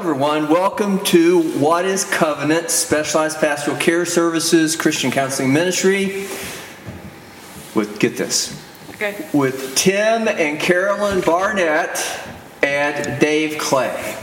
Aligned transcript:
Hello, 0.00 0.10
everyone. 0.12 0.48
Welcome 0.48 1.02
to 1.06 1.42
What 1.58 1.84
is 1.84 2.04
Covenant 2.04 2.70
Specialized 2.70 3.38
Pastoral 3.40 3.76
Care 3.78 4.06
Services 4.06 4.76
Christian 4.76 5.10
Counseling 5.10 5.52
Ministry. 5.52 6.28
With 7.74 7.98
get 7.98 8.16
this, 8.16 8.56
Okay. 8.94 9.26
with 9.32 9.74
Tim 9.74 10.28
and 10.28 10.60
Carolyn 10.60 11.20
Barnett 11.22 12.00
and 12.62 13.18
Dave 13.18 13.58
Clay. 13.58 14.16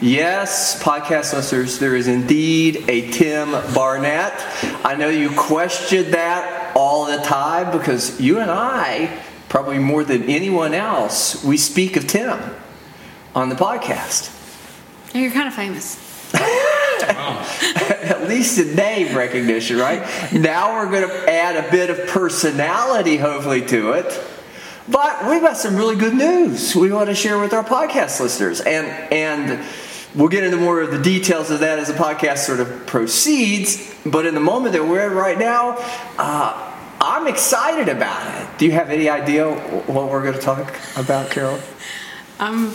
Yes, 0.00 0.82
podcast 0.82 1.34
listeners, 1.34 1.78
there 1.78 1.94
is 1.94 2.08
indeed 2.08 2.86
a 2.88 3.10
Tim 3.10 3.50
Barnett. 3.74 4.40
I 4.86 4.94
know 4.94 5.10
you 5.10 5.28
questioned 5.32 6.14
that 6.14 6.74
all 6.74 7.04
the 7.04 7.18
time 7.18 7.76
because 7.76 8.18
you 8.22 8.38
and 8.38 8.50
I, 8.50 9.20
probably 9.50 9.80
more 9.80 10.02
than 10.02 10.22
anyone 10.30 10.72
else, 10.72 11.44
we 11.44 11.58
speak 11.58 11.98
of 11.98 12.06
Tim 12.06 12.38
on 13.34 13.50
the 13.50 13.54
podcast. 13.54 14.36
You're 15.18 15.32
kind 15.32 15.48
of 15.48 15.54
famous. 15.54 15.98
At 16.34 18.28
least 18.28 18.58
a 18.58 18.64
name 18.74 19.16
recognition, 19.16 19.78
right? 19.78 20.32
now 20.32 20.74
we're 20.74 20.90
going 20.90 21.08
to 21.08 21.30
add 21.30 21.56
a 21.56 21.70
bit 21.70 21.90
of 21.90 22.06
personality, 22.08 23.16
hopefully, 23.16 23.64
to 23.66 23.92
it. 23.92 24.24
But 24.88 25.28
we've 25.28 25.40
got 25.40 25.56
some 25.56 25.76
really 25.76 25.96
good 25.96 26.14
news 26.14 26.74
we 26.74 26.92
want 26.92 27.08
to 27.08 27.14
share 27.14 27.38
with 27.38 27.52
our 27.52 27.64
podcast 27.64 28.20
listeners, 28.20 28.60
and 28.60 28.86
and 29.12 29.62
we'll 30.14 30.28
get 30.28 30.44
into 30.44 30.56
more 30.56 30.80
of 30.80 30.90
the 30.90 31.02
details 31.02 31.50
of 31.50 31.60
that 31.60 31.78
as 31.78 31.88
the 31.88 31.94
podcast 31.94 32.38
sort 32.38 32.60
of 32.60 32.86
proceeds. 32.86 33.94
But 34.06 34.24
in 34.24 34.34
the 34.34 34.40
moment 34.40 34.72
that 34.72 34.86
we're 34.86 35.10
in 35.10 35.14
right 35.14 35.38
now, 35.38 35.76
uh, 36.18 36.74
I'm 37.00 37.26
excited 37.26 37.88
about 37.88 38.42
it. 38.42 38.58
Do 38.58 38.64
you 38.64 38.72
have 38.72 38.90
any 38.90 39.10
idea 39.10 39.50
what 39.52 40.10
we're 40.10 40.22
going 40.22 40.34
to 40.34 40.40
talk 40.40 40.74
about, 40.96 41.30
Carol? 41.30 41.58
I'm 42.40 42.70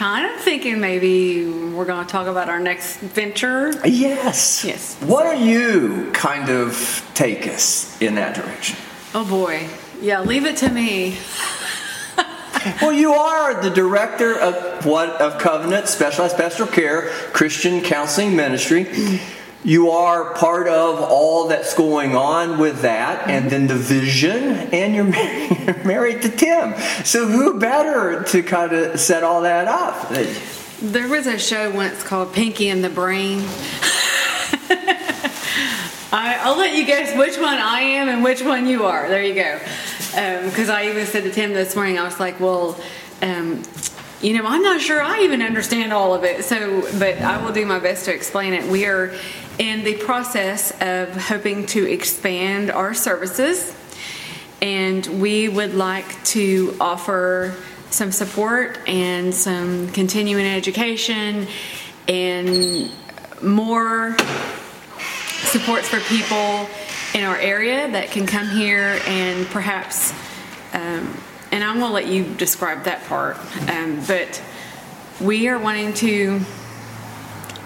kind 0.00 0.34
of 0.34 0.40
thinking 0.40 0.80
maybe 0.80 1.44
we're 1.44 1.84
going 1.84 2.02
to 2.02 2.10
talk 2.10 2.26
about 2.26 2.48
our 2.48 2.58
next 2.58 3.00
venture. 3.00 3.70
Yes. 3.86 4.64
Yes. 4.64 4.96
What 5.02 5.36
do 5.36 5.44
you 5.44 6.10
kind 6.12 6.48
of 6.48 7.06
take 7.12 7.46
us 7.46 8.00
in 8.00 8.14
that 8.14 8.34
direction? 8.34 8.78
Oh 9.12 9.28
boy. 9.28 9.68
Yeah, 10.00 10.22
leave 10.22 10.46
it 10.46 10.56
to 10.58 10.70
me. 10.70 11.18
Well, 12.80 12.94
you 12.94 13.12
are 13.12 13.62
the 13.62 13.68
director 13.68 14.38
of 14.38 14.86
what 14.86 15.10
of 15.20 15.38
Covenant 15.38 15.86
Specialized 15.86 16.34
Pastoral 16.34 16.70
Care 16.70 17.10
Christian 17.34 17.82
Counseling 17.82 18.34
Ministry. 18.34 18.86
You 19.62 19.90
are 19.90 20.32
part 20.34 20.68
of 20.68 21.00
all 21.00 21.48
that's 21.48 21.74
going 21.74 22.16
on 22.16 22.58
with 22.58 22.80
that, 22.80 23.28
and 23.28 23.50
then 23.50 23.66
the 23.66 23.74
vision, 23.74 24.54
and 24.72 24.94
you're 24.94 25.04
married, 25.04 25.58
you're 25.66 25.84
married 25.84 26.22
to 26.22 26.30
Tim. 26.30 26.74
So, 27.04 27.26
who 27.26 27.60
better 27.60 28.22
to 28.24 28.42
kind 28.42 28.72
of 28.72 28.98
set 28.98 29.22
all 29.22 29.42
that 29.42 29.68
up? 29.68 30.08
There 30.80 31.08
was 31.08 31.26
a 31.26 31.38
show 31.38 31.70
once 31.72 32.02
called 32.02 32.32
Pinky 32.32 32.70
and 32.70 32.82
the 32.82 32.88
Brain. 32.88 33.40
I, 36.12 36.38
I'll 36.40 36.56
let 36.56 36.74
you 36.74 36.86
guess 36.86 37.16
which 37.16 37.36
one 37.36 37.58
I 37.58 37.80
am 37.80 38.08
and 38.08 38.24
which 38.24 38.42
one 38.42 38.66
you 38.66 38.84
are. 38.86 39.08
There 39.08 39.22
you 39.22 39.34
go. 39.34 39.58
Because 40.46 40.70
I 40.70 40.88
even 40.88 41.06
said 41.06 41.24
to 41.24 41.30
Tim 41.30 41.52
this 41.52 41.76
morning, 41.76 41.98
I 41.98 42.04
was 42.04 42.18
like, 42.18 42.40
well, 42.40 42.80
um, 43.22 43.62
you 44.20 44.34
know, 44.34 44.46
I'm 44.46 44.62
not 44.62 44.80
sure 44.80 45.00
I 45.02 45.20
even 45.20 45.40
understand 45.40 45.92
all 45.92 46.14
of 46.14 46.24
it. 46.24 46.44
So, 46.44 46.82
but 46.98 47.18
I 47.18 47.42
will 47.42 47.52
do 47.52 47.64
my 47.64 47.78
best 47.78 48.04
to 48.04 48.14
explain 48.14 48.52
it. 48.52 48.70
We 48.70 48.84
are 48.86 49.14
in 49.58 49.82
the 49.82 49.96
process 49.96 50.72
of 50.80 51.16
hoping 51.16 51.66
to 51.66 51.90
expand 51.90 52.70
our 52.70 52.92
services, 52.92 53.74
and 54.60 55.06
we 55.20 55.48
would 55.48 55.74
like 55.74 56.22
to 56.24 56.76
offer 56.80 57.56
some 57.90 58.12
support 58.12 58.78
and 58.86 59.34
some 59.34 59.88
continuing 59.88 60.46
education 60.46 61.46
and 62.06 62.90
more 63.42 64.16
supports 65.50 65.88
for 65.88 66.00
people 66.00 66.68
in 67.14 67.24
our 67.24 67.36
area 67.38 67.90
that 67.90 68.10
can 68.10 68.26
come 68.26 68.48
here 68.48 69.00
and 69.06 69.46
perhaps 69.46 70.12
um, 70.74 71.16
and 71.52 71.64
i'm 71.64 71.78
going 71.78 71.90
to 71.90 71.94
let 71.94 72.06
you 72.06 72.24
describe 72.34 72.84
that 72.84 73.04
part 73.04 73.36
um, 73.68 74.00
but 74.06 74.42
we 75.20 75.48
are 75.48 75.58
wanting 75.58 75.92
to 75.92 76.40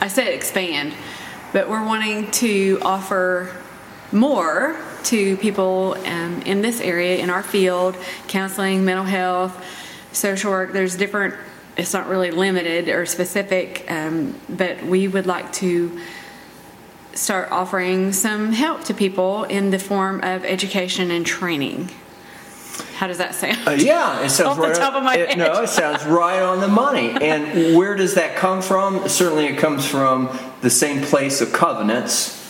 i 0.00 0.09
said 0.09 0.28
expand 0.28 0.95
but 1.53 1.69
we're 1.69 1.84
wanting 1.84 2.31
to 2.31 2.78
offer 2.83 3.55
more 4.11 4.77
to 5.03 5.37
people 5.37 5.97
um, 6.06 6.41
in 6.43 6.62
this 6.62 6.81
area 6.81 7.19
in 7.19 7.31
our 7.31 7.43
field 7.43 7.97
counseling 8.28 8.84
mental 8.84 9.05
health 9.05 9.65
social 10.12 10.50
work 10.50 10.73
there's 10.73 10.97
different 10.97 11.34
it's 11.77 11.93
not 11.93 12.06
really 12.06 12.31
limited 12.31 12.89
or 12.89 13.05
specific 13.05 13.84
um, 13.91 14.39
but 14.49 14.83
we 14.84 15.09
would 15.09 15.27
like 15.27 15.53
to 15.53 15.99
start 17.15 17.50
offering 17.50 18.12
some 18.12 18.53
help 18.53 18.84
to 18.84 18.94
people 18.94 19.44
in 19.44 19.71
the 19.71 19.78
form 19.78 20.19
of 20.23 20.44
education 20.44 21.11
and 21.11 21.25
training. 21.25 21.91
How 23.04 23.09
does 23.09 23.19
that 23.19 23.34
sound? 23.34 23.69
Uh, 23.69 23.72
yeah, 23.72 24.22
it 24.22 24.31
sounds 24.31 24.59
right. 24.59 25.03
my 25.03 25.16
it-. 25.16 25.37
No, 25.37 25.60
it 25.60 25.69
sounds 25.69 26.06
right 26.06 26.41
on 26.41 26.60
the 26.60 26.69
money. 26.69 27.10
And 27.10 27.76
where 27.76 27.94
does 27.94 28.15
that 28.15 28.34
come 28.34 28.62
from? 28.62 29.10
Certainly, 29.10 29.44
it 29.44 29.59
comes 29.59 29.84
from 29.84 30.31
the 30.62 30.70
same 30.70 31.03
place 31.03 31.43
of 31.43 31.53
covenants, 31.53 32.43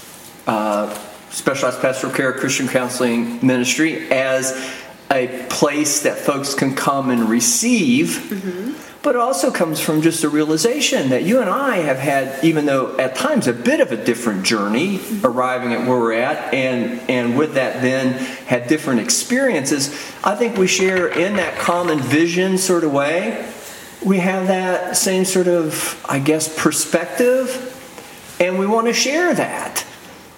uh, 0.46 0.96
specialized 1.30 1.80
pastoral 1.80 2.12
care, 2.12 2.32
Christian 2.34 2.68
counseling 2.68 3.44
ministry, 3.44 4.08
as 4.12 4.72
a 5.10 5.44
place 5.50 6.04
that 6.04 6.18
folks 6.18 6.54
can 6.54 6.76
come 6.76 7.10
and 7.10 7.28
receive. 7.28 8.10
Mm-hmm. 8.10 8.83
But 9.04 9.16
it 9.16 9.20
also 9.20 9.50
comes 9.50 9.80
from 9.80 10.00
just 10.00 10.24
a 10.24 10.30
realization 10.30 11.10
that 11.10 11.24
you 11.24 11.42
and 11.42 11.50
I 11.50 11.76
have 11.76 11.98
had, 11.98 12.42
even 12.42 12.64
though 12.64 12.96
at 12.96 13.14
times 13.14 13.46
a 13.46 13.52
bit 13.52 13.80
of 13.80 13.92
a 13.92 14.02
different 14.02 14.46
journey 14.46 14.98
arriving 15.22 15.74
at 15.74 15.86
where 15.86 15.98
we're 15.98 16.14
at, 16.14 16.54
and, 16.54 16.98
and 17.10 17.36
with 17.36 17.52
that 17.52 17.82
then 17.82 18.14
had 18.46 18.66
different 18.66 19.00
experiences. 19.00 19.90
I 20.24 20.36
think 20.36 20.56
we 20.56 20.66
share 20.66 21.06
in 21.06 21.36
that 21.36 21.58
common 21.58 22.00
vision 22.00 22.56
sort 22.56 22.82
of 22.82 22.94
way. 22.94 23.46
We 24.02 24.20
have 24.20 24.46
that 24.46 24.96
same 24.96 25.26
sort 25.26 25.48
of, 25.48 26.02
I 26.08 26.18
guess, 26.18 26.58
perspective, 26.58 27.70
and 28.40 28.58
we 28.58 28.66
want 28.66 28.86
to 28.86 28.94
share 28.94 29.34
that. 29.34 29.84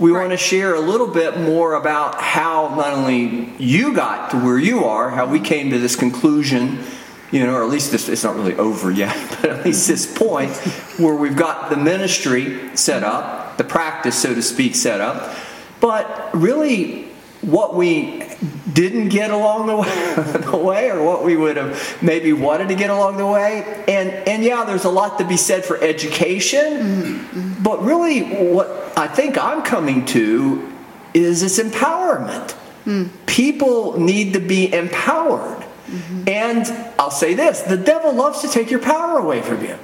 We 0.01 0.11
want 0.11 0.31
to 0.31 0.37
share 0.37 0.75
a 0.75 0.81
little 0.81 1.07
bit 1.07 1.39
more 1.39 1.75
about 1.75 2.21
how 2.21 2.75
not 2.75 2.95
only 2.95 3.55
you 3.59 3.95
got 3.95 4.33
to 4.33 4.39
where 4.39 4.59
you 4.59 4.87
are, 4.87 5.11
how 5.11 5.27
we 5.27 5.39
came 5.39 5.71
to 5.71 5.79
this 5.79 5.95
conclusion, 5.95 6.85
you 7.31 7.45
know, 7.45 7.55
or 7.55 7.63
at 7.63 7.69
least 7.69 7.91
this, 7.91 8.09
it's 8.09 8.25
not 8.25 8.37
really 8.37 8.55
over 8.57 8.91
yet, 8.91 9.17
but 9.41 9.51
at 9.51 9.65
least 9.65 9.89
this 9.89 10.07
point 10.07 10.53
where 10.99 11.15
we've 11.15 11.37
got 11.37 11.71
the 11.71 11.77
ministry 11.77 12.77
set 12.77 13.03
up, 13.03 13.57
the 13.57 13.65
practice, 13.65 14.21
so 14.21 14.35
to 14.35 14.43
speak, 14.43 14.75
set 14.75 15.01
up, 15.01 15.35
but 15.81 16.31
really 16.35 17.05
what 17.43 17.75
we 17.75 18.25
didn't 18.73 19.09
get 19.11 19.31
along 19.31 19.67
the 19.67 19.77
way, 19.77 20.41
the 20.51 20.57
way 20.57 20.91
or 20.91 21.05
what 21.05 21.23
we 21.23 21.37
would 21.37 21.57
have 21.57 22.03
maybe 22.03 22.33
wanted 22.33 22.69
to 22.69 22.75
get 22.75 22.91
along 22.91 23.19
the 23.19 23.27
way 23.27 23.85
and 23.87 24.11
and 24.27 24.43
yeah 24.43 24.65
there's 24.65 24.85
a 24.85 24.91
lot 24.91 25.19
to 25.19 25.25
be 25.25 25.37
said 25.37 25.65
for 25.65 25.81
education 25.83 27.57
but 27.63 27.81
really 27.83 28.23
what 28.53 28.69
i 28.97 29.07
think 29.07 29.39
i'm 29.39 29.63
coming 29.63 30.05
to 30.05 30.73
is 31.17 31.41
this 31.41 31.59
empowerment. 31.59 32.53
Hmm. 32.85 33.05
People 33.25 33.99
need 33.99 34.35
to 34.35 34.41
be 34.41 34.73
empowered 34.73 35.65
Mm-hmm. 35.87 36.29
and 36.29 36.67
i'll 36.99 37.13
say 37.13 37.35
this 37.35 37.61
the 37.63 37.77
devil 37.77 38.13
loves 38.13 38.41
to 38.41 38.49
take 38.49 38.73
your 38.73 38.81
power 38.81 39.19
away 39.19 39.41
from 39.41 39.65
you. 39.65 39.79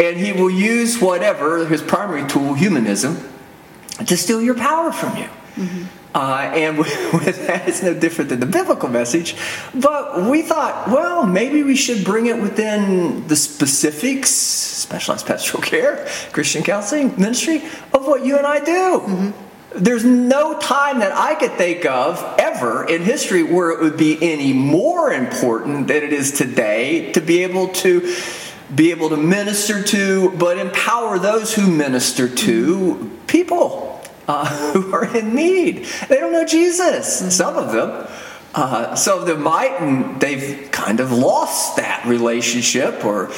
And 0.00 0.16
he 0.16 0.32
will 0.32 0.50
use 0.50 0.98
whatever 0.98 1.66
his 1.66 1.82
primary 1.82 2.26
tool 2.26 2.54
humanism 2.54 3.18
to 4.06 4.16
steal 4.16 4.40
your 4.40 4.54
power 4.54 4.92
from 4.92 5.16
you. 5.18 5.28
Mm-hmm. 5.56 5.84
Uh, 6.14 6.50
and 6.54 6.78
with, 6.78 7.12
with 7.12 7.46
that, 7.46 7.68
it's 7.68 7.82
no 7.82 7.92
different 7.92 8.30
than 8.30 8.40
the 8.40 8.46
biblical 8.46 8.88
message. 8.88 9.36
But 9.74 10.30
we 10.30 10.40
thought, 10.40 10.88
well, 10.88 11.26
maybe 11.26 11.62
we 11.62 11.76
should 11.76 12.02
bring 12.02 12.26
it 12.26 12.40
within 12.40 13.26
the 13.28 13.36
specifics, 13.36 14.30
specialized 14.30 15.26
pastoral 15.26 15.62
care, 15.72 16.08
Christian 16.32 16.62
counseling 16.62 17.14
ministry, 17.20 17.62
of 17.92 18.06
what 18.06 18.24
you 18.24 18.38
and 18.38 18.46
I 18.46 18.64
do. 18.64 18.72
Mm-hmm. 18.72 19.30
There's 19.74 20.04
no 20.04 20.58
time 20.58 20.98
that 20.98 21.12
I 21.12 21.36
could 21.36 21.52
think 21.52 21.84
of 21.84 22.22
ever 22.38 22.84
in 22.84 23.02
history 23.02 23.42
where 23.44 23.70
it 23.70 23.80
would 23.80 23.96
be 23.96 24.18
any 24.20 24.52
more 24.52 25.12
important 25.12 25.86
than 25.86 26.02
it 26.02 26.12
is 26.12 26.32
today 26.32 27.12
to 27.12 27.20
be 27.20 27.44
able 27.44 27.68
to 27.68 28.14
be 28.74 28.90
able 28.90 29.08
to 29.10 29.16
minister 29.16 29.82
to, 29.82 30.30
but 30.32 30.58
empower 30.58 31.18
those 31.18 31.54
who 31.54 31.70
minister 31.70 32.28
to 32.28 33.10
people 33.26 34.00
uh, 34.28 34.46
who 34.72 34.92
are 34.94 35.16
in 35.16 35.34
need. 35.34 35.86
They 36.08 36.16
don't 36.16 36.32
know 36.32 36.44
Jesus, 36.44 37.36
some 37.36 37.56
of 37.56 37.72
them. 37.72 38.08
Uh, 38.52 38.96
some 38.96 39.20
of 39.20 39.26
them 39.26 39.42
might, 39.42 40.18
they've 40.18 40.68
kind 40.72 40.98
of 40.98 41.12
lost 41.12 41.76
that 41.76 42.04
relationship, 42.04 43.04
or, 43.04 43.30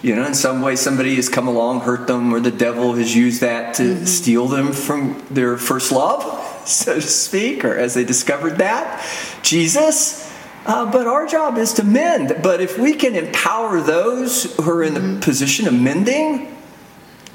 you 0.00 0.14
know, 0.14 0.24
in 0.24 0.34
some 0.34 0.62
way 0.62 0.76
somebody 0.76 1.16
has 1.16 1.28
come 1.28 1.48
along, 1.48 1.80
hurt 1.80 2.06
them, 2.06 2.32
or 2.32 2.38
the 2.38 2.52
devil 2.52 2.94
has 2.94 3.14
used 3.14 3.40
that 3.40 3.74
to 3.74 4.06
steal 4.06 4.46
them 4.46 4.72
from 4.72 5.24
their 5.28 5.56
first 5.56 5.90
love, 5.90 6.22
so 6.68 6.94
to 6.94 7.00
speak, 7.00 7.64
or 7.64 7.76
as 7.76 7.94
they 7.94 8.04
discovered 8.04 8.58
that. 8.58 9.04
Jesus. 9.42 10.28
Uh, 10.66 10.90
but 10.92 11.06
our 11.06 11.26
job 11.26 11.56
is 11.56 11.72
to 11.72 11.82
mend. 11.82 12.36
But 12.42 12.60
if 12.60 12.78
we 12.78 12.92
can 12.92 13.16
empower 13.16 13.80
those 13.80 14.54
who 14.56 14.70
are 14.70 14.82
in 14.82 14.94
the 14.94 15.20
position 15.20 15.66
of 15.66 15.74
mending, 15.74 16.54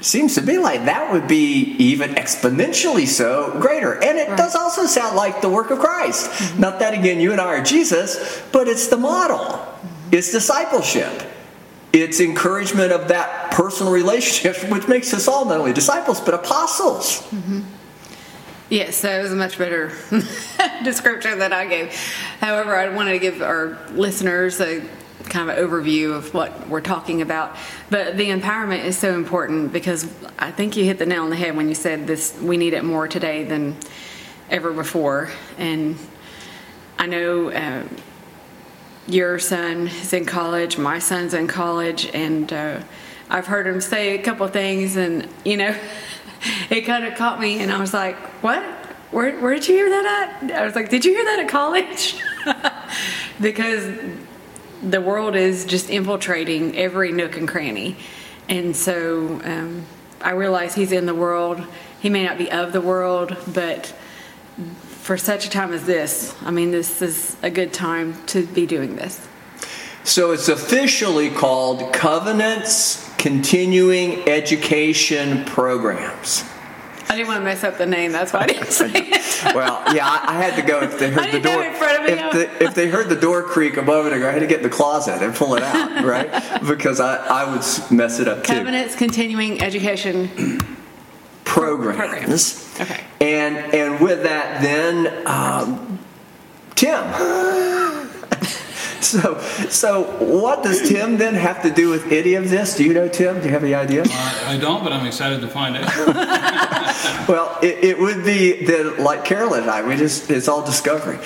seems 0.06 0.34
to 0.36 0.40
be 0.40 0.56
like 0.58 0.84
that 0.84 1.12
would 1.12 1.26
be 1.26 1.74
even 1.78 2.14
exponentially 2.14 3.06
so 3.06 3.58
greater. 3.60 3.92
And 3.94 4.18
it 4.18 4.28
Right. 4.28 4.38
does 4.38 4.54
also 4.54 4.86
sound 4.86 5.16
like 5.16 5.40
the 5.40 5.48
work 5.48 5.70
of 5.70 5.78
Christ. 5.80 6.30
Mm-hmm. 6.30 6.60
Not 6.60 6.78
that 6.78 6.94
again, 6.94 7.18
you 7.20 7.32
and 7.32 7.40
I 7.40 7.46
are 7.46 7.62
Jesus, 7.62 8.40
but 8.52 8.68
it's 8.68 8.86
the 8.86 8.96
model. 8.96 9.38
Mm-hmm. 9.38 10.14
It's 10.14 10.30
discipleship. 10.30 11.22
It's 11.92 12.20
encouragement 12.20 12.92
of 12.92 13.08
that 13.08 13.50
personal 13.50 13.92
relationship, 13.92 14.70
which 14.70 14.86
makes 14.86 15.12
us 15.12 15.26
all 15.28 15.44
not 15.44 15.58
only 15.58 15.72
disciples 15.72 16.20
but 16.20 16.34
apostles. 16.34 17.22
Mm-hmm. 17.30 17.60
Yes, 18.68 19.00
that 19.02 19.22
was 19.22 19.32
a 19.32 19.36
much 19.36 19.58
better 19.58 19.92
description 20.84 21.38
that 21.38 21.52
I 21.52 21.66
gave. 21.66 21.92
However, 22.40 22.76
I 22.76 22.88
wanted 22.94 23.12
to 23.12 23.18
give 23.20 23.40
our 23.40 23.78
listeners 23.92 24.60
a 24.60 24.82
kind 25.28 25.50
of 25.50 25.56
an 25.56 25.64
overview 25.64 26.14
of 26.14 26.32
what 26.34 26.68
we're 26.68 26.80
talking 26.80 27.22
about. 27.22 27.56
But 27.90 28.16
the 28.16 28.30
empowerment 28.30 28.84
is 28.84 28.96
so 28.96 29.14
important 29.14 29.72
because 29.72 30.06
I 30.38 30.50
think 30.50 30.76
you 30.76 30.84
hit 30.84 30.98
the 30.98 31.06
nail 31.06 31.24
on 31.24 31.30
the 31.30 31.36
head 31.36 31.56
when 31.56 31.68
you 31.68 31.74
said 31.74 32.06
this 32.06 32.38
we 32.40 32.56
need 32.56 32.72
it 32.72 32.84
more 32.84 33.08
today 33.08 33.44
than 33.44 33.76
ever 34.50 34.72
before. 34.72 35.30
And 35.58 35.96
I 36.98 37.06
know 37.06 37.50
uh, 37.50 37.84
your 39.06 39.38
son 39.38 39.88
is 39.88 40.12
in 40.12 40.24
college, 40.24 40.78
my 40.78 40.98
son's 40.98 41.34
in 41.34 41.46
college, 41.46 42.06
and 42.12 42.52
uh, 42.52 42.80
I've 43.28 43.46
heard 43.46 43.66
him 43.66 43.80
say 43.80 44.18
a 44.18 44.22
couple 44.22 44.46
things, 44.48 44.96
and 44.96 45.28
you 45.44 45.56
know, 45.56 45.76
it 46.70 46.82
kind 46.82 47.04
of 47.04 47.14
caught 47.16 47.40
me, 47.40 47.60
and 47.60 47.70
I 47.70 47.78
was 47.78 47.92
like, 47.92 48.16
"What? 48.42 48.62
Where, 49.12 49.38
where 49.40 49.54
did 49.54 49.68
you 49.68 49.74
hear 49.74 49.90
that 49.90 50.40
at?" 50.42 50.52
I 50.52 50.64
was 50.64 50.74
like, 50.74 50.88
"Did 50.88 51.04
you 51.04 51.12
hear 51.12 51.24
that 51.24 51.40
at 51.40 51.48
college?" 51.48 52.20
because 53.40 53.98
the 54.82 55.00
world 55.00 55.36
is 55.36 55.64
just 55.64 55.90
infiltrating 55.90 56.76
every 56.76 57.12
nook 57.12 57.36
and 57.36 57.48
cranny, 57.48 57.96
and 58.48 58.74
so 58.76 59.40
um, 59.44 59.84
I 60.20 60.30
realize 60.30 60.74
he's 60.74 60.92
in 60.92 61.06
the 61.06 61.14
world. 61.14 61.64
He 62.00 62.10
may 62.10 62.24
not 62.24 62.38
be 62.38 62.50
of 62.50 62.72
the 62.72 62.80
world, 62.80 63.36
but 63.52 63.94
for 64.88 65.16
such 65.16 65.46
a 65.46 65.50
time 65.50 65.72
as 65.72 65.84
this, 65.84 66.34
I 66.42 66.50
mean, 66.50 66.70
this 66.70 67.00
is 67.00 67.36
a 67.42 67.50
good 67.50 67.72
time 67.72 68.14
to 68.26 68.46
be 68.46 68.66
doing 68.66 68.96
this. 68.96 69.26
So 70.04 70.32
it's 70.32 70.48
officially 70.48 71.30
called 71.30 71.92
Covenants 71.92 73.08
Continuing 73.18 74.28
Education 74.28 75.44
Programs. 75.44 76.44
I 77.08 77.16
didn't 77.16 77.28
want 77.28 77.40
to 77.40 77.44
mess 77.44 77.64
up 77.64 77.78
the 77.78 77.86
name, 77.86 78.12
that's 78.12 78.32
why 78.32 78.40
I 78.40 78.46
didn't 78.46 78.70
say 78.72 78.90
it. 78.92 79.54
Well, 79.54 79.82
yeah, 79.94 80.06
I, 80.08 80.34
I 80.36 80.42
had 80.42 80.56
to 80.56 80.62
go 80.62 80.80
if 80.80 80.98
they 80.98 81.10
heard 81.10 81.32
the 81.32 81.40
door. 81.40 81.62
in 81.62 81.74
front 81.74 82.00
of 82.00 82.06
me. 82.06 82.12
If, 82.12 82.32
the, 82.32 82.64
if 82.64 82.74
they 82.74 82.88
heard 82.88 83.08
the 83.08 83.16
door 83.16 83.42
creak 83.42 83.76
above 83.76 84.06
it, 84.06 84.12
I 84.12 84.32
had 84.32 84.40
to 84.40 84.46
get 84.46 84.58
in 84.58 84.62
the 84.62 84.70
closet 84.70 85.22
and 85.22 85.34
pull 85.34 85.54
it 85.54 85.62
out, 85.62 86.04
right? 86.04 86.30
Because 86.66 87.00
I, 87.00 87.16
I 87.16 87.44
would 87.50 87.62
mess 87.90 88.18
it 88.18 88.28
up 88.28 88.44
too. 88.44 88.54
Covenants 88.54 88.96
Continuing 88.96 89.62
Education. 89.62 90.60
Programs. 91.44 91.96
Programs. 91.96 92.80
Okay. 92.80 93.04
And 93.20 93.56
and 93.74 94.00
with 94.00 94.24
that, 94.24 94.60
then 94.62 95.26
um, 95.26 95.98
Tim. 96.74 97.85
so 99.22 99.38
so 99.68 100.02
what 100.24 100.62
does 100.62 100.88
Tim 100.88 101.16
then 101.16 101.34
have 101.34 101.62
to 101.62 101.70
do 101.70 101.90
with 101.90 102.10
any 102.12 102.34
of 102.34 102.50
this? 102.50 102.76
Do 102.76 102.84
you 102.84 102.94
know 102.94 103.08
Tim? 103.08 103.40
Do 103.40 103.46
you 103.46 103.52
have 103.52 103.64
any 103.64 103.74
idea? 103.74 104.04
I 104.08 104.54
I 104.54 104.58
don't, 104.58 104.82
but 104.82 104.92
I'm 104.92 105.06
excited 105.06 105.40
to 105.40 105.48
find 105.48 105.76
out. 105.76 106.76
Well, 107.28 107.58
it, 107.60 107.82
it 107.82 107.98
would 107.98 108.24
be 108.24 108.66
that, 108.66 109.00
like 109.00 109.24
Carolyn 109.24 109.62
and 109.62 109.70
I, 109.70 109.86
we 109.86 109.96
just, 109.96 110.30
it's 110.30 110.46
all 110.46 110.64
discovery. 110.64 111.18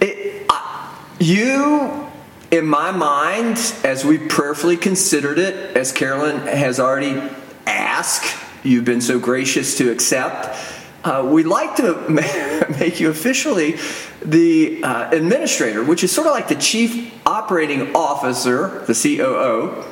It, 0.00 0.46
I, 0.48 0.96
you, 1.18 2.06
in 2.52 2.64
my 2.64 2.92
mind, 2.92 3.58
as 3.82 4.04
we 4.04 4.18
prayerfully 4.18 4.76
considered 4.76 5.38
it, 5.38 5.76
as 5.76 5.90
Carolyn 5.90 6.38
has 6.46 6.78
already 6.78 7.20
asked, 7.66 8.36
you've 8.62 8.84
been 8.84 9.00
so 9.00 9.18
gracious 9.18 9.76
to 9.78 9.90
accept. 9.90 10.56
Uh, 11.04 11.28
we'd 11.30 11.46
like 11.46 11.76
to 11.76 11.94
make 12.80 13.00
you 13.00 13.10
officially 13.10 13.76
the 14.22 14.82
uh, 14.82 15.10
administrator, 15.10 15.84
which 15.84 16.02
is 16.02 16.10
sort 16.12 16.26
of 16.26 16.32
like 16.32 16.48
the 16.48 16.56
chief 16.56 17.14
operating 17.26 17.94
officer, 17.94 18.84
the 18.86 18.94
COO, 18.94 19.84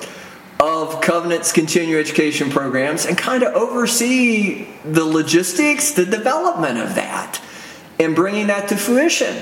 of 0.58 1.00
Covenant's 1.02 1.52
continuing 1.52 2.00
education 2.00 2.50
programs 2.50 3.04
and 3.04 3.16
kind 3.16 3.42
of 3.42 3.54
oversee 3.54 4.66
the 4.84 5.04
logistics, 5.04 5.92
the 5.92 6.06
development 6.06 6.78
of 6.78 6.94
that, 6.94 7.40
and 8.00 8.16
bringing 8.16 8.46
that 8.46 8.68
to 8.70 8.76
fruition. 8.76 9.36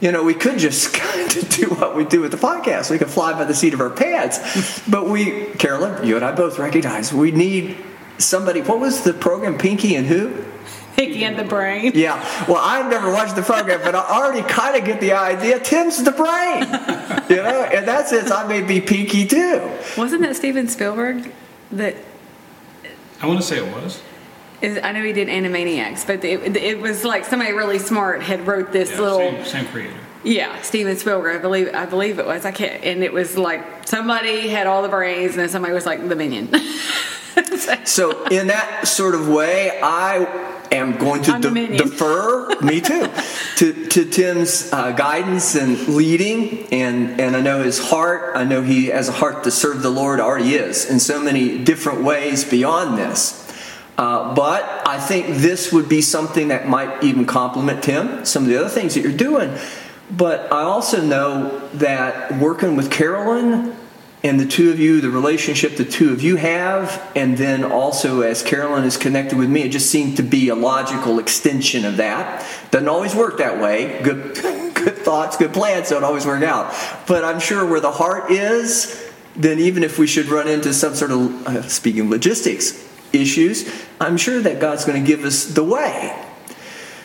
You 0.00 0.12
know, 0.12 0.22
we 0.22 0.34
could 0.34 0.58
just 0.58 0.94
kind 0.94 1.36
of 1.36 1.48
do 1.50 1.66
what 1.68 1.96
we 1.96 2.04
do 2.04 2.20
with 2.20 2.30
the 2.30 2.38
podcast. 2.38 2.90
We 2.90 2.98
could 2.98 3.10
fly 3.10 3.32
by 3.32 3.44
the 3.44 3.54
seat 3.54 3.74
of 3.74 3.80
our 3.80 3.90
pants. 3.90 4.82
but 4.88 5.08
we, 5.08 5.46
Carolyn, 5.58 6.06
you 6.06 6.16
and 6.16 6.24
I 6.24 6.32
both 6.32 6.58
recognize 6.58 7.12
we 7.12 7.30
need 7.30 7.76
somebody. 8.18 8.60
What 8.62 8.80
was 8.80 9.02
the 9.02 9.12
program, 9.12 9.58
Pinky 9.58 9.94
and 9.94 10.06
who? 10.06 10.44
Pinky 10.98 11.24
and 11.24 11.38
the 11.38 11.44
Brain. 11.44 11.92
Yeah. 11.94 12.18
Well, 12.48 12.56
I've 12.60 12.90
never 12.90 13.12
watched 13.12 13.36
the 13.36 13.42
program, 13.42 13.80
but 13.84 13.94
I 13.94 14.00
already 14.00 14.42
kind 14.48 14.76
of 14.76 14.84
get 14.84 15.00
the 15.00 15.12
idea. 15.12 15.60
Tim's 15.60 16.02
the 16.02 16.10
brain. 16.12 16.66
You 17.28 17.36
know, 17.36 17.64
in 17.70 17.84
that 17.84 18.08
sense, 18.08 18.30
I 18.30 18.46
may 18.48 18.62
be 18.62 18.80
Pinky 18.80 19.26
too. 19.26 19.70
Wasn't 19.98 20.22
that 20.22 20.34
Steven 20.34 20.66
Spielberg 20.66 21.30
that 21.72 21.94
I 23.20 23.26
want 23.26 23.38
to 23.38 23.46
say 23.46 23.58
it 23.58 23.70
was. 23.74 24.00
is? 24.62 24.78
I 24.82 24.92
know 24.92 25.04
he 25.04 25.12
did 25.12 25.28
Animaniacs, 25.28 26.06
but 26.06 26.24
it, 26.24 26.56
it 26.56 26.80
was 26.80 27.04
like 27.04 27.26
somebody 27.26 27.52
really 27.52 27.78
smart 27.78 28.22
had 28.22 28.46
wrote 28.46 28.72
this 28.72 28.92
Yeah, 28.92 29.00
little. 29.02 29.18
same, 29.18 29.44
same 29.44 29.66
creator. 29.66 29.92
Yeah, 30.24 30.58
Steven 30.62 30.96
Spielberg. 30.96 31.36
I 31.36 31.38
believe. 31.38 31.74
I 31.74 31.84
believe 31.84 32.18
it 32.18 32.24
was. 32.24 32.46
I 32.46 32.50
can't. 32.50 32.82
And 32.82 33.04
it 33.04 33.12
was 33.12 33.36
like 33.36 33.86
somebody 33.86 34.48
had 34.48 34.66
all 34.66 34.80
the 34.80 34.88
brains, 34.88 35.32
and 35.32 35.40
then 35.40 35.50
somebody 35.50 35.74
was 35.74 35.84
like 35.84 36.08
the 36.08 36.16
minion. 36.16 36.48
So, 37.84 38.24
in 38.26 38.48
that 38.48 38.88
sort 38.88 39.14
of 39.14 39.28
way, 39.28 39.78
I 39.80 40.47
am 40.72 40.96
going 40.96 41.22
to 41.22 41.38
de- 41.38 41.76
defer, 41.76 42.60
me 42.60 42.80
too, 42.80 43.08
to, 43.56 43.86
to 43.86 44.04
Tim's 44.04 44.72
uh, 44.72 44.92
guidance 44.92 45.54
and 45.54 45.88
leading. 45.88 46.66
And, 46.72 47.20
and 47.20 47.36
I 47.36 47.40
know 47.40 47.62
his 47.62 47.78
heart, 47.78 48.36
I 48.36 48.44
know 48.44 48.62
he 48.62 48.86
has 48.86 49.08
a 49.08 49.12
heart 49.12 49.44
to 49.44 49.50
serve 49.50 49.82
the 49.82 49.90
Lord, 49.90 50.20
already 50.20 50.54
is, 50.54 50.88
in 50.88 51.00
so 51.00 51.20
many 51.20 51.62
different 51.62 52.02
ways 52.02 52.44
beyond 52.44 52.98
this. 52.98 53.44
Uh, 53.96 54.34
but 54.34 54.62
I 54.86 55.00
think 55.00 55.38
this 55.38 55.72
would 55.72 55.88
be 55.88 56.02
something 56.02 56.48
that 56.48 56.68
might 56.68 57.02
even 57.02 57.26
complement 57.26 57.82
Tim, 57.82 58.24
some 58.24 58.44
of 58.44 58.48
the 58.48 58.56
other 58.56 58.68
things 58.68 58.94
that 58.94 59.00
you're 59.00 59.12
doing. 59.12 59.56
But 60.10 60.52
I 60.52 60.62
also 60.62 61.02
know 61.02 61.68
that 61.74 62.38
working 62.38 62.76
with 62.76 62.90
Carolyn 62.90 63.76
and 64.24 64.40
the 64.40 64.46
two 64.46 64.70
of 64.70 64.80
you, 64.80 65.00
the 65.00 65.10
relationship 65.10 65.76
the 65.76 65.84
two 65.84 66.12
of 66.12 66.22
you 66.22 66.36
have, 66.36 67.10
and 67.14 67.38
then 67.38 67.64
also 67.64 68.22
as 68.22 68.42
Carolyn 68.42 68.84
is 68.84 68.96
connected 68.96 69.38
with 69.38 69.48
me, 69.48 69.62
it 69.62 69.70
just 69.70 69.90
seemed 69.90 70.16
to 70.16 70.22
be 70.22 70.48
a 70.48 70.56
logical 70.56 71.18
extension 71.20 71.84
of 71.84 71.98
that. 71.98 72.44
Doesn't 72.70 72.88
always 72.88 73.14
work 73.14 73.38
that 73.38 73.60
way. 73.60 74.02
Good, 74.02 74.34
good 74.74 74.98
thoughts, 74.98 75.36
good 75.36 75.52
plans 75.52 75.90
don't 75.90 76.02
always 76.02 76.26
work 76.26 76.42
out. 76.42 76.74
But 77.06 77.24
I'm 77.24 77.38
sure 77.38 77.64
where 77.64 77.80
the 77.80 77.92
heart 77.92 78.32
is, 78.32 79.08
then 79.36 79.60
even 79.60 79.84
if 79.84 79.98
we 79.98 80.08
should 80.08 80.26
run 80.26 80.48
into 80.48 80.74
some 80.74 80.96
sort 80.96 81.12
of, 81.12 81.46
uh, 81.46 81.62
speaking 81.62 82.10
logistics 82.10 82.86
issues, 83.12 83.72
I'm 84.00 84.16
sure 84.16 84.40
that 84.40 84.60
God's 84.60 84.84
going 84.84 85.00
to 85.00 85.06
give 85.06 85.24
us 85.24 85.44
the 85.44 85.64
way. 85.64 86.24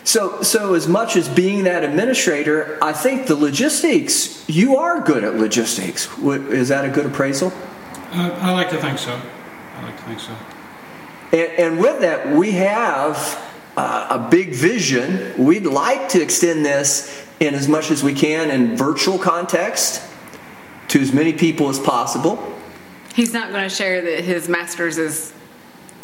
So, 0.04 0.42
so 0.42 0.74
as 0.74 0.88
much 0.88 1.16
as 1.16 1.30
being 1.30 1.64
that 1.64 1.84
administrator, 1.84 2.78
I 2.82 2.92
think 2.92 3.28
the 3.28 3.36
logistics, 3.36 4.48
you 4.50 4.76
are 4.78 5.00
good 5.00 5.24
at 5.24 5.36
logistics. 5.36 6.10
Is 6.20 6.70
that 6.70 6.84
a 6.84 6.90
good 6.90 7.06
appraisal? 7.06 7.54
Uh, 8.12 8.38
I 8.42 8.52
like 8.52 8.70
to 8.72 8.78
think 8.78 9.00
so. 9.00 9.20
I 9.78 9.84
like 9.84 9.98
to 9.98 10.04
think 10.04 10.20
so. 10.20 10.36
And, 11.32 11.52
and 11.60 11.80
with 11.80 12.02
that, 12.02 12.36
we 12.36 12.52
have 12.52 13.42
uh, 13.78 14.08
a 14.10 14.30
big 14.30 14.54
vision. 14.54 15.34
We'd 15.44 15.66
like 15.66 16.10
to 16.10 16.22
extend 16.22 16.66
this 16.66 17.26
in 17.40 17.56
as 17.56 17.68
much 17.68 17.90
as 17.90 18.04
we 18.04 18.14
can 18.14 18.52
in 18.52 18.76
virtual 18.78 19.18
context 19.18 20.02
to 20.90 21.00
as 21.00 21.14
many 21.14 21.34
people 21.34 21.70
as 21.70 21.80
possible. 21.80 22.54
He's 23.16 23.34
not 23.34 23.52
going 23.52 23.64
to 23.64 23.74
share 23.74 24.02
that 24.02 24.24
his 24.24 24.50
master's 24.50 24.98
is 24.98 25.34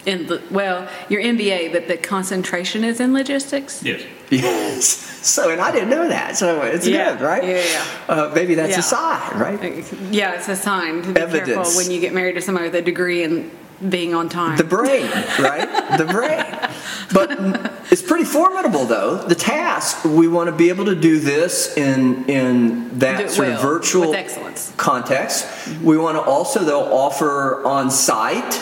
in 0.06 0.28
the 0.28 0.42
well, 0.52 0.88
your 1.10 1.22
MBA, 1.22 1.72
but 1.72 1.88
the 1.88 1.98
concentration 1.98 2.84
is 2.84 3.00
in 3.00 3.14
logistics. 3.14 3.84
Yes. 3.84 4.02
Yes. 4.30 4.86
So, 5.26 5.50
and 5.50 5.60
I 5.60 5.72
didn't 5.72 5.90
know 5.90 6.08
that. 6.08 6.38
So 6.38 6.62
it's 6.62 6.88
Yeah. 6.88 7.12
good, 7.14 7.22
right? 7.22 7.44
Yeah, 7.44 7.64
yeah. 7.64 7.84
Uh, 8.08 8.32
maybe 8.34 8.56
that's 8.56 8.72
Yeah. 8.72 8.80
a 8.80 8.82
sign, 8.82 9.38
right? 9.40 9.84
Yeah, 10.12 10.34
it's 10.34 10.48
a 10.48 10.56
sign 10.56 11.02
to 11.04 11.10
be 11.12 11.20
Evidence. 11.22 11.48
careful 11.50 11.76
when 11.76 11.92
you 11.92 12.00
get 12.00 12.14
married 12.14 12.36
to 12.36 12.42
somebody 12.42 12.68
with 12.68 12.76
a 12.76 12.82
degree 12.82 13.24
in 13.24 13.52
being 13.90 14.14
on 14.14 14.30
time. 14.30 14.58
The 14.58 14.64
brain, 14.66 15.10
right? 15.40 15.98
The 15.98 16.06
brain. 16.06 16.46
But 17.14 17.32
it's 17.92 18.02
pretty 18.02 18.26
formidable, 18.26 18.86
though. 18.86 19.18
The 19.18 19.36
task 19.36 20.04
we 20.06 20.28
want 20.28 20.48
to 20.48 20.52
be 20.56 20.70
able 20.70 20.86
to 20.86 20.96
do 20.96 21.20
this 21.20 21.76
in 21.78 22.26
in 22.26 23.00
that 23.00 23.20
it 23.22 23.32
sort 23.32 23.48
of 23.50 23.62
virtual 23.62 24.12
with 24.12 24.74
context. 24.78 25.48
We 25.82 25.98
want 25.98 26.18
to 26.18 26.22
also, 26.22 26.60
though, 26.64 26.84
offer 26.94 27.66
on 27.66 27.90
site. 27.90 28.60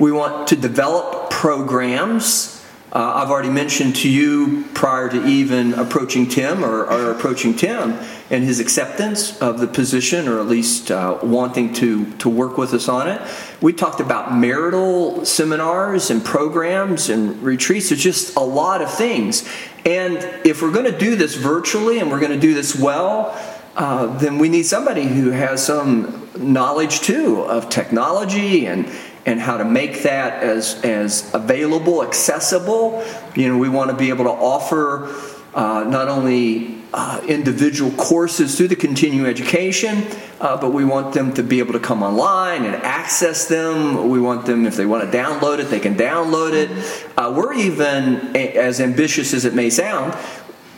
We 0.00 0.12
want 0.12 0.48
to 0.48 0.56
develop 0.56 1.28
programs 1.28 2.56
Uh, 2.92 3.22
I've 3.22 3.30
already 3.30 3.50
mentioned 3.50 3.94
to 3.96 4.08
you 4.08 4.64
prior 4.74 5.08
to 5.08 5.24
even 5.24 5.74
approaching 5.74 6.26
Tim 6.26 6.64
or, 6.64 6.86
or 6.86 7.12
approaching 7.12 7.54
Tim 7.54 7.96
and 8.30 8.42
his 8.42 8.58
acceptance 8.58 9.40
of 9.40 9.60
the 9.60 9.68
position, 9.68 10.26
or 10.26 10.40
at 10.40 10.48
least 10.48 10.90
uh, 10.90 11.18
wanting 11.22 11.72
to, 11.74 12.10
to 12.14 12.28
work 12.28 12.58
with 12.58 12.74
us 12.74 12.88
on 12.88 13.06
it. 13.06 13.22
We 13.60 13.72
talked 13.72 14.00
about 14.00 14.34
marital 14.34 15.24
seminars 15.24 16.10
and 16.10 16.24
programs 16.24 17.10
and 17.10 17.40
retreats. 17.44 17.90
There's 17.90 18.02
just 18.02 18.36
a 18.36 18.40
lot 18.40 18.82
of 18.82 18.92
things. 18.92 19.48
And 19.86 20.16
if 20.44 20.60
we're 20.60 20.72
going 20.72 20.90
to 20.90 20.98
do 20.98 21.14
this 21.14 21.36
virtually 21.36 22.00
and 22.00 22.10
we're 22.10 22.18
going 22.18 22.32
to 22.32 22.46
do 22.48 22.54
this 22.54 22.74
well, 22.74 23.38
uh, 23.76 24.06
then 24.18 24.38
we 24.38 24.48
need 24.48 24.64
somebody 24.64 25.04
who 25.04 25.30
has 25.30 25.64
some 25.64 26.28
knowledge 26.36 27.02
too 27.02 27.42
of 27.42 27.68
technology 27.68 28.66
and 28.66 28.90
and 29.26 29.40
how 29.40 29.56
to 29.58 29.64
make 29.64 30.02
that 30.02 30.42
as 30.42 30.80
as 30.82 31.32
available, 31.34 32.02
accessible. 32.02 33.04
You 33.34 33.48
know, 33.48 33.58
we 33.58 33.68
want 33.68 33.90
to 33.90 33.96
be 33.96 34.08
able 34.08 34.24
to 34.24 34.30
offer 34.30 35.14
uh, 35.54 35.84
not 35.84 36.08
only 36.08 36.80
uh, 36.92 37.20
individual 37.28 37.90
courses 37.92 38.56
through 38.56 38.68
the 38.68 38.76
continuing 38.76 39.26
education, 39.28 40.04
uh, 40.40 40.56
but 40.56 40.72
we 40.72 40.84
want 40.84 41.14
them 41.14 41.32
to 41.34 41.42
be 41.42 41.58
able 41.58 41.72
to 41.72 41.80
come 41.80 42.02
online 42.02 42.64
and 42.64 42.74
access 42.76 43.46
them. 43.46 44.08
We 44.08 44.20
want 44.20 44.46
them, 44.46 44.66
if 44.66 44.76
they 44.76 44.86
want 44.86 45.10
to 45.10 45.16
download 45.16 45.58
it, 45.60 45.64
they 45.64 45.80
can 45.80 45.96
download 45.96 46.52
it. 46.52 46.70
Uh, 47.16 47.32
we're 47.36 47.54
even, 47.54 48.34
as 48.36 48.80
ambitious 48.80 49.32
as 49.34 49.44
it 49.44 49.54
may 49.54 49.70
sound, 49.70 50.16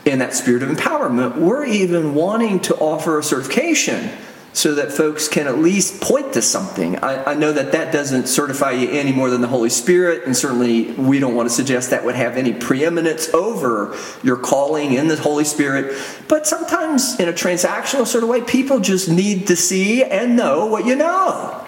in 0.04 0.18
that 0.18 0.34
spirit 0.34 0.62
of 0.62 0.68
empowerment, 0.68 1.36
we're 1.36 1.64
even 1.64 2.14
wanting 2.14 2.60
to 2.60 2.74
offer 2.76 3.18
a 3.18 3.22
certification 3.22 4.10
so 4.52 4.74
that 4.74 4.92
folks 4.92 5.28
can 5.28 5.46
at 5.46 5.58
least 5.58 6.00
point 6.00 6.34
to 6.34 6.42
something. 6.42 6.98
I, 6.98 7.32
I, 7.32 7.34
know 7.34 7.52
that 7.52 7.72
that 7.72 7.92
doesn't 7.92 8.26
certify 8.28 8.72
you 8.72 8.90
any 8.90 9.12
more 9.12 9.30
than 9.30 9.40
the 9.40 9.48
Holy 9.48 9.70
Spirit, 9.70 10.24
and 10.26 10.36
certainly 10.36 10.92
we 10.92 11.18
don't 11.18 11.34
want 11.34 11.48
to 11.48 11.54
suggest 11.54 11.90
that 11.90 12.04
would 12.04 12.14
have 12.14 12.36
any 12.36 12.52
preeminence 12.52 13.32
over 13.32 13.96
your 14.22 14.36
calling 14.36 14.92
in 14.92 15.08
the 15.08 15.16
Holy 15.16 15.44
Spirit. 15.44 15.96
But 16.28 16.46
sometimes, 16.46 17.18
in 17.18 17.28
a 17.28 17.32
transactional 17.32 18.06
sort 18.06 18.24
of 18.24 18.30
way, 18.30 18.42
people 18.42 18.80
just 18.80 19.08
need 19.08 19.46
to 19.46 19.56
see 19.56 20.04
and 20.04 20.36
know 20.36 20.66
what 20.66 20.84
you 20.84 20.96
know. 20.96 21.61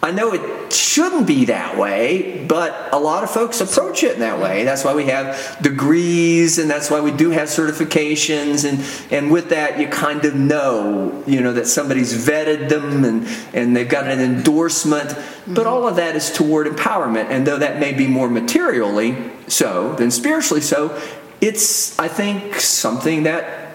I 0.00 0.12
know 0.12 0.32
it 0.32 0.72
shouldn't 0.72 1.26
be 1.26 1.46
that 1.46 1.76
way, 1.76 2.44
but 2.46 2.92
a 2.92 2.98
lot 2.98 3.24
of 3.24 3.30
folks 3.30 3.60
approach 3.60 4.04
it 4.04 4.14
in 4.14 4.20
that 4.20 4.38
way. 4.38 4.62
That's 4.62 4.84
why 4.84 4.94
we 4.94 5.06
have 5.06 5.58
degrees 5.60 6.58
and 6.58 6.70
that's 6.70 6.88
why 6.88 7.00
we 7.00 7.10
do 7.10 7.30
have 7.30 7.48
certifications 7.48 8.68
and, 8.68 8.84
and 9.12 9.32
with 9.32 9.48
that 9.48 9.80
you 9.80 9.88
kind 9.88 10.24
of 10.24 10.36
know, 10.36 11.24
you 11.26 11.40
know, 11.40 11.52
that 11.52 11.66
somebody's 11.66 12.14
vetted 12.14 12.68
them 12.68 13.04
and, 13.04 13.26
and 13.52 13.74
they've 13.74 13.88
got 13.88 14.06
an 14.06 14.20
endorsement. 14.20 15.08
Mm-hmm. 15.10 15.54
But 15.54 15.66
all 15.66 15.88
of 15.88 15.96
that 15.96 16.14
is 16.14 16.30
toward 16.30 16.68
empowerment. 16.68 17.26
And 17.30 17.44
though 17.44 17.58
that 17.58 17.80
may 17.80 17.92
be 17.92 18.06
more 18.06 18.28
materially 18.28 19.16
so 19.48 19.94
than 19.94 20.12
spiritually 20.12 20.60
so, 20.60 21.00
it's 21.40 21.98
I 21.98 22.06
think 22.06 22.60
something 22.60 23.24
that 23.24 23.72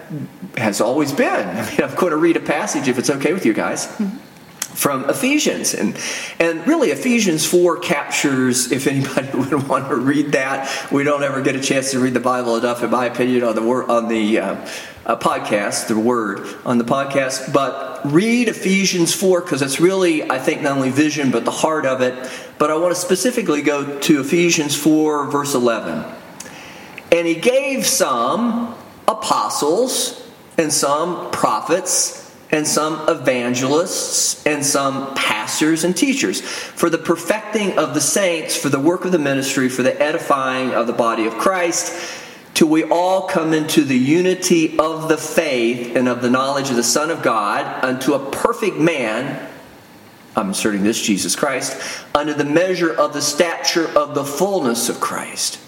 has 0.56 0.80
always 0.80 1.12
been. 1.12 1.48
I 1.56 1.70
mean, 1.70 1.82
I'm 1.82 1.94
going 1.96 2.12
to 2.12 2.16
read 2.16 2.38
a 2.38 2.40
passage 2.40 2.88
if 2.88 2.98
it's 2.98 3.10
okay 3.10 3.34
with 3.34 3.44
you 3.44 3.52
guys. 3.52 3.88
Mm-hmm 3.88 4.30
from 4.74 5.08
Ephesians. 5.08 5.72
And, 5.72 5.98
and 6.38 6.66
really, 6.66 6.90
Ephesians 6.90 7.46
4 7.46 7.78
captures, 7.78 8.72
if 8.72 8.86
anybody 8.86 9.28
would 9.38 9.68
want 9.68 9.88
to 9.88 9.96
read 9.96 10.32
that, 10.32 10.92
we 10.92 11.04
don't 11.04 11.22
ever 11.22 11.40
get 11.42 11.56
a 11.56 11.60
chance 11.60 11.92
to 11.92 12.00
read 12.00 12.14
the 12.14 12.20
Bible 12.20 12.56
enough, 12.56 12.82
in 12.82 12.90
my 12.90 13.06
opinion, 13.06 13.44
on 13.44 13.54
the, 13.54 13.62
on 13.62 14.08
the 14.08 14.38
uh, 14.38 14.68
uh, 15.06 15.16
podcast, 15.16 15.88
the 15.88 15.98
word 15.98 16.46
on 16.64 16.78
the 16.78 16.84
podcast. 16.84 17.52
But 17.52 18.00
read 18.04 18.48
Ephesians 18.48 19.14
4 19.14 19.42
because 19.42 19.62
it's 19.62 19.80
really, 19.80 20.28
I 20.28 20.38
think, 20.38 20.62
not 20.62 20.76
only 20.76 20.90
vision, 20.90 21.30
but 21.30 21.44
the 21.44 21.50
heart 21.50 21.86
of 21.86 22.00
it. 22.00 22.30
But 22.58 22.70
I 22.70 22.76
want 22.76 22.94
to 22.94 23.00
specifically 23.00 23.62
go 23.62 23.98
to 24.00 24.20
Ephesians 24.20 24.76
4, 24.76 25.30
verse 25.30 25.54
11. 25.54 26.04
And 27.12 27.26
he 27.26 27.34
gave 27.36 27.86
some 27.86 28.74
apostles 29.06 30.20
and 30.58 30.72
some 30.72 31.30
prophets 31.30 32.23
and 32.50 32.66
some 32.66 33.08
evangelists, 33.08 34.46
and 34.46 34.64
some 34.64 35.14
pastors 35.14 35.84
and 35.84 35.96
teachers, 35.96 36.40
for 36.40 36.88
the 36.88 36.98
perfecting 36.98 37.78
of 37.78 37.94
the 37.94 38.00
saints, 38.00 38.56
for 38.56 38.68
the 38.68 38.78
work 38.78 39.04
of 39.04 39.12
the 39.12 39.18
ministry, 39.18 39.68
for 39.68 39.82
the 39.82 40.00
edifying 40.00 40.70
of 40.72 40.86
the 40.86 40.92
body 40.92 41.26
of 41.26 41.34
Christ, 41.34 42.20
till 42.52 42.68
we 42.68 42.84
all 42.84 43.22
come 43.22 43.52
into 43.52 43.82
the 43.82 43.98
unity 43.98 44.78
of 44.78 45.08
the 45.08 45.16
faith 45.16 45.96
and 45.96 46.08
of 46.08 46.22
the 46.22 46.30
knowledge 46.30 46.70
of 46.70 46.76
the 46.76 46.82
Son 46.84 47.10
of 47.10 47.22
God, 47.22 47.84
unto 47.84 48.14
a 48.14 48.30
perfect 48.30 48.76
man. 48.76 49.50
I'm 50.36 50.48
inserting 50.48 50.82
this, 50.82 51.00
Jesus 51.00 51.34
Christ, 51.34 51.80
under 52.14 52.34
the 52.34 52.44
measure 52.44 52.92
of 52.92 53.12
the 53.12 53.22
stature 53.22 53.88
of 53.96 54.14
the 54.14 54.24
fullness 54.24 54.88
of 54.88 55.00
Christ 55.00 55.58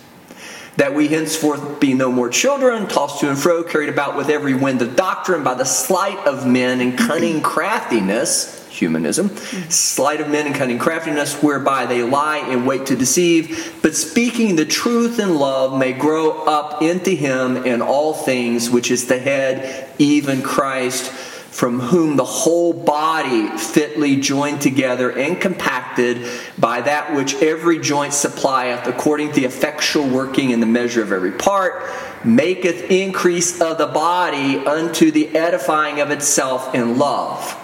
that 0.76 0.94
we 0.94 1.08
henceforth 1.08 1.80
be 1.80 1.94
no 1.94 2.12
more 2.12 2.28
children, 2.28 2.86
tossed 2.86 3.20
to 3.20 3.28
and 3.28 3.38
fro, 3.38 3.62
carried 3.62 3.88
about 3.88 4.16
with 4.16 4.28
every 4.28 4.54
wind 4.54 4.82
of 4.82 4.96
doctrine 4.96 5.42
by 5.42 5.54
the 5.54 5.64
sleight 5.64 6.18
of 6.26 6.46
men 6.46 6.80
and 6.80 6.98
cunning 6.98 7.40
craftiness, 7.42 8.66
humanism, 8.68 9.34
sleight 9.70 10.20
of 10.20 10.28
men 10.28 10.46
and 10.46 10.54
cunning 10.54 10.78
craftiness, 10.78 11.42
whereby 11.42 11.86
they 11.86 12.02
lie 12.02 12.38
in 12.38 12.66
wait 12.66 12.86
to 12.86 12.96
deceive, 12.96 13.78
but 13.82 13.94
speaking 13.94 14.56
the 14.56 14.66
truth 14.66 15.18
in 15.18 15.36
love 15.36 15.78
may 15.78 15.92
grow 15.92 16.42
up 16.44 16.82
into 16.82 17.10
him 17.10 17.56
in 17.64 17.80
all 17.80 18.12
things, 18.12 18.68
which 18.68 18.90
is 18.90 19.06
the 19.06 19.18
head, 19.18 19.88
even 19.98 20.42
Christ 20.42 21.10
from 21.56 21.80
whom 21.80 22.16
the 22.16 22.24
whole 22.24 22.74
body 22.74 23.48
fitly 23.56 24.16
joined 24.16 24.60
together 24.60 25.10
and 25.10 25.40
compacted 25.40 26.28
by 26.58 26.82
that 26.82 27.14
which 27.16 27.34
every 27.36 27.78
joint 27.78 28.12
supplieth 28.12 28.86
according 28.86 29.28
to 29.28 29.36
the 29.36 29.46
effectual 29.46 30.06
working 30.06 30.50
in 30.50 30.60
the 30.60 30.66
measure 30.66 31.02
of 31.02 31.12
every 31.12 31.32
part 31.32 31.82
maketh 32.26 32.90
increase 32.90 33.58
of 33.62 33.78
the 33.78 33.86
body 33.86 34.58
unto 34.66 35.10
the 35.10 35.34
edifying 35.34 35.98
of 35.98 36.10
itself 36.10 36.74
in 36.74 36.98
love 36.98 37.58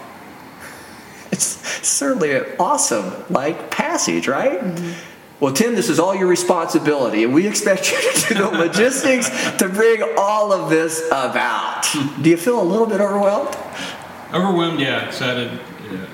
it's 1.30 1.44
certainly 1.86 2.32
an 2.32 2.46
awesome 2.58 3.12
like 3.28 3.70
passage 3.70 4.26
right 4.26 4.60
mm-hmm. 4.60 5.11
Well, 5.42 5.52
Tim, 5.52 5.74
this 5.74 5.88
is 5.88 5.98
all 5.98 6.14
your 6.14 6.28
responsibility, 6.28 7.24
and 7.24 7.34
we 7.34 7.48
expect 7.48 7.90
you 7.90 7.98
to 7.98 8.28
do 8.28 8.34
the 8.34 8.48
logistics 8.58 9.28
to 9.56 9.68
bring 9.68 10.00
all 10.16 10.52
of 10.52 10.70
this 10.70 11.04
about. 11.08 11.84
Do 12.22 12.30
you 12.30 12.36
feel 12.36 12.62
a 12.62 12.62
little 12.62 12.86
bit 12.86 13.00
overwhelmed? 13.00 13.56
Overwhelmed, 14.32 14.78
yeah. 14.78 15.04
Excited, 15.04 15.58
yeah. 15.90 16.06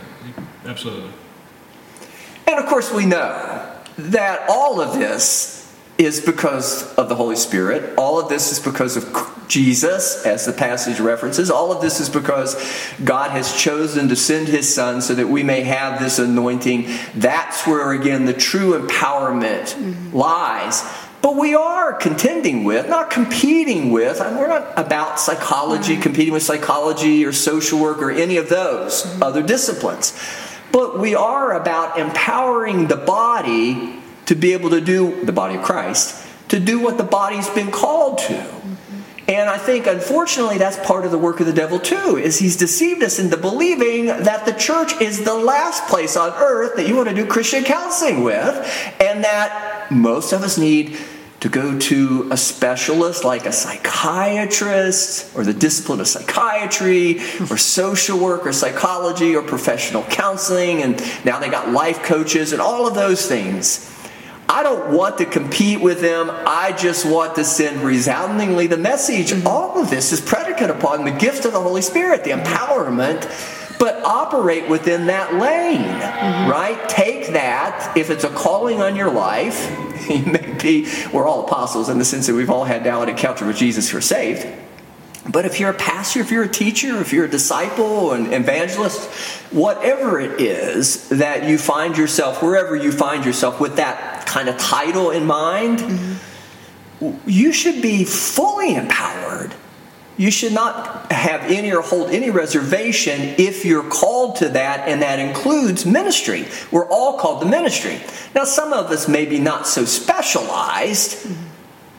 Absolutely. 0.64 1.10
And 2.46 2.58
of 2.58 2.64
course, 2.70 2.90
we 2.90 3.04
know 3.04 3.70
that 3.98 4.48
all 4.48 4.80
of 4.80 4.98
this 4.98 5.76
is 5.98 6.22
because 6.22 6.94
of 6.94 7.10
the 7.10 7.14
Holy 7.14 7.36
Spirit. 7.36 7.98
All 7.98 8.18
of 8.18 8.30
this 8.30 8.50
is 8.50 8.58
because 8.58 8.96
of 8.96 9.12
Jesus, 9.48 10.24
as 10.24 10.44
the 10.44 10.52
passage 10.52 11.00
references. 11.00 11.50
All 11.50 11.72
of 11.72 11.80
this 11.80 12.00
is 12.00 12.08
because 12.08 12.54
God 13.02 13.30
has 13.30 13.56
chosen 13.56 14.08
to 14.08 14.16
send 14.16 14.48
his 14.48 14.72
Son 14.72 15.00
so 15.00 15.14
that 15.14 15.28
we 15.28 15.42
may 15.42 15.62
have 15.62 16.00
this 16.00 16.18
anointing. 16.18 16.86
That's 17.14 17.66
where, 17.66 17.92
again, 17.92 18.26
the 18.26 18.34
true 18.34 18.78
empowerment 18.78 19.74
mm-hmm. 19.74 20.16
lies. 20.16 20.82
But 21.20 21.36
we 21.36 21.54
are 21.54 21.94
contending 21.94 22.64
with, 22.64 22.88
not 22.88 23.10
competing 23.10 23.90
with, 23.90 24.20
we're 24.20 24.46
not 24.46 24.72
about 24.78 25.18
psychology, 25.18 25.94
mm-hmm. 25.94 26.02
competing 26.02 26.32
with 26.32 26.42
psychology 26.42 27.24
or 27.24 27.32
social 27.32 27.80
work 27.80 27.98
or 27.98 28.10
any 28.10 28.36
of 28.36 28.48
those 28.48 29.02
mm-hmm. 29.02 29.22
other 29.22 29.42
disciplines. 29.42 30.12
But 30.70 30.98
we 30.98 31.14
are 31.14 31.54
about 31.54 31.98
empowering 31.98 32.86
the 32.86 32.96
body 32.96 33.98
to 34.26 34.34
be 34.34 34.52
able 34.52 34.70
to 34.70 34.80
do, 34.80 35.24
the 35.24 35.32
body 35.32 35.56
of 35.56 35.62
Christ, 35.62 36.24
to 36.50 36.60
do 36.60 36.78
what 36.80 36.98
the 36.98 37.04
body's 37.04 37.48
been 37.48 37.70
called 37.70 38.18
to. 38.18 38.46
And 39.28 39.50
I 39.50 39.58
think, 39.58 39.86
unfortunately, 39.86 40.56
that's 40.56 40.78
part 40.86 41.04
of 41.04 41.10
the 41.10 41.18
work 41.18 41.40
of 41.40 41.46
the 41.46 41.52
devil 41.52 41.78
too. 41.78 42.16
Is 42.16 42.38
he's 42.38 42.56
deceived 42.56 43.02
us 43.02 43.18
into 43.18 43.36
believing 43.36 44.06
that 44.06 44.46
the 44.46 44.52
church 44.52 44.98
is 45.02 45.22
the 45.24 45.34
last 45.34 45.86
place 45.86 46.16
on 46.16 46.32
earth 46.32 46.76
that 46.76 46.88
you 46.88 46.96
want 46.96 47.10
to 47.10 47.14
do 47.14 47.26
Christian 47.26 47.62
counseling 47.62 48.24
with, 48.24 48.94
and 49.00 49.24
that 49.24 49.88
most 49.90 50.32
of 50.32 50.42
us 50.42 50.56
need 50.56 50.96
to 51.40 51.48
go 51.48 51.78
to 51.78 52.28
a 52.32 52.36
specialist 52.36 53.22
like 53.22 53.46
a 53.46 53.52
psychiatrist 53.52 55.36
or 55.36 55.44
the 55.44 55.52
discipline 55.52 56.00
of 56.00 56.08
psychiatry 56.08 57.20
or 57.48 57.56
social 57.56 58.18
work 58.18 58.44
or 58.44 58.52
psychology 58.52 59.36
or 59.36 59.42
professional 59.42 60.02
counseling, 60.04 60.82
and 60.82 61.00
now 61.24 61.38
they 61.38 61.48
got 61.48 61.68
life 61.68 62.02
coaches 62.02 62.52
and 62.52 62.62
all 62.62 62.88
of 62.88 62.94
those 62.94 63.26
things. 63.28 63.94
I 64.50 64.62
don't 64.62 64.96
want 64.96 65.18
to 65.18 65.26
compete 65.26 65.80
with 65.80 66.00
them. 66.00 66.30
I 66.30 66.72
just 66.72 67.04
want 67.04 67.34
to 67.34 67.44
send 67.44 67.82
resoundingly 67.82 68.66
the 68.66 68.78
message. 68.78 69.30
Mm-hmm. 69.30 69.46
All 69.46 69.78
of 69.78 69.90
this 69.90 70.10
is 70.10 70.22
predicated 70.22 70.74
upon 70.74 71.04
the 71.04 71.10
gift 71.10 71.44
of 71.44 71.52
the 71.52 71.60
Holy 71.60 71.82
Spirit, 71.82 72.24
the 72.24 72.30
empowerment, 72.30 73.28
but 73.78 74.02
operate 74.04 74.68
within 74.68 75.06
that 75.08 75.34
lane, 75.34 75.82
mm-hmm. 75.82 76.50
right? 76.50 76.88
Take 76.88 77.28
that. 77.34 77.94
If 77.94 78.08
it's 78.08 78.24
a 78.24 78.30
calling 78.30 78.80
on 78.80 78.96
your 78.96 79.10
life, 79.10 79.70
you 80.08 80.24
may 80.24 80.56
be, 80.60 80.88
we're 81.12 81.26
all 81.26 81.44
apostles 81.46 81.90
in 81.90 81.98
the 81.98 82.04
sense 82.04 82.26
that 82.26 82.34
we've 82.34 82.50
all 82.50 82.64
had 82.64 82.84
now 82.84 83.02
an 83.02 83.10
encounter 83.10 83.46
with 83.46 83.56
Jesus 83.56 83.90
who 83.90 83.98
are 83.98 84.02
saved. 84.02 84.46
But 85.30 85.44
if 85.44 85.60
you're 85.60 85.70
a 85.70 85.74
pastor, 85.74 86.20
if 86.20 86.30
you're 86.30 86.44
a 86.44 86.48
teacher, 86.48 87.00
if 87.00 87.12
you're 87.12 87.26
a 87.26 87.30
disciple, 87.30 88.12
an 88.12 88.32
evangelist, 88.32 89.10
whatever 89.52 90.18
it 90.18 90.40
is 90.40 91.08
that 91.10 91.48
you 91.48 91.58
find 91.58 91.98
yourself, 91.98 92.42
wherever 92.42 92.74
you 92.74 92.90
find 92.90 93.24
yourself 93.26 93.60
with 93.60 93.76
that 93.76 94.26
kind 94.26 94.48
of 94.48 94.56
title 94.56 95.10
in 95.10 95.26
mind, 95.26 95.80
mm-hmm. 95.80 97.18
you 97.28 97.52
should 97.52 97.82
be 97.82 98.04
fully 98.04 98.74
empowered. 98.74 99.54
You 100.16 100.32
should 100.32 100.52
not 100.52 101.12
have 101.12 101.42
any 101.42 101.72
or 101.72 101.82
hold 101.82 102.10
any 102.10 102.30
reservation 102.30 103.20
if 103.38 103.64
you're 103.64 103.88
called 103.88 104.36
to 104.36 104.48
that, 104.48 104.88
and 104.88 105.02
that 105.02 105.20
includes 105.20 105.86
ministry. 105.86 106.46
We're 106.72 106.88
all 106.88 107.18
called 107.18 107.42
to 107.42 107.46
ministry. 107.46 108.00
Now, 108.34 108.44
some 108.44 108.72
of 108.72 108.90
us 108.90 109.06
may 109.06 109.26
be 109.26 109.38
not 109.38 109.66
so 109.66 109.84
specialized. 109.84 111.28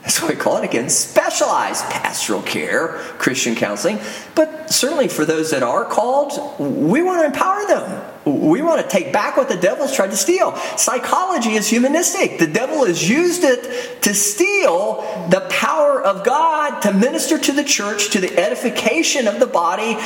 That's 0.01 0.21
what 0.21 0.31
we 0.31 0.37
call 0.37 0.57
it 0.57 0.63
again 0.63 0.89
specialized 0.89 1.83
pastoral 1.85 2.41
care, 2.41 2.99
Christian 3.17 3.55
counseling. 3.55 3.99
But 4.33 4.71
certainly 4.71 5.07
for 5.09 5.25
those 5.25 5.51
that 5.51 5.61
are 5.61 5.83
called, 5.83 6.59
we 6.59 7.01
want 7.01 7.21
to 7.21 7.25
empower 7.25 7.67
them. 7.67 8.05
We 8.25 8.61
want 8.61 8.81
to 8.81 8.87
take 8.87 9.11
back 9.11 9.35
what 9.35 9.49
the 9.49 9.57
devil's 9.57 9.95
tried 9.95 10.11
to 10.11 10.17
steal. 10.17 10.55
Psychology 10.77 11.51
is 11.51 11.67
humanistic. 11.67 12.39
The 12.39 12.47
devil 12.47 12.85
has 12.85 13.09
used 13.09 13.43
it 13.43 14.01
to 14.03 14.13
steal 14.13 15.27
the 15.29 15.45
power 15.49 16.01
of 16.01 16.25
God 16.25 16.81
to 16.81 16.93
minister 16.93 17.37
to 17.37 17.51
the 17.51 17.63
church, 17.63 18.11
to 18.11 18.19
the 18.19 18.37
edification 18.37 19.27
of 19.27 19.39
the 19.39 19.47
body, 19.47 19.97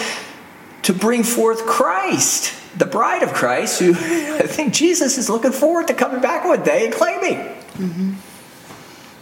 to 0.84 0.94
bring 0.94 1.24
forth 1.24 1.66
Christ, 1.66 2.54
the 2.78 2.86
bride 2.86 3.24
of 3.24 3.34
Christ, 3.34 3.80
who 3.80 3.92
I 3.94 4.48
think 4.48 4.74
Jesus 4.74 5.18
is 5.18 5.30
looking 5.30 5.52
forward 5.52 5.88
to 5.88 5.94
coming 5.94 6.22
back 6.22 6.46
one 6.46 6.64
day 6.64 6.86
and 6.86 6.94
claiming. 6.94 7.38
Mm-hmm. 7.78 8.14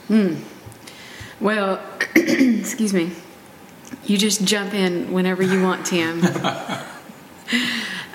Hmm. 0.08 0.51
Well, 1.42 1.84
excuse 2.16 2.94
me. 2.94 3.12
You 4.06 4.20
just 4.20 4.46
jump 4.46 4.76
in 4.76 5.12
whenever 5.12 5.42
you 5.42 5.64
want, 5.64 5.88
Tim. 5.88 6.22
I, 6.24 6.86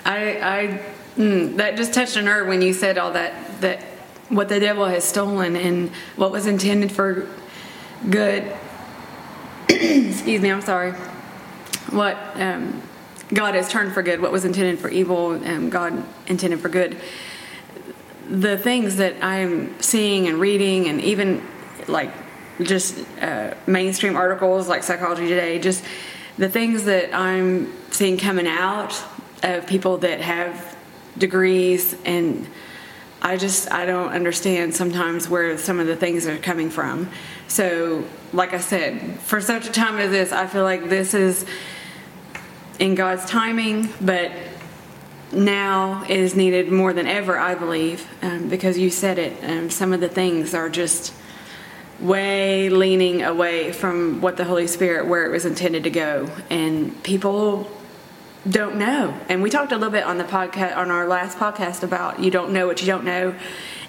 I 0.05 0.81
mm, 1.17 1.57
that 1.57 1.75
just 1.75 1.93
touched 1.93 2.15
a 2.15 2.21
nerve 2.21 2.47
when 2.47 2.61
you 2.61 2.71
said 2.71 2.97
all 2.97 3.11
that 3.11 3.59
that 3.59 3.83
what 4.29 4.47
the 4.47 4.61
devil 4.61 4.85
has 4.85 5.03
stolen 5.03 5.57
and 5.57 5.89
what 6.15 6.31
was 6.31 6.47
intended 6.47 6.89
for 6.89 7.27
good. 8.09 8.49
excuse 9.69 10.41
me, 10.41 10.49
I'm 10.49 10.61
sorry. 10.61 10.93
What 11.91 12.17
um, 12.35 12.81
God 13.33 13.55
has 13.55 13.69
turned 13.69 13.93
for 13.93 14.03
good, 14.03 14.21
what 14.21 14.31
was 14.31 14.45
intended 14.45 14.79
for 14.79 14.87
evil, 14.87 15.31
um, 15.45 15.69
God 15.69 16.01
intended 16.27 16.61
for 16.61 16.69
good. 16.69 16.97
The 18.29 18.57
things 18.57 18.95
that 18.97 19.21
I'm 19.21 19.81
seeing 19.81 20.29
and 20.29 20.39
reading, 20.39 20.87
and 20.87 21.01
even 21.01 21.45
like 21.89 22.11
just 22.61 22.97
uh, 23.21 23.53
mainstream 23.65 24.15
articles 24.15 24.67
like 24.67 24.83
Psychology 24.83 25.27
Today, 25.27 25.59
just 25.59 25.83
the 26.37 26.49
things 26.49 26.85
that 26.85 27.13
I'm 27.13 27.73
seeing 27.91 28.17
coming 28.17 28.47
out 28.47 29.01
of 29.43 29.67
people 29.67 29.97
that 29.99 30.21
have 30.21 30.75
degrees 31.17 31.95
and 32.05 32.47
I 33.21 33.37
just 33.37 33.71
I 33.71 33.85
don't 33.85 34.09
understand 34.09 34.75
sometimes 34.75 35.27
where 35.27 35.57
some 35.57 35.79
of 35.79 35.87
the 35.87 35.95
things 35.95 36.27
are 36.27 36.37
coming 36.37 36.69
from. 36.69 37.09
So, 37.47 38.05
like 38.31 38.53
I 38.53 38.59
said, 38.59 39.19
for 39.21 39.41
such 39.41 39.67
a 39.67 39.71
time 39.71 39.97
as 39.97 40.11
this, 40.11 40.31
I 40.31 40.47
feel 40.47 40.63
like 40.63 40.89
this 40.89 41.13
is 41.13 41.45
in 42.79 42.93
God's 42.95 43.25
timing, 43.25 43.89
but 43.99 44.31
now 45.31 46.05
is 46.07 46.35
needed 46.35 46.71
more 46.71 46.93
than 46.93 47.07
ever, 47.07 47.37
I 47.37 47.55
believe, 47.55 48.07
um, 48.21 48.49
because 48.49 48.77
you 48.77 48.89
said 48.89 49.17
it. 49.17 49.43
Um, 49.43 49.69
some 49.69 49.93
of 49.93 49.99
the 49.99 50.09
things 50.09 50.53
are 50.53 50.69
just 50.69 51.13
way 51.99 52.69
leaning 52.69 53.23
away 53.23 53.71
from 53.71 54.21
what 54.21 54.37
the 54.37 54.43
Holy 54.43 54.67
Spirit, 54.67 55.07
where 55.07 55.25
it 55.25 55.31
was 55.31 55.45
intended 55.45 55.83
to 55.83 55.89
go, 55.89 56.29
and 56.49 57.01
people 57.03 57.71
don't 58.47 58.77
know. 58.77 59.17
And 59.29 59.41
we 59.41 59.49
talked 59.49 59.71
a 59.71 59.75
little 59.75 59.91
bit 59.91 60.03
on 60.03 60.17
the 60.17 60.23
podcast 60.23 60.77
on 60.77 60.91
our 60.91 61.07
last 61.07 61.37
podcast 61.37 61.83
about 61.83 62.19
you 62.19 62.31
don't 62.31 62.51
know 62.51 62.67
what 62.67 62.81
you 62.81 62.87
don't 62.87 63.03
know, 63.03 63.35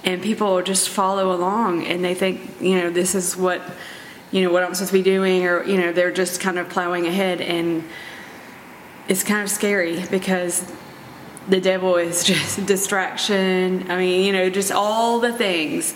and 0.05 0.23
people 0.23 0.63
just 0.63 0.89
follow 0.89 1.33
along 1.33 1.85
and 1.85 2.05
they 2.05 2.15
think 2.15 2.61
you 2.61 2.77
know 2.77 2.91
this 2.91 3.15
is 3.15 3.37
what 3.37 3.63
you 4.31 4.43
know 4.43 4.53
what 4.53 4.63
I'm 4.63 4.75
supposed 4.75 4.93
to 4.93 4.99
be 4.99 5.03
doing, 5.03 5.45
or 5.45 5.65
you 5.65 5.79
know 5.79 5.93
they're 5.93 6.13
just 6.13 6.41
kind 6.41 6.59
of 6.59 6.69
plowing 6.69 7.07
ahead, 7.07 7.41
and 7.41 7.85
it's 9.09 9.23
kind 9.23 9.43
of 9.43 9.51
scary 9.51 10.05
because 10.11 10.71
the 11.49 11.61
devil 11.61 11.97
is 11.97 12.25
just 12.25 12.65
distraction. 12.67 13.91
I 13.91 13.99
mean, 13.99 14.25
you 14.25 14.33
know, 14.33 14.51
just 14.51 14.73
all 14.73 15.21
the 15.21 15.33
things, 15.33 15.95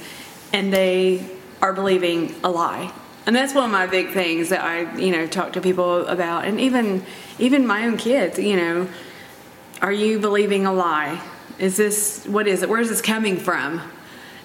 and 0.53 0.73
they 0.73 1.27
are 1.63 1.73
believing 1.73 2.35
a 2.45 2.51
lie 2.51 2.93
and 3.27 3.37
that's 3.37 3.55
one 3.55 3.65
of 3.65 3.71
my 3.71 3.87
big 3.87 4.11
things 4.11 4.49
that 4.49 4.63
I, 4.63 4.97
you 4.97 5.13
know, 5.13 5.27
talk 5.27 5.53
to 5.53 5.61
people 5.61 6.07
about, 6.07 6.45
and 6.45 6.61
even 6.61 7.05
even 7.39 7.67
my 7.67 7.87
own 7.87 7.97
kids. 7.97 8.39
You 8.39 8.57
know, 8.57 8.89
are 9.81 9.93
you 9.93 10.19
believing 10.19 10.67
a 10.67 10.73
lie? 10.73 11.21
Is 11.59 11.77
this 11.77 12.27
what 12.27 12.49
is 12.49 12.63
it? 12.63 12.69
Where 12.69 12.81
is 12.81 12.89
this 12.89 13.01
coming 13.01 13.37
from? 13.37 13.81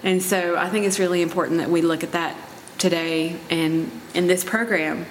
And 0.04 0.22
so 0.22 0.56
I 0.56 0.68
think 0.68 0.86
it's 0.86 1.00
really 1.00 1.22
important 1.22 1.58
that 1.58 1.70
we 1.70 1.82
look 1.82 2.04
at 2.04 2.12
that 2.12 2.36
today 2.78 3.36
and 3.50 3.90
in 4.14 4.28
this 4.28 4.44
program. 4.44 5.06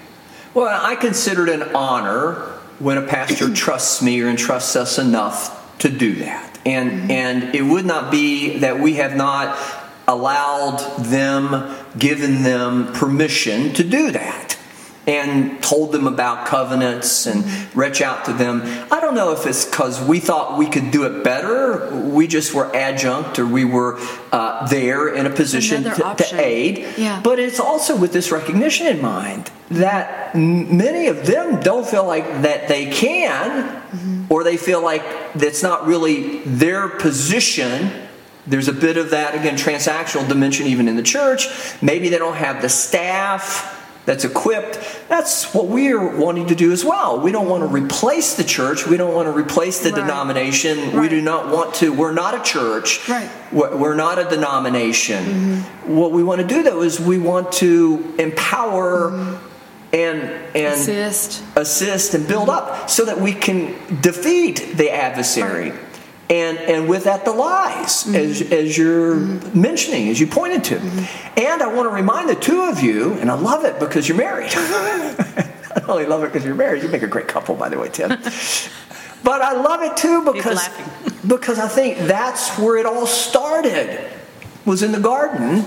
Well, 0.54 0.68
I 0.68 0.96
consider 0.96 1.46
it 1.48 1.62
an 1.62 1.76
honor 1.76 2.36
when 2.80 2.98
a 2.98 3.06
pastor 3.06 3.54
trusts 3.54 4.02
me 4.02 4.22
or 4.22 4.30
entrusts 4.30 4.78
us 4.78 4.98
enough 4.98 5.78
to 5.80 5.90
do 5.90 6.16
that. 6.16 6.58
And 6.66 6.92
mm-hmm. 6.92 7.12
and 7.12 7.56
it 7.56 7.64
would 7.64 7.86
not 7.86 8.12
be 8.12 8.60
that 8.60 8.80
we 8.80 8.94
have 8.94 9.18
not 9.18 9.58
allowed 10.08 10.80
them, 11.00 11.76
given 11.98 12.44
them 12.44 12.94
permission 12.94 13.74
to 13.74 13.84
do 13.84 14.12
that 14.12 14.58
and 15.08 15.64
told 15.64 15.94
them 15.94 16.06
about 16.06 16.46
covenants 16.48 17.26
and 17.26 17.46
reach 17.74 18.02
out 18.02 18.26
to 18.26 18.34
them. 18.34 18.62
I 18.92 19.00
don't 19.00 19.16
know 19.16 19.32
if 19.32 19.48
it's 19.48 19.64
because 19.64 20.06
we 20.06 20.20
thought 20.20 20.58
we 20.58 20.68
could 20.68 20.92
do 20.92 21.06
it 21.06 21.24
better. 21.24 21.90
We 21.96 22.28
just 22.28 22.54
were 22.54 22.74
adjunct 22.76 23.40
or 23.40 23.46
we 23.48 23.64
were 23.64 23.98
uh, 24.34 24.68
there 24.68 25.08
in 25.08 25.26
a 25.26 25.30
position 25.30 25.84
to, 25.84 26.16
to, 26.18 26.40
aid. 26.42 26.86
Yeah. 26.98 27.22
But 27.24 27.40
it's 27.40 27.60
also 27.60 27.96
with 27.96 28.12
this 28.12 28.32
recognition 28.32 28.86
in 28.88 29.02
mind 29.02 29.50
that 29.70 30.36
many 30.36 31.08
of 31.08 31.26
them 31.26 31.62
don't 31.62 31.88
feel 31.88 32.06
like 32.06 32.26
that 32.42 32.68
they 32.68 32.92
can 32.92 33.64
mm-hmm. 33.64 34.26
or 34.30 34.44
they 34.44 34.58
feel 34.58 34.84
like 34.84 35.34
that's 35.34 35.64
not 35.64 35.88
really 35.88 36.40
their 36.40 36.90
position 36.90 38.07
there's 38.48 38.68
a 38.68 38.74
bit 38.74 38.98
of 38.98 39.12
that, 39.12 39.36
again, 39.36 39.56
transactional 39.56 40.28
dimension 40.28 40.68
even 40.68 40.88
in 40.88 40.96
the 40.96 41.04
church. 41.04 41.48
Maybe 41.82 42.10
they 42.10 42.18
don't 42.18 42.38
have 42.38 42.62
the 42.62 42.70
staff 42.70 43.74
that's 44.06 44.24
equipped. 44.24 44.80
That's 45.10 45.54
what 45.54 45.68
we're 45.68 46.16
wanting 46.16 46.48
to 46.48 46.56
do 46.56 46.72
as 46.72 46.86
well. 46.86 47.20
We 47.20 47.34
don't 47.34 47.50
want 47.50 47.64
to 47.64 47.68
replace 47.68 48.36
the 48.36 48.46
church. 48.46 48.88
We 48.88 48.96
don't 48.96 49.14
want 49.14 49.28
to 49.28 49.34
replace 49.34 49.84
the 49.84 49.92
right. 49.92 50.00
denomination. 50.00 50.78
Right. 50.78 51.02
We 51.02 51.10
do 51.10 51.22
not 51.22 51.54
want 51.54 51.76
to. 51.76 51.92
We're 51.92 52.14
not 52.14 52.34
a 52.34 52.42
church. 52.42 53.10
Right. 53.10 53.30
We're 53.52 53.96
not 53.96 54.18
a 54.18 54.24
denomination. 54.24 55.26
Mm-hmm. 55.26 55.96
What 55.98 56.14
we 56.14 56.24
want 56.24 56.40
to 56.40 56.48
do, 56.48 56.64
though, 56.64 56.84
is 56.84 57.02
we 57.02 57.20
want 57.20 57.52
to 57.54 58.16
empower. 58.18 59.12
Mm-hmm. 59.12 59.44
And, 59.94 60.20
and 60.54 60.74
assist 60.74 61.42
assist 61.56 62.14
and 62.14 62.28
build 62.28 62.50
up 62.50 62.90
so 62.90 63.06
that 63.06 63.22
we 63.22 63.32
can 63.32 63.74
defeat 64.02 64.74
the 64.76 64.92
adversary 64.92 65.72
and 66.30 66.58
and 66.58 66.90
with 66.90 67.06
that 67.06 67.26
the 67.26 67.32
lies 67.32 68.04
mm-hmm. 68.04 68.16
as, 68.16 68.42
as 68.42 68.78
you're 68.78 69.16
mm-hmm. 69.16 69.62
mentioning 69.62 70.10
as 70.10 70.20
you 70.20 70.28
pointed 70.28 70.64
to 70.64 70.76
mm-hmm. 70.76 71.40
and 71.40 71.62
i 71.62 71.68
want 71.68 71.90
to 71.90 71.94
remind 71.94 72.30
the 72.30 72.36
two 72.36 72.64
of 72.64 72.82
you 72.82 73.14
and 73.14 73.32
i 73.32 73.34
love 73.34 73.64
it 73.64 73.80
because 73.80 74.08
you're 74.08 74.18
married 74.18 74.52
i 74.56 75.84
only 75.88 76.06
love 76.06 76.24
it 76.24 76.28
because 76.28 76.46
you're 76.46 76.56
married 76.56 76.84
you 76.84 76.90
make 76.90 77.04
a 77.04 77.08
great 77.08 77.28
couple 77.28 77.56
by 77.56 77.70
the 77.70 77.78
way 77.80 77.90
tim 77.90 78.10
but 78.10 79.42
i 79.42 79.54
love 79.54 79.82
it 79.82 79.96
too 79.96 80.24
because 80.26 80.68
because 81.28 81.60
i 81.60 81.68
think 81.68 81.98
that's 82.00 82.58
where 82.58 82.78
it 82.78 82.86
all 82.86 83.08
started 83.08 84.00
was 84.66 84.84
in 84.84 84.92
the 84.92 85.00
garden 85.00 85.66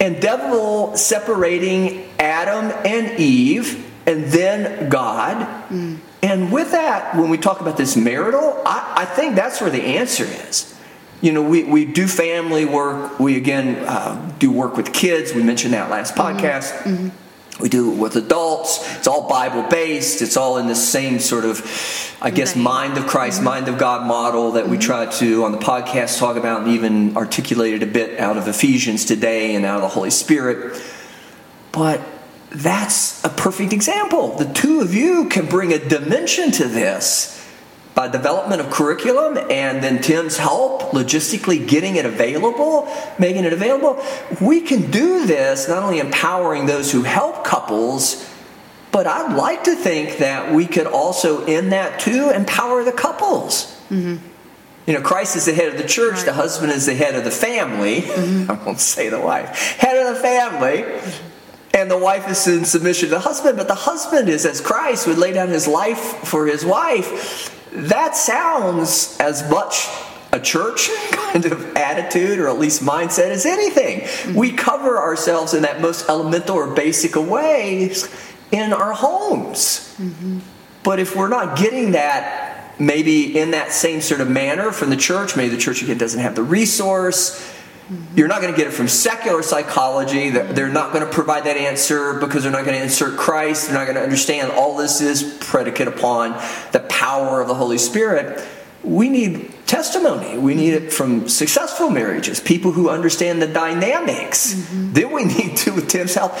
and 0.00 0.20
devil 0.20 0.96
separating 0.96 2.10
adam 2.18 2.72
and 2.84 3.18
eve 3.20 3.90
and 4.06 4.24
then 4.24 4.88
god 4.88 5.68
mm. 5.68 5.98
And 6.34 6.50
with 6.50 6.72
that, 6.72 7.14
when 7.14 7.30
we 7.30 7.38
talk 7.38 7.60
about 7.60 7.76
this 7.76 7.96
marital, 7.96 8.60
I, 8.66 8.92
I 8.96 9.04
think 9.04 9.36
that's 9.36 9.60
where 9.60 9.70
the 9.70 9.80
answer 9.80 10.24
is. 10.24 10.76
You 11.20 11.30
know, 11.32 11.42
we, 11.42 11.62
we 11.62 11.84
do 11.84 12.08
family 12.08 12.64
work. 12.64 13.20
We, 13.20 13.36
again, 13.36 13.76
uh, 13.86 14.32
do 14.40 14.50
work 14.50 14.76
with 14.76 14.92
kids. 14.92 15.32
We 15.32 15.44
mentioned 15.44 15.74
that 15.74 15.90
last 15.90 16.16
mm-hmm. 16.16 16.38
podcast. 16.38 16.72
Mm-hmm. 16.78 17.06
Mm-hmm. 17.06 17.62
We 17.62 17.68
do 17.68 17.92
it 17.92 17.98
with 17.98 18.16
adults. 18.16 18.80
It's 18.96 19.06
all 19.06 19.28
Bible 19.28 19.62
based. 19.62 20.22
It's 20.22 20.36
all 20.36 20.58
in 20.58 20.66
the 20.66 20.74
same 20.74 21.20
sort 21.20 21.44
of, 21.44 22.16
I 22.20 22.32
guess, 22.32 22.56
mind 22.56 22.98
of 22.98 23.06
Christ, 23.06 23.36
mm-hmm. 23.36 23.44
mind 23.44 23.68
of 23.68 23.78
God 23.78 24.04
model 24.04 24.52
that 24.52 24.68
we 24.68 24.76
mm-hmm. 24.76 24.86
try 24.86 25.06
to, 25.06 25.44
on 25.44 25.52
the 25.52 25.58
podcast, 25.58 26.18
talk 26.18 26.36
about 26.36 26.62
and 26.62 26.72
even 26.72 27.16
articulated 27.16 27.84
a 27.84 27.86
bit 27.86 28.18
out 28.18 28.36
of 28.36 28.48
Ephesians 28.48 29.04
today 29.04 29.54
and 29.54 29.64
out 29.64 29.76
of 29.76 29.82
the 29.82 29.88
Holy 29.88 30.10
Spirit. 30.10 30.82
But 31.70 32.00
that's 32.54 33.24
a 33.24 33.28
perfect 33.28 33.72
example. 33.72 34.36
The 34.36 34.52
two 34.52 34.80
of 34.80 34.94
you 34.94 35.28
can 35.28 35.46
bring 35.46 35.72
a 35.72 35.78
dimension 35.78 36.52
to 36.52 36.68
this 36.68 37.32
by 37.94 38.08
development 38.08 38.60
of 38.60 38.70
curriculum 38.70 39.38
and 39.50 39.82
then 39.82 40.00
Tim's 40.00 40.36
help 40.36 40.82
logistically 40.92 41.66
getting 41.66 41.96
it 41.96 42.06
available, 42.06 42.88
making 43.18 43.44
it 43.44 43.52
available. 43.52 44.02
We 44.40 44.60
can 44.60 44.90
do 44.90 45.26
this 45.26 45.68
not 45.68 45.82
only 45.82 45.98
empowering 45.98 46.66
those 46.66 46.92
who 46.92 47.02
help 47.02 47.44
couples, 47.44 48.28
but 48.92 49.06
I'd 49.08 49.34
like 49.34 49.64
to 49.64 49.74
think 49.74 50.18
that 50.18 50.52
we 50.52 50.66
could 50.66 50.86
also, 50.86 51.44
in 51.46 51.70
that 51.70 51.98
too, 51.98 52.30
empower 52.30 52.84
the 52.84 52.92
couples. 52.92 53.64
Mm-hmm. 53.90 54.24
You 54.86 54.92
know, 54.92 55.00
Christ 55.00 55.34
is 55.34 55.46
the 55.46 55.54
head 55.54 55.72
of 55.72 55.78
the 55.78 55.88
church, 55.88 56.16
right. 56.16 56.26
the 56.26 56.32
husband 56.34 56.70
is 56.70 56.86
the 56.86 56.94
head 56.94 57.14
of 57.16 57.24
the 57.24 57.30
family. 57.30 58.02
Mm-hmm. 58.02 58.50
I 58.50 58.64
won't 58.64 58.80
say 58.80 59.08
the 59.08 59.20
wife, 59.20 59.56
head 59.78 59.96
of 59.96 60.14
the 60.14 60.20
family 60.20 60.84
and 61.84 61.90
the 61.90 61.98
wife 61.98 62.26
is 62.30 62.46
in 62.46 62.64
submission 62.64 63.10
to 63.10 63.14
the 63.16 63.20
husband, 63.20 63.58
but 63.58 63.68
the 63.68 63.74
husband 63.74 64.30
is 64.30 64.46
as 64.46 64.58
Christ 64.58 65.06
would 65.06 65.18
lay 65.18 65.34
down 65.34 65.48
his 65.48 65.68
life 65.68 65.98
for 65.98 66.46
his 66.46 66.64
wife. 66.64 67.54
That 67.72 68.16
sounds 68.16 69.18
as 69.20 69.46
much 69.50 69.86
a 70.32 70.40
church 70.40 70.88
kind 71.10 71.44
of 71.44 71.76
attitude 71.76 72.38
or 72.38 72.48
at 72.48 72.58
least 72.58 72.80
mindset 72.80 73.28
as 73.28 73.44
anything. 73.44 74.34
We 74.34 74.52
cover 74.52 74.96
ourselves 74.96 75.52
in 75.52 75.64
that 75.64 75.82
most 75.82 76.08
elemental 76.08 76.56
or 76.56 76.74
basic 76.74 77.16
of 77.16 77.28
ways 77.28 78.08
in 78.50 78.72
our 78.72 78.94
homes. 78.94 79.94
Mm-hmm. 80.00 80.38
But 80.84 81.00
if 81.00 81.14
we're 81.14 81.28
not 81.28 81.58
getting 81.58 81.92
that 81.92 82.80
maybe 82.80 83.38
in 83.38 83.50
that 83.50 83.72
same 83.72 84.00
sort 84.00 84.22
of 84.22 84.30
manner 84.30 84.72
from 84.72 84.88
the 84.88 84.96
church, 84.96 85.36
maybe 85.36 85.54
the 85.54 85.60
church 85.60 85.82
again 85.82 85.98
doesn't 85.98 86.20
have 86.20 86.34
the 86.34 86.42
resource. 86.42 87.53
Mm-hmm. 87.90 88.18
You're 88.18 88.28
not 88.28 88.40
going 88.40 88.52
to 88.52 88.56
get 88.56 88.66
it 88.66 88.72
from 88.72 88.88
secular 88.88 89.42
psychology. 89.42 90.30
They're 90.30 90.70
not 90.70 90.92
going 90.92 91.04
to 91.04 91.12
provide 91.12 91.44
that 91.44 91.58
answer 91.58 92.18
because 92.18 92.42
they're 92.42 92.52
not 92.52 92.64
going 92.64 92.78
to 92.78 92.82
insert 92.82 93.18
Christ. 93.18 93.68
They're 93.68 93.78
not 93.78 93.84
going 93.84 93.96
to 93.96 94.02
understand 94.02 94.52
all 94.52 94.76
this 94.76 95.02
is 95.02 95.36
predicate 95.40 95.88
upon 95.88 96.30
the 96.72 96.80
power 96.88 97.42
of 97.42 97.48
the 97.48 97.54
Holy 97.54 97.76
Spirit. 97.76 98.42
We 98.82 99.10
need 99.10 99.52
testimony. 99.66 100.38
We 100.38 100.54
need 100.54 100.74
it 100.74 100.92
from 100.92 101.28
successful 101.28 101.90
marriages, 101.90 102.40
people 102.40 102.72
who 102.72 102.88
understand 102.88 103.42
the 103.42 103.46
dynamics. 103.46 104.54
Mm-hmm. 104.54 104.92
Then 104.92 105.12
we 105.12 105.24
need 105.36 105.56
to, 105.58 105.72
with 105.72 105.88
Tim's 105.88 106.14
help, 106.14 106.32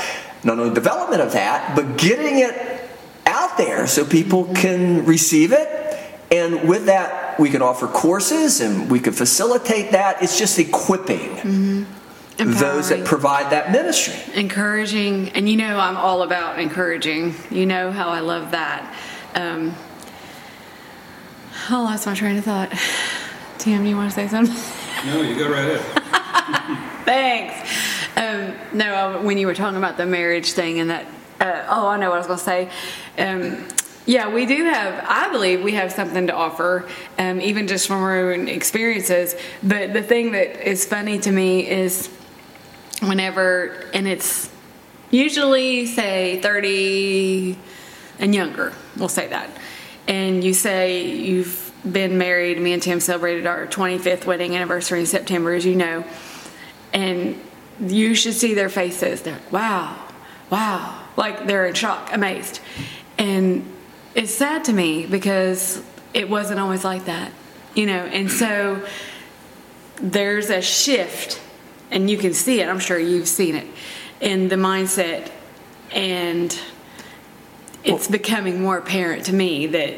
not 0.44 0.58
only 0.58 0.74
development 0.74 1.20
of 1.20 1.32
that, 1.32 1.76
but 1.76 1.98
getting 1.98 2.38
it 2.38 2.88
out 3.26 3.58
there 3.58 3.86
so 3.86 4.04
people 4.04 4.44
mm-hmm. 4.44 4.54
can 4.54 5.04
receive 5.04 5.52
it. 5.52 5.93
And 6.34 6.68
with 6.68 6.86
that, 6.86 7.38
we 7.38 7.48
can 7.48 7.62
offer 7.62 7.86
courses 7.86 8.60
and 8.60 8.90
we 8.90 8.98
can 8.98 9.12
facilitate 9.12 9.92
that. 9.92 10.20
It's 10.20 10.36
just 10.36 10.58
equipping. 10.58 11.20
Mm-hmm. 11.36 11.84
Those 12.36 12.88
that 12.88 13.04
provide 13.04 13.52
that 13.52 13.70
ministry. 13.70 14.16
Encouraging. 14.34 15.28
And 15.30 15.48
you 15.48 15.56
know, 15.56 15.78
I'm 15.78 15.96
all 15.96 16.22
about 16.22 16.58
encouraging. 16.58 17.34
You 17.50 17.66
know 17.66 17.92
how 17.92 18.08
I 18.08 18.18
love 18.18 18.50
that. 18.50 18.92
Um, 19.36 19.76
I 21.68 21.80
lost 21.80 22.06
my 22.06 22.14
train 22.14 22.36
of 22.36 22.44
thought. 22.44 22.72
Tim, 23.58 23.86
you 23.86 23.94
want 23.94 24.10
to 24.10 24.14
say 24.14 24.26
something? 24.26 24.56
No, 25.06 25.22
you 25.22 25.36
go 25.38 25.48
right 25.48 25.70
ahead. 25.70 27.04
Thanks. 27.04 27.70
Um, 28.16 28.76
no, 28.76 29.22
when 29.22 29.38
you 29.38 29.46
were 29.46 29.54
talking 29.54 29.78
about 29.78 29.96
the 29.96 30.06
marriage 30.06 30.52
thing 30.52 30.80
and 30.80 30.90
that, 30.90 31.06
uh, 31.40 31.66
oh, 31.68 31.86
I 31.86 31.96
know 31.96 32.10
what 32.10 32.16
I 32.16 32.18
was 32.18 32.26
going 32.26 32.38
to 32.38 32.44
say. 32.44 32.70
Um, 33.18 33.68
yeah, 34.06 34.32
we 34.32 34.46
do 34.46 34.64
have, 34.64 35.04
I 35.08 35.30
believe 35.30 35.62
we 35.62 35.72
have 35.72 35.92
something 35.92 36.26
to 36.26 36.34
offer, 36.34 36.88
um, 37.18 37.40
even 37.40 37.66
just 37.66 37.86
from 37.86 38.02
our 38.02 38.32
own 38.32 38.48
experiences. 38.48 39.34
But 39.62 39.92
the 39.92 40.02
thing 40.02 40.32
that 40.32 40.68
is 40.68 40.84
funny 40.84 41.18
to 41.20 41.30
me 41.30 41.68
is 41.68 42.08
whenever, 43.00 43.84
and 43.94 44.06
it's 44.06 44.50
usually, 45.10 45.86
say, 45.86 46.40
30 46.40 47.56
and 48.18 48.34
younger, 48.34 48.72
we'll 48.96 49.08
say 49.08 49.28
that 49.28 49.50
and 50.06 50.44
you 50.44 50.52
say 50.52 51.06
you've 51.06 51.72
been 51.90 52.18
married, 52.18 52.60
me 52.60 52.72
and 52.72 52.82
Tim 52.82 53.00
celebrated 53.00 53.46
our 53.46 53.66
25th 53.66 54.26
wedding 54.26 54.56
anniversary 54.56 55.00
in 55.00 55.06
September, 55.06 55.52
as 55.52 55.64
you 55.64 55.74
know, 55.74 56.04
and 56.92 57.40
you 57.80 58.14
should 58.14 58.34
see 58.34 58.54
their 58.54 58.68
faces. 58.68 59.22
They're 59.22 59.34
like, 59.34 59.52
wow, 59.52 59.98
wow, 60.50 61.02
like 61.16 61.46
they're 61.46 61.66
in 61.66 61.74
shock, 61.74 62.10
amazed. 62.12 62.60
And 63.18 63.70
it's 64.14 64.34
sad 64.34 64.64
to 64.64 64.72
me 64.72 65.06
because 65.06 65.82
it 66.12 66.28
wasn't 66.28 66.60
always 66.60 66.84
like 66.84 67.06
that, 67.06 67.32
you 67.74 67.86
know, 67.86 68.04
and 68.04 68.30
so 68.30 68.84
there's 69.96 70.50
a 70.50 70.62
shift, 70.62 71.40
and 71.90 72.08
you 72.08 72.16
can 72.16 72.34
see 72.34 72.60
it, 72.60 72.68
I'm 72.68 72.78
sure 72.78 72.98
you've 72.98 73.28
seen 73.28 73.54
it, 73.54 73.66
in 74.20 74.48
the 74.48 74.56
mindset 74.56 75.30
and 75.92 76.58
it's 77.84 78.08
becoming 78.08 78.62
more 78.62 78.78
apparent 78.78 79.26
to 79.26 79.32
me 79.32 79.66
that 79.68 79.94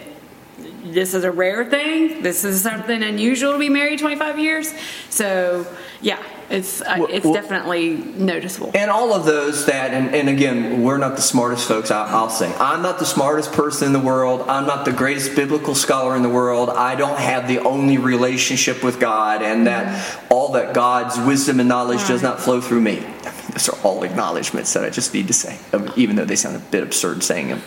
this 0.85 1.15
is 1.15 1.25
a 1.25 1.31
rare 1.31 1.65
thing. 1.65 2.23
This 2.23 2.45
is 2.45 2.63
something 2.63 3.03
unusual 3.03 3.53
to 3.53 3.59
be 3.59 3.69
married 3.69 3.99
25 3.99 4.39
years. 4.39 4.73
So, 5.09 5.67
yeah, 6.01 6.23
it's 6.49 6.81
uh, 6.81 6.97
well, 6.99 7.09
it's 7.11 7.25
well, 7.25 7.35
definitely 7.35 7.97
noticeable. 7.97 8.71
And 8.75 8.91
all 8.91 9.13
of 9.13 9.25
those 9.25 9.67
that, 9.67 9.93
and, 9.93 10.15
and 10.15 10.29
again, 10.29 10.83
we're 10.83 10.99
not 10.99 11.17
the 11.17 11.23
smartest 11.23 11.67
folks. 11.67 11.91
I, 11.91 12.23
will 12.23 12.31
say, 12.31 12.55
I'm 12.55 12.83
not 12.83 12.99
the 12.99 13.07
smartest 13.07 13.53
person 13.53 13.89
in 13.89 13.93
the 13.93 14.01
world. 14.01 14.43
I'm 14.49 14.67
not 14.67 14.85
the 14.85 14.93
greatest 14.93 15.35
biblical 15.35 15.75
scholar 15.75 16.15
in 16.15 16.23
the 16.23 16.29
world. 16.29 16.71
I 16.71 16.95
don't 16.95 17.19
have 17.19 17.49
the 17.49 17.59
only 17.61 17.99
relationship 17.99 18.85
with 18.85 19.01
God, 19.01 19.43
and 19.43 19.67
that 19.67 19.87
mm-hmm. 19.87 20.33
all 20.33 20.53
that 20.53 20.73
God's 20.73 21.19
wisdom 21.19 21.59
and 21.59 21.69
knowledge 21.69 22.01
right. 22.01 22.09
does 22.09 22.23
not 22.23 22.41
flow 22.41 22.61
through 22.61 22.81
me. 22.81 22.97
those 23.51 23.69
are 23.69 23.79
all 23.83 24.05
acknowledgments 24.05 24.73
that 24.75 24.85
I 24.85 24.91
just 24.91 25.13
need 25.15 25.27
to 25.27 25.35
say, 25.35 25.59
even 25.97 26.17
though 26.17 26.25
they 26.25 26.37
sound 26.37 26.57
a 26.57 26.61
bit 26.61 26.83
absurd 26.83 27.25
saying 27.25 27.49
them, 27.49 27.63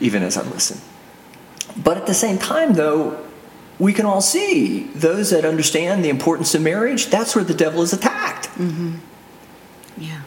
even 0.00 0.22
as 0.22 0.36
I 0.36 0.42
listen. 0.42 0.80
But 1.76 1.96
at 1.96 2.06
the 2.06 2.14
same 2.14 2.38
time, 2.38 2.74
though, 2.74 3.24
we 3.78 3.92
can 3.92 4.06
all 4.06 4.20
see 4.20 4.84
those 4.94 5.30
that 5.30 5.44
understand 5.44 6.04
the 6.04 6.08
importance 6.08 6.54
of 6.54 6.62
marriage, 6.62 7.06
that's 7.06 7.34
where 7.34 7.44
the 7.44 7.54
devil 7.54 7.82
is 7.82 7.92
attacked. 7.92 8.48
Mm-hmm. 8.50 8.96
Yeah. 9.98 10.22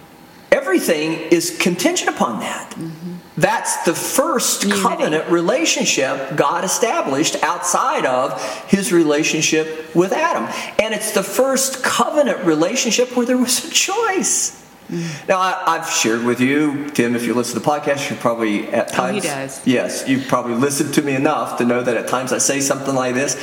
Everything 0.52 1.14
is 1.32 1.58
contingent 1.58 2.10
upon 2.10 2.40
that. 2.42 2.72
Mm-hmm. 2.72 3.14
That's 3.38 3.84
the 3.84 3.94
first 3.94 4.64
Unity. 4.64 4.82
covenant 4.82 5.30
relationship 5.30 6.36
God 6.36 6.64
established 6.64 7.36
outside 7.44 8.06
of 8.06 8.42
his 8.68 8.92
relationship 8.92 9.96
with 9.96 10.12
Adam. 10.12 10.46
And 10.80 10.94
it's 10.94 11.12
the 11.12 11.24
first 11.24 11.84
covenant 11.84 12.44
relationship 12.46 13.16
where 13.16 13.26
there 13.26 13.38
was 13.38 13.64
a 13.64 13.70
choice. 13.70 14.67
Mm. 14.90 15.28
Now, 15.28 15.40
I, 15.40 15.78
have 15.78 15.90
shared 15.90 16.24
with 16.24 16.40
you, 16.40 16.90
Tim, 16.92 17.16
if 17.16 17.26
you 17.26 17.34
listen 17.34 17.56
to 17.56 17.60
the 17.60 17.70
podcast, 17.70 18.10
you 18.10 18.16
probably 18.16 18.68
at 18.70 18.88
times. 18.88 19.18
Oh, 19.26 19.28
he 19.28 19.36
does. 19.36 19.68
Yes, 19.68 20.08
you've 20.08 20.28
probably 20.28 20.56
listened 20.56 20.94
to 20.94 21.02
me 21.02 21.14
enough 21.14 21.58
to 21.58 21.66
know 21.66 21.84
that 21.84 21.98
at 21.98 22.08
times 22.08 22.32
I 22.32 22.38
say 22.38 22.62
something 22.62 22.96
like 22.96 23.14
this. 23.14 23.36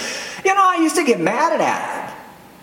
You 0.43 0.55
know, 0.55 0.63
I 0.65 0.77
used 0.77 0.97
to 0.97 1.05
get 1.05 1.21
mad 1.21 1.53
at 1.53 1.61
Adam. 1.61 2.17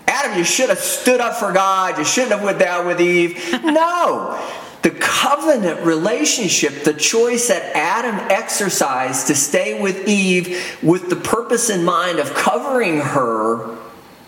Adam, 0.07 0.37
you 0.37 0.43
should 0.43 0.69
have 0.69 0.79
stood 0.79 1.21
up 1.21 1.35
for 1.35 1.53
God. 1.53 1.99
You 1.99 2.05
shouldn't 2.05 2.31
have 2.31 2.43
went 2.43 2.57
down 2.57 2.87
with 2.87 2.99
Eve. 2.99 3.37
no. 3.63 4.51
The 4.81 4.89
covenant 4.89 5.85
relationship, 5.85 6.83
the 6.83 6.93
choice 6.93 7.49
that 7.49 7.75
Adam 7.75 8.15
exercised 8.31 9.27
to 9.27 9.35
stay 9.35 9.79
with 9.79 10.07
Eve 10.07 10.79
with 10.81 11.09
the 11.09 11.15
purpose 11.15 11.69
in 11.69 11.83
mind 11.83 12.17
of 12.17 12.33
covering 12.33 12.97
her 12.99 13.77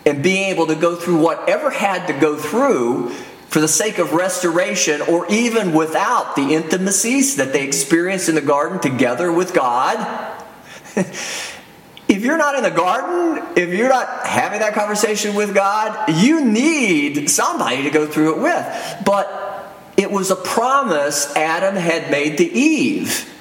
and 0.06 0.22
being 0.22 0.50
able 0.50 0.68
to 0.68 0.76
go 0.76 0.96
through 0.96 1.18
whatever 1.18 1.72
had 1.72 2.06
to 2.06 2.14
go 2.14 2.38
through 2.38 3.14
for 3.54 3.60
the 3.60 3.68
sake 3.68 4.00
of 4.00 4.14
restoration, 4.14 5.00
or 5.02 5.32
even 5.32 5.74
without 5.74 6.36
the 6.36 6.56
intimacies 6.56 7.36
that 7.36 7.54
they 7.54 7.64
experienced 7.64 8.28
in 8.28 8.34
the 8.34 8.42
garden 8.42 8.80
together 8.80 9.32
with 9.32 9.54
God. 9.54 10.42
if 10.96 12.24
you're 12.24 12.40
not 12.40 12.56
in 12.56 12.64
the 12.64 12.72
garden, 12.72 13.46
if 13.56 13.70
you're 13.70 13.90
not 13.90 14.26
having 14.26 14.62
that 14.62 14.74
conversation 14.74 15.36
with 15.36 15.54
God, 15.54 16.16
you 16.16 16.44
need 16.44 17.30
somebody 17.30 17.84
to 17.84 17.92
go 17.92 18.08
through 18.08 18.38
it 18.38 18.42
with. 18.42 19.06
But 19.06 19.72
it 19.98 20.10
was 20.10 20.32
a 20.32 20.36
promise 20.36 21.32
Adam 21.36 21.76
had 21.76 22.10
made 22.10 22.40
to 22.40 22.52
Eve, 22.52 23.32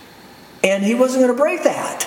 and 0.62 0.84
he 0.84 0.94
wasn't 0.94 1.24
going 1.24 1.34
to 1.34 1.42
break 1.42 1.62
that. 1.62 2.06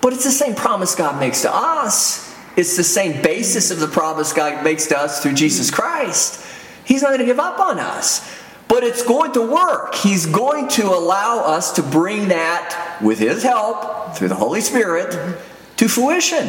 But 0.00 0.14
it's 0.14 0.24
the 0.24 0.30
same 0.30 0.54
promise 0.54 0.94
God 0.94 1.20
makes 1.20 1.42
to 1.42 1.54
us. 1.54 2.34
It's 2.56 2.78
the 2.78 2.82
same 2.82 3.20
basis 3.20 3.70
of 3.70 3.78
the 3.78 3.88
promise 3.88 4.32
God 4.32 4.64
makes 4.64 4.86
to 4.86 4.98
us 4.98 5.22
through 5.22 5.34
Jesus 5.34 5.70
Christ. 5.70 6.46
He's 6.84 7.02
not 7.02 7.08
going 7.08 7.20
to 7.20 7.26
give 7.26 7.40
up 7.40 7.58
on 7.58 7.78
us. 7.78 8.38
But 8.68 8.84
it's 8.84 9.02
going 9.02 9.32
to 9.32 9.42
work. 9.42 9.96
He's 9.96 10.26
going 10.26 10.68
to 10.68 10.84
allow 10.84 11.40
us 11.40 11.72
to 11.72 11.82
bring 11.82 12.28
that, 12.28 12.98
with 13.02 13.18
His 13.18 13.42
help, 13.42 14.14
through 14.14 14.28
the 14.28 14.36
Holy 14.36 14.60
Spirit, 14.60 15.38
to 15.78 15.88
fruition. 15.88 16.48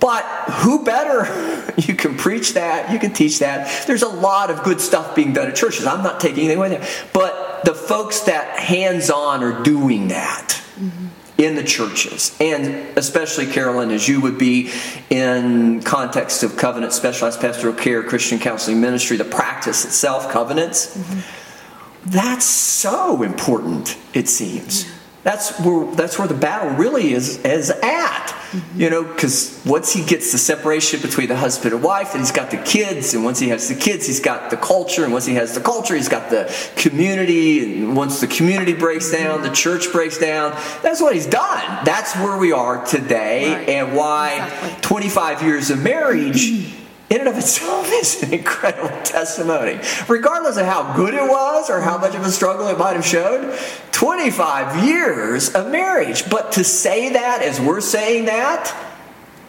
But 0.00 0.24
who 0.50 0.84
better? 0.84 1.60
You 1.78 1.94
can 1.94 2.18
preach 2.18 2.52
that, 2.52 2.92
you 2.92 2.98
can 2.98 3.14
teach 3.14 3.38
that. 3.38 3.86
There's 3.86 4.02
a 4.02 4.08
lot 4.08 4.50
of 4.50 4.62
good 4.62 4.80
stuff 4.80 5.16
being 5.16 5.32
done 5.32 5.48
at 5.48 5.56
churches. 5.56 5.86
I'm 5.86 6.02
not 6.02 6.20
taking 6.20 6.40
anything 6.40 6.58
away 6.58 6.68
there. 6.68 6.86
But 7.14 7.64
the 7.64 7.72
folks 7.72 8.20
that 8.20 8.58
hands 8.58 9.08
on 9.10 9.42
are 9.42 9.62
doing 9.62 10.08
that. 10.08 10.60
Mm-hmm 10.76 11.06
in 11.38 11.54
the 11.54 11.64
churches, 11.64 12.36
and 12.40 12.96
especially 12.96 13.46
Carolyn, 13.46 13.90
as 13.90 14.06
you 14.06 14.20
would 14.20 14.38
be 14.38 14.70
in 15.10 15.82
context 15.82 16.42
of 16.42 16.56
covenant, 16.56 16.92
specialized 16.92 17.40
pastoral 17.40 17.74
care, 17.74 18.02
Christian 18.02 18.38
counseling 18.38 18.80
ministry, 18.80 19.16
the 19.16 19.24
practice 19.24 19.84
itself, 19.84 20.30
covenants. 20.30 20.96
Mm-hmm. 20.96 22.10
That's 22.10 22.44
so 22.44 23.22
important. 23.22 23.96
It 24.12 24.28
seems. 24.28 24.86
That's 25.22 25.56
where 25.60 25.86
that's 25.94 26.18
where 26.18 26.26
the 26.26 26.34
battle 26.34 26.70
really 26.70 27.12
is 27.12 27.38
is 27.44 27.70
at. 27.70 28.26
Mm-hmm. 28.26 28.80
You 28.80 28.90
know, 28.90 29.02
because 29.04 29.62
once 29.64 29.92
he 29.92 30.04
gets 30.04 30.32
the 30.32 30.38
separation 30.38 31.00
between 31.00 31.28
the 31.28 31.36
husband 31.36 31.74
and 31.74 31.82
wife, 31.82 32.12
and 32.12 32.20
he's 32.20 32.32
got 32.32 32.50
the 32.50 32.58
kids, 32.58 33.14
and 33.14 33.24
once 33.24 33.38
he 33.38 33.48
has 33.48 33.68
the 33.68 33.74
kids, 33.74 34.06
he's 34.06 34.20
got 34.20 34.50
the 34.50 34.56
culture, 34.56 35.04
and 35.04 35.12
once 35.12 35.24
he 35.24 35.34
has 35.34 35.54
the 35.54 35.60
culture, 35.60 35.94
he's 35.94 36.08
got 36.08 36.28
the 36.28 36.52
community, 36.76 37.82
and 37.82 37.96
once 37.96 38.20
the 38.20 38.26
community 38.26 38.74
breaks 38.74 39.12
mm-hmm. 39.12 39.24
down, 39.24 39.42
the 39.42 39.50
church 39.50 39.92
breaks 39.92 40.18
down. 40.18 40.50
That's 40.82 41.00
what 41.00 41.14
he's 41.14 41.26
done. 41.26 41.84
That's 41.84 42.14
where 42.16 42.36
we 42.36 42.52
are 42.52 42.84
today, 42.84 43.54
right. 43.54 43.68
and 43.68 43.96
why 43.96 44.34
exactly. 44.34 44.82
25 44.82 45.42
years 45.42 45.70
of 45.70 45.82
marriage 45.82 46.76
in 47.10 47.20
and 47.20 47.28
of 47.28 47.36
itself 47.36 47.88
is 47.92 48.22
an 48.22 48.32
incredible 48.32 48.88
testimony. 49.02 49.78
Regardless 50.08 50.56
of 50.56 50.66
how 50.66 50.94
good 50.94 51.14
it 51.14 51.22
was 51.22 51.70
or 51.70 51.80
how 51.80 51.98
much 51.98 52.14
of 52.14 52.22
a 52.22 52.30
struggle 52.30 52.68
it 52.68 52.78
might 52.78 52.94
have 52.94 53.04
showed, 53.04 53.58
25 53.92 54.84
years 54.84 55.50
of 55.54 55.70
marriage. 55.70 56.28
But 56.30 56.52
to 56.52 56.64
say 56.64 57.12
that 57.12 57.42
as 57.42 57.60
we're 57.60 57.80
saying 57.80 58.26
that, 58.26 58.74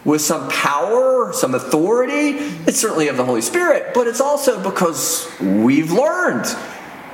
with 0.05 0.21
some 0.21 0.49
power, 0.49 1.31
some 1.33 1.55
authority, 1.55 2.37
it's 2.67 2.79
certainly 2.79 3.07
of 3.07 3.17
the 3.17 3.23
Holy 3.23 3.41
Spirit, 3.41 3.93
but 3.93 4.07
it's 4.07 4.19
also 4.19 4.61
because 4.61 5.29
we've 5.39 5.91
learned. 5.91 6.45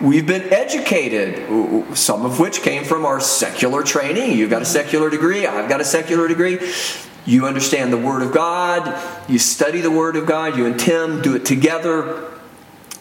We've 0.01 0.25
been 0.25 0.51
educated, 0.53 1.95
some 1.95 2.25
of 2.25 2.39
which 2.39 2.61
came 2.61 2.85
from 2.85 3.05
our 3.05 3.19
secular 3.19 3.83
training. 3.83 4.37
You've 4.37 4.49
got 4.49 4.61
a 4.61 4.65
secular 4.65 5.09
degree, 5.09 5.45
I've 5.45 5.69
got 5.69 5.81
a 5.81 5.85
secular 5.85 6.27
degree. 6.27 6.57
You 7.29 7.45
understand 7.45 7.93
the 7.93 7.97
Word 7.97 8.23
of 8.23 8.33
God, 8.33 8.99
you 9.29 9.37
study 9.37 9.81
the 9.81 9.91
Word 9.91 10.15
of 10.15 10.25
God, 10.25 10.57
you 10.57 10.65
and 10.65 10.79
Tim 10.79 11.21
do 11.21 11.35
it 11.35 11.45
together. 11.45 12.23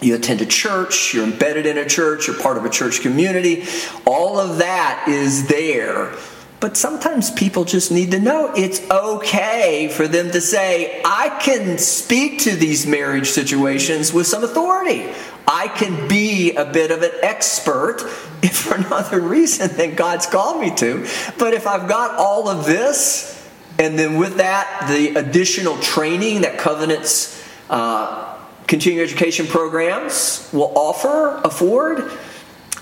You 0.03 0.17
attend 0.17 0.43
a 0.43 0.47
church, 0.47 1.15
you're 1.15 1.25
embedded 1.25 1.65
in 1.65 1.79
a 1.79 1.89
church, 1.89 2.27
you're 2.27 2.39
part 2.39 2.59
of 2.59 2.67
a 2.67 2.69
church 2.69 3.01
community. 3.01 3.65
All 4.05 4.39
of 4.39 4.59
that 4.59 5.07
is 5.09 5.49
there. 5.49 6.15
But 6.61 6.77
sometimes 6.77 7.31
people 7.31 7.65
just 7.65 7.91
need 7.91 8.11
to 8.11 8.21
know 8.21 8.53
it's 8.55 8.83
okay 8.91 9.89
for 9.89 10.07
them 10.07 10.31
to 10.33 10.43
say, 10.43 11.01
I 11.07 11.31
can 11.41 11.79
speak 11.79 12.41
to 12.41 12.55
these 12.55 12.87
marriage 12.87 13.31
situations 13.31 14.13
with 14.13 14.27
some 14.27 14.45
authority. 14.45 15.11
I 15.47 15.69
can 15.69 16.07
be 16.07 16.55
a 16.55 16.67
bit 16.67 16.91
of 16.91 17.01
an 17.01 17.13
expert 17.23 18.03
if 18.43 18.59
for 18.59 18.75
another 18.75 19.21
reason 19.21 19.75
than 19.75 19.95
God's 19.95 20.27
called 20.27 20.61
me 20.61 20.75
to. 20.77 21.07
But 21.39 21.55
if 21.55 21.67
I've 21.67 21.89
got 21.89 22.17
all 22.17 22.51
of 22.51 22.67
this, 22.67 23.38
and 23.79 23.99
then 23.99 24.17
with 24.17 24.37
that, 24.39 24.87
the 24.89 25.15
additional 25.15 25.79
training 25.79 26.41
that 26.41 26.59
Covenant's 26.59 27.43
uh, 27.71 28.37
continuing 28.67 29.05
education 29.05 29.47
programs 29.47 30.49
will 30.53 30.73
offer, 30.77 31.41
afford, 31.45 32.11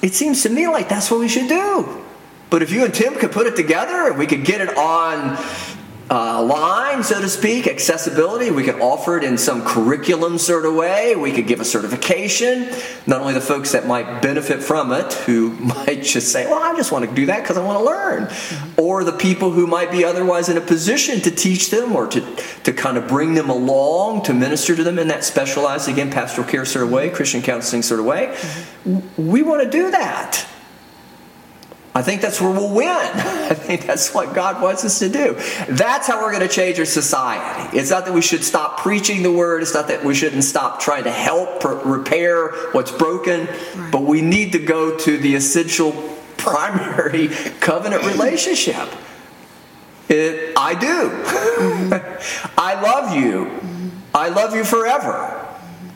it 0.02 0.14
seems 0.14 0.42
to 0.42 0.48
me 0.48 0.66
like 0.68 0.88
that's 0.88 1.10
what 1.10 1.20
we 1.20 1.28
should 1.28 1.48
do. 1.48 2.04
But 2.48 2.62
if 2.62 2.70
you 2.72 2.84
and 2.84 2.94
Tim 2.94 3.14
could 3.14 3.32
put 3.32 3.46
it 3.46 3.56
together 3.56 4.08
and 4.08 4.18
we 4.18 4.26
could 4.26 4.44
get 4.44 4.60
it 4.60 4.76
on 4.76 5.36
uh, 6.08 6.40
line, 6.42 7.02
so 7.02 7.20
to 7.20 7.28
speak, 7.28 7.66
accessibility. 7.66 8.50
We 8.50 8.62
could 8.62 8.80
offer 8.80 9.16
it 9.16 9.24
in 9.24 9.36
some 9.36 9.64
curriculum 9.64 10.38
sort 10.38 10.64
of 10.64 10.74
way. 10.74 11.16
We 11.16 11.32
could 11.32 11.48
give 11.48 11.60
a 11.60 11.64
certification. 11.64 12.70
Not 13.06 13.22
only 13.22 13.34
the 13.34 13.40
folks 13.40 13.72
that 13.72 13.88
might 13.88 14.22
benefit 14.22 14.62
from 14.62 14.92
it, 14.92 15.12
who 15.12 15.50
might 15.60 16.04
just 16.04 16.30
say, 16.30 16.46
Well, 16.46 16.62
I 16.62 16.76
just 16.76 16.92
want 16.92 17.08
to 17.08 17.14
do 17.14 17.26
that 17.26 17.42
because 17.42 17.56
I 17.56 17.64
want 17.64 17.80
to 17.80 17.84
learn. 17.84 18.26
Mm-hmm. 18.26 18.80
Or 18.80 19.02
the 19.02 19.12
people 19.12 19.50
who 19.50 19.66
might 19.66 19.90
be 19.90 20.04
otherwise 20.04 20.48
in 20.48 20.56
a 20.56 20.60
position 20.60 21.20
to 21.22 21.30
teach 21.30 21.70
them 21.70 21.96
or 21.96 22.06
to, 22.06 22.36
to 22.64 22.72
kind 22.72 22.96
of 22.96 23.08
bring 23.08 23.34
them 23.34 23.50
along, 23.50 24.22
to 24.24 24.34
minister 24.34 24.76
to 24.76 24.84
them 24.84 25.00
in 25.00 25.08
that 25.08 25.24
specialized, 25.24 25.88
again, 25.88 26.10
pastoral 26.10 26.46
care 26.46 26.64
sort 26.64 26.84
of 26.84 26.92
way, 26.92 27.10
Christian 27.10 27.42
counseling 27.42 27.82
sort 27.82 27.98
of 27.98 28.06
way. 28.06 28.28
Mm-hmm. 28.28 29.26
We 29.26 29.42
want 29.42 29.64
to 29.64 29.70
do 29.70 29.90
that. 29.90 30.46
I 31.96 32.02
think 32.02 32.20
that's 32.20 32.42
where 32.42 32.50
we'll 32.50 32.74
win. 32.74 32.88
I 32.90 33.54
think 33.54 33.86
that's 33.86 34.12
what 34.12 34.34
God 34.34 34.60
wants 34.60 34.84
us 34.84 34.98
to 34.98 35.08
do. 35.08 35.32
That's 35.66 36.06
how 36.06 36.20
we're 36.20 36.30
going 36.30 36.46
to 36.46 36.54
change 36.54 36.78
our 36.78 36.84
society. 36.84 37.78
It's 37.78 37.88
not 37.88 38.04
that 38.04 38.12
we 38.12 38.20
should 38.20 38.44
stop 38.44 38.80
preaching 38.80 39.22
the 39.22 39.32
word. 39.32 39.62
It's 39.62 39.72
not 39.72 39.88
that 39.88 40.04
we 40.04 40.14
shouldn't 40.14 40.44
stop 40.44 40.78
trying 40.78 41.04
to 41.04 41.10
help 41.10 41.64
repair 41.64 42.50
what's 42.72 42.92
broken. 42.92 43.46
Right. 43.46 43.90
But 43.90 44.02
we 44.02 44.20
need 44.20 44.52
to 44.52 44.58
go 44.58 44.98
to 44.98 45.16
the 45.16 45.36
essential 45.36 45.92
primary 46.36 47.28
covenant 47.60 48.04
relationship. 48.04 48.90
It, 50.10 50.52
I 50.54 50.74
do. 50.74 51.08
Mm-hmm. 51.08 52.52
I 52.58 52.78
love 52.82 53.16
you. 53.16 53.46
Mm-hmm. 53.46 53.88
I 54.14 54.28
love 54.28 54.54
you 54.54 54.64
forever. 54.64 55.46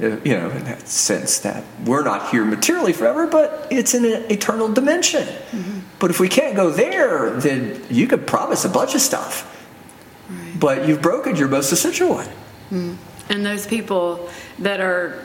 Uh, 0.03 0.17
you 0.25 0.33
know, 0.33 0.49
in 0.49 0.65
that 0.65 0.89
sense 0.89 1.41
that 1.41 1.63
we're 1.85 2.03
not 2.03 2.31
here 2.31 2.43
materially 2.43 2.95
forever, 2.95 3.27
but 3.27 3.67
it's 3.71 3.93
in 3.93 4.07
an 4.07 4.31
eternal 4.33 4.73
dimension. 4.73 5.25
Mm-hmm. 5.25 5.80
But 6.01 6.11
if 6.11 6.19
we 6.19 6.29
can't 6.29 6.57
go 6.57 6.71
there, 6.71 7.31
then 7.31 7.85
you 7.91 8.07
could 8.09 8.27
promise 8.27 8.65
a 8.65 8.71
bunch 8.71 8.95
of 8.95 9.03
stuff, 9.03 9.67
right. 10.29 10.59
but 10.59 10.89
you've 10.89 11.03
broken 11.03 11.37
your 11.37 11.49
most 11.49 11.71
essential 11.71 12.09
one. 12.09 12.29
Mm. 12.71 12.97
And 13.29 13.47
those 13.47 13.67
people 13.67 14.29
that 14.59 14.81
are 14.81 15.23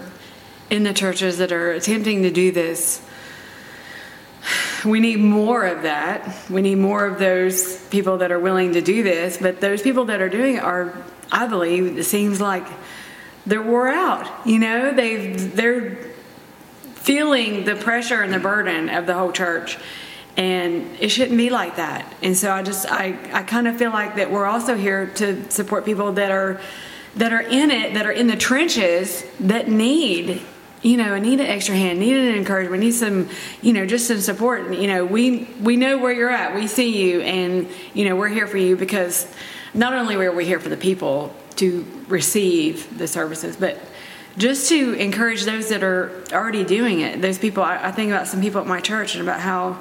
in 0.69 0.83
the 0.83 0.93
churches 0.93 1.38
that 1.38 1.51
are 1.53 1.71
attempting 1.71 2.23
to 2.23 2.29
do 2.29 2.51
this, 2.51 3.01
we 4.83 4.99
need 4.99 5.19
more 5.19 5.65
of 5.65 5.83
that. 5.83 6.49
We 6.49 6.61
need 6.61 6.75
more 6.75 7.05
of 7.05 7.19
those 7.19 7.83
people 7.88 8.17
that 8.17 8.31
are 8.31 8.39
willing 8.39 8.73
to 8.73 8.81
do 8.81 9.01
this. 9.01 9.38
But 9.38 9.61
those 9.61 9.81
people 9.81 10.05
that 10.05 10.21
are 10.21 10.29
doing 10.29 10.57
it 10.57 10.63
are, 10.63 10.93
I 11.31 11.47
believe, 11.47 11.97
it 11.97 12.03
seems 12.03 12.41
like 12.41 12.67
they're 13.45 13.61
wore 13.61 13.88
out. 13.88 14.29
You 14.45 14.59
know, 14.59 14.93
they 14.93 15.33
they're 15.33 15.97
feeling 16.95 17.63
the 17.63 17.75
pressure 17.75 18.21
and 18.21 18.33
the 18.33 18.39
burden 18.39 18.89
of 18.89 19.05
the 19.05 19.13
whole 19.13 19.31
church. 19.31 19.77
And 20.38 20.98
it 21.00 21.10
shouldn't 21.10 21.38
be 21.38 21.50
like 21.50 21.78
that. 21.78 22.13
And 22.21 22.36
so 22.36 22.52
I 22.52 22.62
just 22.62 22.86
I, 22.91 23.17
I 23.32 23.43
kind 23.43 23.67
of 23.67 23.78
feel 23.78 23.91
like 23.91 24.15
that 24.15 24.32
we're 24.32 24.45
also 24.45 24.76
here 24.76 25.08
to 25.15 25.50
support 25.50 25.86
people 25.86 26.13
that 26.13 26.32
are 26.32 26.60
that 27.15 27.32
are 27.32 27.41
in 27.41 27.71
it, 27.71 27.93
that 27.93 28.06
are 28.06 28.12
in 28.12 28.28
the 28.28 28.36
trenches 28.36 29.26
that 29.39 29.69
need 29.69 30.41
you 30.82 30.98
know, 30.98 31.17
need 31.17 31.39
an 31.39 31.48
extra 31.48 31.76
hand, 31.76 32.00
need 32.00 32.15
an 32.15 32.36
encouragement, 32.36 32.84
need 32.84 32.91
some, 32.91 33.28
you 33.63 33.74
know, 33.74 33.88
just 33.88 34.08
some 34.08 34.19
support. 34.19 34.71
You 34.71 34.86
know, 34.86 35.04
we 35.04 35.45
we 35.60 35.78
know 35.78 35.98
where 35.98 36.12
you're 36.12 36.30
at. 36.30 36.54
We 36.54 36.67
see 36.67 37.02
you, 37.10 37.21
and 37.21 37.67
you 37.95 38.08
know, 38.08 38.15
we're 38.15 38.28
here 38.28 38.45
for 38.45 38.58
you 38.58 38.76
because 38.76 39.28
not 39.74 39.93
only 39.93 40.13
are 40.15 40.32
we 40.32 40.45
here 40.45 40.60
for 40.60 40.69
the 40.69 40.78
people, 40.78 41.34
to 41.56 41.86
receive 42.08 42.98
the 42.98 43.08
services, 43.08 43.56
but 43.56 43.80
just 44.38 44.69
to 44.69 44.93
encourage 44.93 45.43
those 45.45 45.69
that 45.69 45.84
are 45.84 46.24
already 46.32 46.63
doing 46.63 47.02
it. 47.02 47.21
Those 47.21 47.38
people, 47.38 47.63
I, 47.63 47.88
I 47.88 47.91
think 47.91 48.12
about 48.12 48.28
some 48.28 48.41
people 48.41 48.62
at 48.62 48.67
my 48.67 48.82
church 48.82 49.15
and 49.15 49.24
about 49.24 49.39
how 49.39 49.80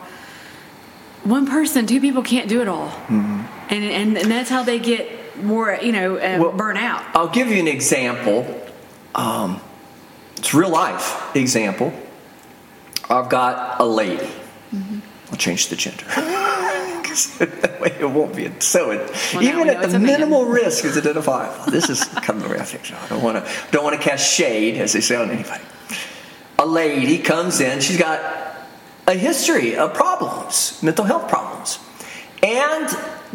one 1.24 1.46
person, 1.46 1.86
two 1.86 2.00
people 2.00 2.22
can't 2.22 2.48
do 2.48 2.60
it 2.62 2.68
all, 2.68 2.88
mm-hmm. 2.88 3.44
and, 3.70 3.84
and 3.84 4.18
and 4.18 4.30
that's 4.30 4.50
how 4.50 4.62
they 4.62 4.78
get 4.78 5.36
more, 5.42 5.78
you 5.82 5.92
know, 5.92 6.16
uh, 6.16 6.38
well, 6.40 6.52
burn 6.52 6.76
out. 6.76 7.04
I'll 7.14 7.28
give 7.28 7.48
you 7.48 7.58
an 7.58 7.68
example. 7.68 8.60
Um, 9.14 9.60
it's 10.36 10.54
real 10.54 10.70
life 10.70 11.34
example. 11.34 11.92
I've 13.08 13.28
got 13.28 13.80
a 13.80 13.84
lady. 13.84 14.30
Mm-hmm. 14.74 14.98
I'll 15.30 15.38
change 15.38 15.68
the 15.68 15.76
gender. 15.76 16.04
that 17.14 17.80
way 17.80 17.92
it 18.00 18.10
won't 18.10 18.34
be 18.34 18.50
so. 18.60 18.90
It, 18.90 19.10
well, 19.32 19.42
even 19.42 19.68
at 19.68 19.90
the 19.90 19.98
minimal 19.98 20.46
risk 20.46 20.84
is 20.84 20.96
identifiable. 20.96 21.70
This 21.70 21.88
is 21.88 22.04
kind 22.04 22.30
of 22.30 22.42
the 22.42 22.48
way 22.48 22.58
I 22.58 22.64
think. 22.64 22.86
So 22.86 22.96
I 22.96 23.08
don't 23.08 23.22
want 23.22 23.44
to 23.44 23.52
don't 23.70 23.84
want 23.84 23.96
to 23.96 24.02
cast 24.02 24.32
shade, 24.32 24.76
as 24.76 24.92
they 24.92 25.00
say 25.00 25.16
on 25.16 25.30
anybody. 25.30 25.62
A 26.58 26.66
lady 26.66 27.18
comes 27.18 27.60
in. 27.60 27.80
She's 27.80 27.98
got 27.98 28.53
a 29.06 29.14
history 29.14 29.76
of 29.76 29.94
problems, 29.94 30.82
mental 30.82 31.04
health 31.04 31.28
problems, 31.28 31.78
and 32.42 32.88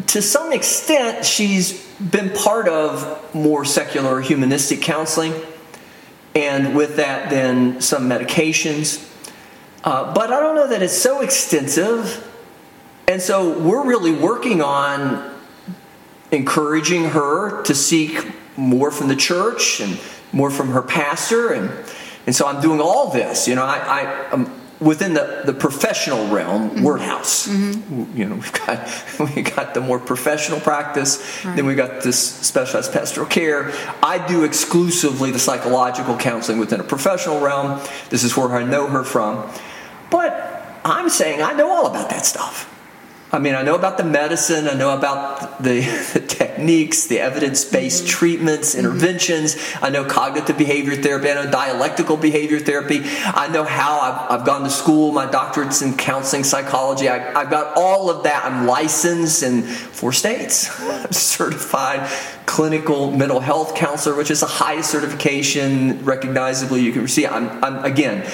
to 0.08 0.22
some 0.22 0.52
extent, 0.52 1.24
she's 1.24 1.86
been 1.98 2.30
part 2.30 2.68
of 2.68 3.34
more 3.34 3.64
secular 3.64 4.20
humanistic 4.20 4.82
counseling, 4.82 5.34
and 6.34 6.74
with 6.74 6.96
that, 6.96 7.30
then 7.30 7.80
some 7.80 8.08
medications. 8.08 9.06
Uh, 9.84 10.12
but 10.14 10.32
I 10.32 10.40
don't 10.40 10.54
know 10.54 10.68
that 10.68 10.82
it's 10.82 10.96
so 10.96 11.20
extensive 11.20 12.26
and 13.10 13.20
so 13.20 13.58
we're 13.58 13.84
really 13.84 14.12
working 14.12 14.62
on 14.62 15.36
encouraging 16.30 17.06
her 17.06 17.60
to 17.64 17.74
seek 17.74 18.24
more 18.56 18.92
from 18.92 19.08
the 19.08 19.16
church 19.16 19.80
and 19.80 19.98
more 20.32 20.48
from 20.48 20.68
her 20.68 20.80
pastor. 20.80 21.52
And, 21.52 21.72
and 22.26 22.36
so 22.36 22.46
I'm 22.46 22.62
doing 22.62 22.80
all 22.80 23.10
this. 23.10 23.48
You 23.48 23.56
know, 23.56 23.64
I, 23.64 23.78
I 23.78 24.32
am 24.32 24.59
within 24.80 25.14
the, 25.14 25.42
the 25.44 25.52
professional 25.52 26.28
realm, 26.28 26.70
mm-hmm. 26.70 26.82
Word 26.82 27.00
House. 27.00 27.46
Mm-hmm. 27.46 28.16
You 28.16 28.24
know, 28.26 28.34
we've 28.36 28.52
got 28.52 28.88
we 29.36 29.42
got 29.42 29.74
the 29.74 29.80
more 29.80 29.98
professional 29.98 30.60
practice, 30.60 31.44
right. 31.44 31.56
then 31.56 31.66
we 31.66 31.74
got 31.74 32.02
this 32.02 32.18
specialized 32.18 32.92
pastoral 32.92 33.26
care. 33.26 33.72
I 34.02 34.24
do 34.26 34.44
exclusively 34.44 35.30
the 35.30 35.38
psychological 35.38 36.16
counseling 36.16 36.58
within 36.58 36.80
a 36.80 36.84
professional 36.84 37.40
realm. 37.40 37.80
This 38.08 38.24
is 38.24 38.36
where 38.36 38.50
I 38.50 38.64
know 38.64 38.86
her 38.86 39.04
from. 39.04 39.50
But 40.10 40.80
I'm 40.84 41.08
saying 41.08 41.42
I 41.42 41.52
know 41.52 41.70
all 41.70 41.86
about 41.86 42.10
that 42.10 42.24
stuff. 42.24 42.66
I 43.32 43.38
mean, 43.38 43.54
I 43.54 43.62
know 43.62 43.76
about 43.76 43.96
the 43.96 44.02
medicine, 44.02 44.66
I 44.66 44.74
know 44.74 44.96
about 44.96 45.62
the, 45.62 45.80
the 46.14 46.20
techniques, 46.20 47.06
the 47.06 47.20
evidence 47.20 47.64
based 47.64 48.04
mm-hmm. 48.04 48.10
treatments, 48.10 48.74
mm-hmm. 48.74 48.80
interventions. 48.86 49.54
Mm-hmm. 49.54 49.84
I 49.84 49.90
know 49.90 50.04
cognitive 50.04 50.58
behavior 50.58 50.96
therapy, 50.96 51.30
I 51.30 51.34
know 51.34 51.50
dialectical 51.50 52.16
behavior 52.16 52.58
therapy. 52.58 53.02
I 53.04 53.46
know 53.48 53.62
how 53.62 54.00
I've, 54.00 54.40
I've 54.40 54.46
gone 54.46 54.64
to 54.64 54.70
school, 54.70 55.12
my 55.12 55.26
doctorate's 55.26 55.80
in 55.80 55.96
counseling 55.96 56.42
psychology. 56.42 57.08
I, 57.08 57.18
have 57.18 57.50
got 57.50 57.76
all 57.76 58.10
of 58.10 58.24
that. 58.24 58.44
I'm 58.44 58.66
licensed 58.66 59.44
in 59.44 59.62
four 59.62 60.12
states. 60.12 60.80
I'm 60.90 61.12
certified 61.12 62.10
clinical 62.46 63.12
mental 63.12 63.38
health 63.38 63.76
counselor, 63.76 64.16
which 64.16 64.32
is 64.32 64.40
the 64.40 64.46
highest 64.46 64.90
certification 64.90 66.04
recognizably 66.04 66.82
you 66.82 66.92
can 66.92 67.02
receive. 67.02 67.30
I'm, 67.30 67.62
I'm 67.62 67.84
again, 67.84 68.28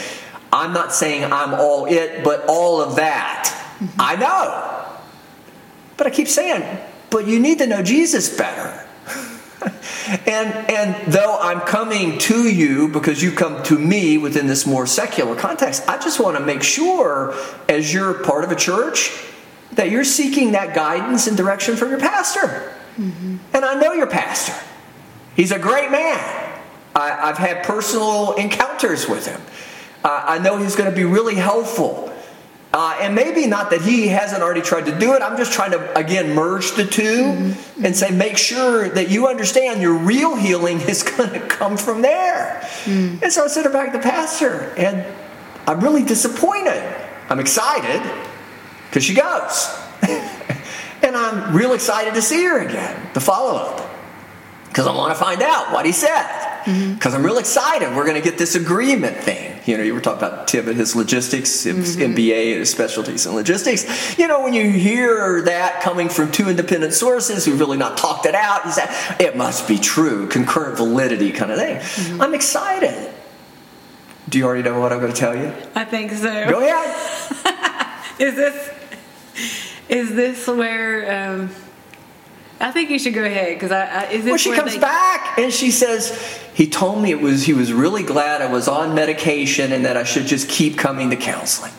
I'm 0.51 0.73
not 0.73 0.95
saying 0.95 1.25
I'm 1.31 1.53
all 1.53 1.85
it, 1.85 2.25
but 2.25 2.47
all 2.49 2.81
of 2.81 2.97
that. 2.97 3.45
Mm-hmm. 3.79 4.01
I 4.01 4.17
know. 4.17 4.76
But 5.97 6.07
I 6.07 6.11
keep 6.11 6.29
saying, 6.29 6.79
but 7.11 7.27
you 7.27 7.39
need 7.39 7.59
to 7.59 7.67
know 7.67 7.83
Jesus 7.83 8.37
better. 8.37 8.85
And 10.25 10.53
and 10.71 11.13
though 11.13 11.37
I'm 11.41 11.61
coming 11.61 12.19
to 12.19 12.49
you 12.49 12.87
because 12.87 13.25
you 13.25 13.33
come 13.33 13.65
to 13.65 13.77
me 13.77 14.19
within 14.19 14.47
this 14.47 14.65
more 14.65 14.87
secular 14.87 15.35
context, 15.35 15.89
I 15.89 15.99
just 15.99 16.21
want 16.21 16.37
to 16.37 16.45
make 16.45 16.63
sure 16.63 17.35
as 17.69 17.93
you're 17.93 18.15
part 18.23 18.45
of 18.45 18.53
a 18.53 18.55
church 18.55 19.11
that 19.73 19.91
you're 19.91 20.05
seeking 20.05 20.53
that 20.53 20.75
guidance 20.75 21.27
and 21.27 21.37
direction 21.37 21.75
from 21.75 21.91
your 21.91 21.99
pastor. 21.99 22.73
Mm-hmm. 22.99 23.37
And 23.53 23.65
I 23.65 23.81
know 23.81 23.93
your 23.93 24.07
pastor. 24.07 24.55
He's 25.35 25.51
a 25.51 25.59
great 25.59 25.91
man. 25.91 26.53
I, 26.95 27.09
have 27.27 27.39
had 27.39 27.65
personal 27.65 28.35
encounters 28.35 29.07
with 29.07 29.27
him. 29.27 29.41
Uh, 30.03 30.25
I 30.27 30.39
know 30.39 30.57
he's 30.57 30.77
going 30.77 30.89
to 30.89 30.97
be 30.97 31.05
really 31.05 31.35
helpful. 31.35 32.11
Uh, 32.73 32.99
and 33.01 33.15
maybe 33.15 33.47
not 33.47 33.71
that 33.71 33.81
he 33.81 34.09
hasn't 34.09 34.43
already 34.43 34.61
tried 34.61 34.85
to 34.87 34.99
do 34.99 35.15
it. 35.15 35.23
I'm 35.23 35.37
just 35.39 35.53
trying 35.53 35.71
to, 35.71 35.99
again, 35.99 36.35
merge 36.35 36.73
the 36.73 36.85
2 36.85 37.03
mm-hmm. 37.03 37.85
and 37.85 37.97
say, 37.97 38.11
make 38.11 38.37
sure 38.37 38.89
that 38.89 39.09
you 39.09 39.29
understand 39.29 39.81
your 39.81 39.95
real 39.95 40.37
healing 40.37 40.81
is 40.83 41.03
going 41.17 41.31
to 41.31 41.41
come 41.41 41.77
from 41.77 42.03
there. 42.03 42.61
Mm. 42.85 43.23
And 43.23 43.33
so 43.33 43.45
I 43.45 43.47
sent 43.47 43.67
her 43.67 43.73
back 43.73 43.93
to 43.93 43.99
the 43.99 44.03
pastor, 44.03 44.75
and 44.77 45.07
I'm 45.67 45.81
really 45.81 46.05
disappointed. 46.05 46.83
I'm 47.31 47.41
excited 47.41 48.03
because 48.91 49.05
she 49.05 49.15
goes. 49.15 49.75
and 51.03 51.17
I'm 51.17 51.57
real 51.57 51.73
excited 51.73 52.15
to 52.15 52.23
see 52.23 52.45
her 52.45 52.61
again, 52.61 53.09
the 53.15 53.21
follow 53.21 53.57
up 53.57 53.86
because 54.77 54.87
I 54.87 54.95
want 54.95 55.17
to 55.17 55.19
find 55.19 55.41
out 55.41 55.73
what 55.73 55.87
he 55.87 55.93
said. 55.93 56.61
Because 56.67 56.77
mm-hmm. 56.77 57.15
I'm 57.15 57.25
real 57.25 57.39
excited. 57.39 57.97
We're 57.97 58.05
going 58.05 58.23
to 58.23 58.31
get 58.31 58.37
this 58.37 58.57
agreement 58.57 59.17
thing. 59.17 59.59
You 59.65 59.79
know, 59.79 59.83
you 59.83 59.95
were 59.95 60.03
talking 60.03 60.19
about 60.19 60.49
Tim 60.49 60.69
and 60.69 60.77
his 60.77 60.95
logistics, 60.95 61.63
his 61.63 61.97
mm-hmm. 61.97 62.15
MBA 62.15 62.51
and 62.51 62.59
his 62.59 62.73
specialties 62.73 63.25
in 63.25 63.35
logistics. 63.35 64.19
You 64.19 64.29
know, 64.29 64.43
when 64.43 64.53
you 64.53 64.71
hear 64.71 65.41
that 65.41 65.81
coming 65.81 66.11
from 66.11 66.31
two 66.31 66.51
independent 66.51 66.93
sources 66.93 67.47
who've 67.47 67.59
really 67.59 67.79
not 67.79 67.97
talked 67.97 68.27
it 68.27 68.35
out, 68.35 68.67
you 68.67 68.73
say, 68.73 68.85
it 69.19 69.35
must 69.35 69.67
be 69.67 69.79
true, 69.79 70.29
concurrent 70.29 70.77
validity 70.77 71.33
kind 71.33 71.53
of 71.53 71.57
thing. 71.57 71.77
Mm-hmm. 71.79 72.21
I'm 72.21 72.35
excited. 72.35 73.15
Do 74.29 74.37
you 74.37 74.45
already 74.45 74.63
know 74.63 74.79
what 74.79 74.93
I'm 74.93 75.01
going 75.01 75.13
to 75.13 75.19
tell 75.19 75.35
you? 75.35 75.55
I 75.75 75.87
think 75.87 76.13
so. 76.13 76.51
Go 76.51 76.61
ahead. 76.61 78.03
is 78.21 78.35
this 78.35 78.71
is 79.89 80.15
this 80.15 80.47
where 80.47 81.31
um, 81.33 81.51
I 82.59 82.71
think 82.71 82.91
you 82.91 82.99
should 82.99 83.15
go 83.15 83.25
ahead 83.25 83.55
because 83.55 83.71
I, 83.71 83.85
I 83.85 84.05
is 84.09 84.25
well, 84.25 84.37
she 84.37 84.53
comes 84.53 84.75
they... 84.75 84.81
back 84.81 85.39
and 85.39 85.53
she 85.53 85.71
says 85.71 86.41
he 86.55 86.67
told 86.67 87.03
me 87.03 87.11
it 87.11 87.21
was 87.21 87.45
he 87.45 87.53
was 87.53 87.73
really 87.73 88.03
glad 88.03 88.41
I 88.41 88.51
was 88.51 88.67
on 88.67 88.95
medication 88.95 89.73
and 89.73 89.85
that 89.85 89.97
I 89.97 90.05
should 90.05 90.27
just 90.27 90.49
keep 90.49 90.79
coming 90.79 91.11
to 91.11 91.17
counseling. 91.17 91.73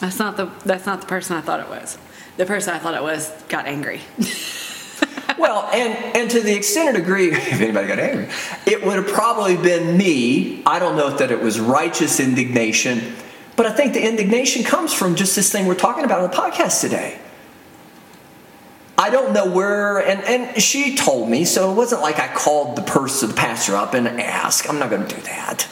That's 0.00 0.18
not 0.18 0.36
the 0.36 0.50
that's 0.64 0.86
not 0.86 1.02
the 1.02 1.06
person 1.06 1.36
I 1.36 1.42
thought 1.42 1.60
it 1.60 1.68
was. 1.68 1.98
The 2.38 2.46
person 2.46 2.74
I 2.74 2.78
thought 2.78 2.94
it 2.94 3.02
was 3.02 3.30
got 3.48 3.66
angry. 3.66 4.00
well, 5.38 5.68
and 5.74 6.16
and 6.16 6.30
to 6.30 6.40
the 6.40 6.54
extent 6.54 6.96
or 6.96 7.00
degree, 7.00 7.28
if 7.32 7.60
anybody 7.60 7.88
got 7.88 7.98
angry, 7.98 8.28
it 8.66 8.84
would 8.86 8.96
have 8.96 9.08
probably 9.08 9.56
been 9.56 9.98
me. 9.98 10.62
I 10.64 10.78
don't 10.78 10.96
know 10.96 11.08
if 11.08 11.18
that 11.18 11.30
it 11.30 11.40
was 11.42 11.60
righteous 11.60 12.20
indignation, 12.20 13.16
but 13.54 13.66
I 13.66 13.72
think 13.72 13.92
the 13.92 14.06
indignation 14.06 14.64
comes 14.64 14.94
from 14.94 15.14
just 15.14 15.36
this 15.36 15.52
thing 15.52 15.66
we're 15.66 15.74
talking 15.74 16.04
about 16.04 16.22
on 16.22 16.30
the 16.30 16.36
podcast 16.36 16.80
today 16.80 17.18
I 18.98 19.10
don't 19.10 19.34
know 19.34 19.46
where, 19.46 19.98
and, 19.98 20.22
and 20.24 20.62
she 20.62 20.96
told 20.96 21.28
me, 21.28 21.44
so 21.44 21.70
it 21.70 21.74
wasn't 21.74 22.00
like 22.00 22.18
I 22.18 22.32
called 22.32 22.76
the 22.76 22.82
person, 22.82 23.28
the 23.28 23.34
pastor 23.34 23.76
up 23.76 23.92
and 23.92 24.08
asked. 24.08 24.68
I'm 24.68 24.78
not 24.78 24.88
going 24.88 25.06
to 25.06 25.14
do 25.14 25.20
that. 25.22 25.68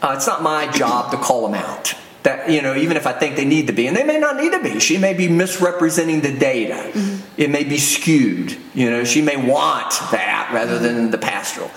Uh, 0.00 0.14
it's 0.16 0.26
not 0.26 0.42
my 0.42 0.70
job 0.70 1.10
to 1.10 1.16
call 1.18 1.46
them 1.46 1.54
out. 1.54 1.94
That 2.22 2.50
you 2.50 2.60
know, 2.60 2.74
even 2.74 2.96
if 2.96 3.06
I 3.06 3.12
think 3.12 3.36
they 3.36 3.44
need 3.44 3.68
to 3.68 3.72
be, 3.72 3.86
and 3.86 3.96
they 3.96 4.02
may 4.02 4.18
not 4.18 4.36
need 4.36 4.52
to 4.52 4.60
be. 4.60 4.80
She 4.80 4.98
may 4.98 5.14
be 5.14 5.28
misrepresenting 5.28 6.22
the 6.22 6.36
data. 6.36 6.90
Mm-hmm. 6.92 7.40
It 7.40 7.50
may 7.50 7.62
be 7.62 7.78
skewed. 7.78 8.56
You 8.74 8.90
know, 8.90 9.04
she 9.04 9.22
may 9.22 9.36
want 9.36 9.90
that 10.10 10.50
rather 10.52 10.78
than 10.78 11.10
the 11.12 11.18
pastoral. 11.18 11.70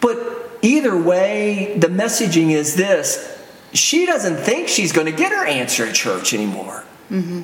But 0.00 0.18
either 0.62 0.96
way, 0.96 1.76
the 1.78 1.88
messaging 1.88 2.50
is 2.50 2.76
this: 2.76 3.42
she 3.72 4.06
doesn't 4.06 4.36
think 4.36 4.68
she's 4.68 4.92
going 4.92 5.06
to 5.06 5.12
get 5.12 5.32
her 5.32 5.44
answer 5.44 5.84
at 5.84 5.94
church 5.94 6.32
anymore. 6.32 6.84
Mm-hmm. 7.10 7.42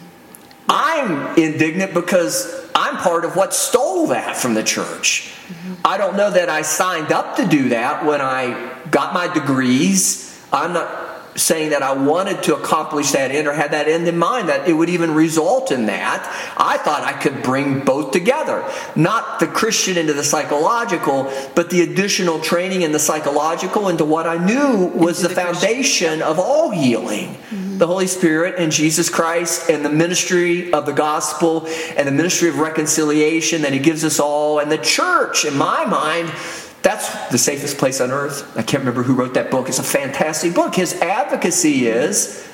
I'm 0.68 1.36
indignant 1.38 1.94
because 1.94 2.68
I'm 2.74 2.96
part 2.96 3.24
of 3.24 3.36
what 3.36 3.54
stole 3.54 4.08
that 4.08 4.36
from 4.36 4.54
the 4.54 4.62
church. 4.62 5.32
Mm-hmm. 5.46 5.74
I 5.84 5.98
don't 5.98 6.16
know 6.16 6.30
that 6.30 6.48
I 6.48 6.62
signed 6.62 7.12
up 7.12 7.36
to 7.36 7.46
do 7.46 7.68
that 7.70 8.04
when 8.04 8.20
I 8.20 8.72
got 8.90 9.12
my 9.12 9.32
degrees. 9.32 10.42
I'm 10.52 10.72
not 10.72 11.03
saying 11.36 11.70
that 11.70 11.82
I 11.82 11.92
wanted 11.92 12.42
to 12.44 12.56
accomplish 12.56 13.10
that 13.12 13.30
end 13.30 13.48
or 13.48 13.52
had 13.52 13.72
that 13.72 13.88
end 13.88 14.06
in 14.06 14.16
mind, 14.16 14.48
that 14.48 14.68
it 14.68 14.72
would 14.72 14.88
even 14.88 15.14
result 15.14 15.72
in 15.72 15.86
that. 15.86 16.24
I 16.56 16.78
thought 16.78 17.02
I 17.02 17.12
could 17.12 17.42
bring 17.42 17.80
both 17.84 18.12
together. 18.12 18.64
Not 18.94 19.40
the 19.40 19.46
Christian 19.46 19.96
into 19.96 20.12
the 20.12 20.24
psychological, 20.24 21.32
but 21.54 21.70
the 21.70 21.82
additional 21.82 22.40
training 22.40 22.82
in 22.82 22.92
the 22.92 22.98
psychological 22.98 23.88
into 23.88 24.04
what 24.04 24.26
I 24.26 24.44
knew 24.44 24.86
was 24.86 25.22
the, 25.22 25.28
the, 25.28 25.34
foundation 25.34 26.22
of 26.22 26.38
all 26.38 26.70
healing. 26.70 27.34
Mm-hmm. 27.34 27.78
The 27.78 27.86
Holy 27.86 28.06
Spirit 28.06 28.54
and 28.58 28.70
Jesus 28.70 29.10
Christ 29.10 29.68
and 29.68 29.84
the 29.84 29.90
ministry 29.90 30.72
of 30.72 30.86
the 30.86 30.92
gospel 30.92 31.66
and 31.96 32.06
the 32.06 32.12
ministry 32.12 32.48
of 32.48 32.58
reconciliation 32.58 33.62
that 33.62 33.72
He 33.72 33.80
gives 33.80 34.04
us 34.04 34.20
all, 34.20 34.60
and 34.60 34.70
the 34.70 34.78
church, 34.78 35.44
in 35.44 35.56
my 35.56 35.84
mind, 35.84 36.32
that's 36.84 37.30
the 37.30 37.38
safest 37.38 37.78
place 37.78 38.00
on 38.02 38.10
earth. 38.10 38.56
I 38.56 38.62
can't 38.62 38.82
remember 38.82 39.02
who 39.02 39.14
wrote 39.14 39.34
that 39.34 39.50
book. 39.50 39.68
It's 39.68 39.78
a 39.78 39.82
fantastic 39.82 40.54
book. 40.54 40.74
His 40.74 40.92
advocacy 41.00 41.86
is 41.86 42.46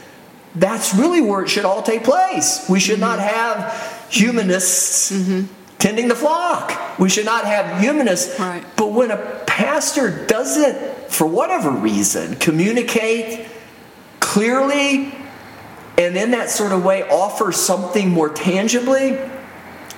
that's 0.55 0.95
really 0.95 1.21
where 1.21 1.43
it 1.43 1.49
should 1.49 1.65
all 1.65 1.83
take 1.83 2.05
place. 2.05 2.65
We 2.69 2.79
should 2.79 3.01
not 3.01 3.19
have 3.19 4.07
humanists 4.09 5.11
mm-hmm. 5.11 5.53
tending 5.79 6.07
the 6.07 6.15
flock. 6.15 6.99
We 6.99 7.09
should 7.09 7.25
not 7.25 7.45
have 7.45 7.81
humanists. 7.81 8.39
Right. 8.39 8.65
But 8.77 8.93
when 8.93 9.11
a 9.11 9.17
pastor 9.49 10.25
doesn't, 10.27 11.11
for 11.11 11.27
whatever 11.27 11.71
reason, 11.71 12.37
communicate 12.37 13.49
clearly 14.21 15.13
and 15.99 16.17
in 16.17 16.31
that 16.31 16.51
sort 16.51 16.71
of 16.71 16.85
way 16.85 17.03
offer 17.03 17.51
something 17.51 18.11
more 18.11 18.29
tangibly, 18.29 19.19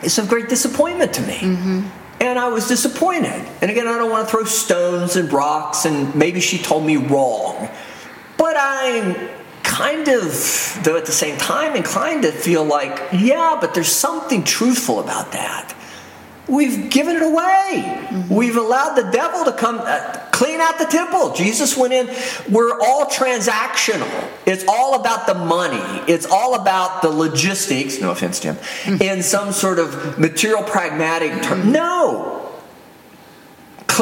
it's 0.02 0.16
a 0.16 0.24
great 0.24 0.48
disappointment 0.48 1.12
to 1.14 1.20
me. 1.20 1.38
Mm-hmm. 1.38 2.01
And 2.22 2.38
I 2.38 2.46
was 2.46 2.68
disappointed. 2.68 3.44
And 3.60 3.68
again, 3.68 3.88
I 3.88 3.98
don't 3.98 4.08
want 4.08 4.28
to 4.28 4.30
throw 4.30 4.44
stones 4.44 5.16
and 5.16 5.30
rocks, 5.32 5.86
and 5.86 6.14
maybe 6.14 6.38
she 6.38 6.56
told 6.56 6.86
me 6.86 6.96
wrong. 6.96 7.68
But 8.38 8.54
I'm 8.56 9.28
kind 9.64 10.06
of, 10.06 10.80
though 10.84 10.96
at 10.96 11.04
the 11.04 11.10
same 11.10 11.36
time, 11.36 11.74
inclined 11.74 12.22
to 12.22 12.30
feel 12.30 12.62
like, 12.62 13.02
yeah, 13.12 13.58
but 13.60 13.74
there's 13.74 13.90
something 13.90 14.44
truthful 14.44 15.00
about 15.00 15.32
that. 15.32 15.74
We've 16.48 16.90
given 16.90 17.16
it 17.16 17.22
away. 17.22 17.84
Mm-hmm. 18.08 18.34
We've 18.34 18.56
allowed 18.56 18.94
the 18.96 19.10
devil 19.10 19.44
to 19.44 19.52
come 19.52 19.78
uh, 19.80 20.18
clean 20.32 20.60
out 20.60 20.78
the 20.78 20.86
temple. 20.86 21.32
Jesus 21.34 21.76
went 21.76 21.92
in. 21.92 22.08
We're 22.50 22.78
all 22.80 23.06
transactional. 23.06 24.28
It's 24.44 24.64
all 24.66 25.00
about 25.00 25.26
the 25.26 25.34
money. 25.34 26.02
It's 26.12 26.26
all 26.26 26.54
about 26.60 27.02
the 27.02 27.10
logistics. 27.10 28.00
No 28.00 28.10
offense. 28.10 28.40
Mm-hmm. 28.40 29.00
In 29.00 29.22
some 29.22 29.52
sort 29.52 29.78
of 29.78 30.18
material 30.18 30.64
pragmatic 30.64 31.42
term. 31.42 31.70
No. 31.70 32.41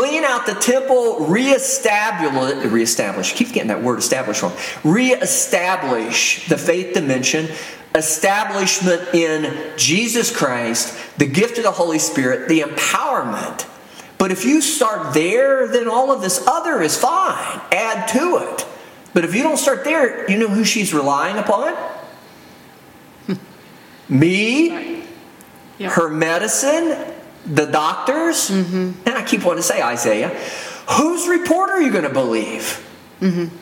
Clean 0.01 0.25
out 0.25 0.47
the 0.47 0.55
temple, 0.55 1.27
reestablish, 1.27 2.65
reestablish, 2.73 3.35
keep 3.35 3.53
getting 3.53 3.69
that 3.69 3.83
word 3.83 3.99
establish 3.99 4.43
wrong. 4.43 4.57
Reestablish 4.83 6.49
the 6.49 6.57
faith 6.57 6.95
dimension 6.95 7.51
establishment 7.95 9.13
in 9.13 9.77
Jesus 9.77 10.35
Christ, 10.35 10.97
the 11.19 11.27
gift 11.27 11.59
of 11.59 11.65
the 11.65 11.71
Holy 11.71 11.99
Spirit, 11.99 12.49
the 12.49 12.61
empowerment. 12.61 13.69
But 14.17 14.33
if 14.33 14.47
you 14.47 14.63
start 14.63 15.13
there, 15.13 15.69
then 15.69 15.87
all 15.87 16.11
of 16.11 16.23
this 16.23 16.47
other 16.47 16.81
is 16.81 16.97
fine. 16.97 17.61
Add 17.71 18.09
to 18.09 18.39
it. 18.39 18.67
But 19.13 19.27
if 19.27 19.35
you 19.35 19.43
don't 19.43 19.59
start 19.59 19.85
there, 19.85 20.31
you 20.31 20.39
know 20.39 20.49
who 20.49 20.65
she's 20.65 20.95
relying 20.95 21.37
upon? 21.37 21.75
Hmm. 23.27 23.35
Me, 24.09 25.05
yep. 25.77 25.93
her 25.93 26.09
medicine, 26.09 26.97
the 27.46 27.66
doctors. 27.66 28.50
Mm-hmm. 28.50 29.09
And 29.09 29.18
I 29.18 29.24
keep 29.24 29.44
wanting 29.44 29.62
to 29.62 29.68
say, 29.68 29.83
Isaiah, 29.83 30.29
whose 30.88 31.29
report 31.29 31.70
are 31.70 31.81
you 31.81 31.90
going 31.90 32.05
to 32.05 32.12
believe? 32.12 32.87
Mm-hmm. 33.20 33.57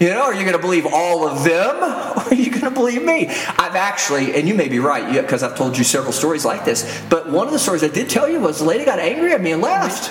You 0.00 0.08
know, 0.08 0.22
are 0.22 0.34
you 0.34 0.40
going 0.40 0.56
to 0.56 0.58
believe 0.58 0.86
all 0.86 1.28
of 1.28 1.44
them 1.44 1.76
or 1.76 2.22
are 2.22 2.34
you 2.34 2.50
going 2.50 2.62
to 2.62 2.70
believe 2.70 3.04
me? 3.04 3.28
I've 3.28 3.76
actually, 3.76 4.34
and 4.34 4.48
you 4.48 4.54
may 4.54 4.68
be 4.68 4.78
right 4.78 5.12
because 5.22 5.42
I've 5.42 5.56
told 5.56 5.76
you 5.76 5.84
several 5.84 6.12
stories 6.12 6.44
like 6.44 6.64
this, 6.64 7.02
but 7.10 7.30
one 7.30 7.46
of 7.46 7.52
the 7.52 7.58
stories 7.58 7.84
I 7.84 7.88
did 7.88 8.08
tell 8.08 8.28
you 8.28 8.40
was 8.40 8.60
the 8.60 8.64
lady 8.64 8.84
got 8.84 8.98
angry 8.98 9.32
at 9.32 9.42
me 9.42 9.52
and 9.52 9.60
left. 9.60 10.10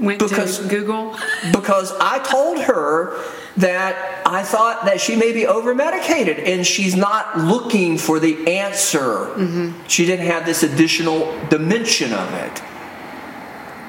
Went 0.00 0.18
because, 0.18 0.58
to 0.58 0.68
Google? 0.68 1.16
because 1.52 1.92
I 1.98 2.20
told 2.20 2.60
her 2.62 3.20
that 3.56 4.22
I 4.26 4.42
thought 4.42 4.84
that 4.84 5.00
she 5.00 5.16
may 5.16 5.32
be 5.32 5.46
over 5.46 5.74
medicated 5.74 6.38
and 6.38 6.66
she's 6.66 6.94
not 6.94 7.38
looking 7.38 7.98
for 7.98 8.20
the 8.20 8.46
answer. 8.46 8.98
Mm-hmm. 8.98 9.86
She 9.88 10.06
didn't 10.06 10.26
have 10.26 10.46
this 10.46 10.62
additional 10.62 11.36
dimension 11.48 12.12
of 12.12 12.32
it. 12.34 12.62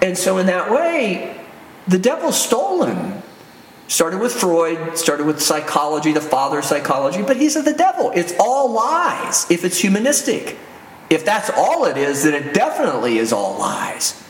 And 0.02 0.18
so, 0.18 0.38
in 0.38 0.48
that 0.48 0.72
way, 0.72 1.40
the 1.88 2.00
devil's 2.00 2.42
stolen 2.42 3.22
Started 3.90 4.20
with 4.20 4.34
Freud, 4.34 5.00
started 5.00 5.26
with 5.26 5.42
psychology, 5.42 6.14
the 6.14 6.22
father 6.22 6.60
of 6.60 6.66
psychology, 6.66 7.24
but 7.24 7.38
he's 7.38 7.56
of 7.56 7.66
the 7.66 7.74
devil. 7.74 8.12
It's 8.14 8.34
all 8.40 8.72
lies 8.72 9.50
if 9.50 9.66
it's 9.66 9.80
humanistic. 9.80 10.60
If 11.10 11.26
that's 11.26 11.50
all 11.50 11.86
it 11.86 11.98
is, 11.98 12.24
then 12.24 12.36
it 12.36 12.54
definitely 12.54 13.18
is 13.18 13.34
all 13.34 13.58
lies. 13.58 14.24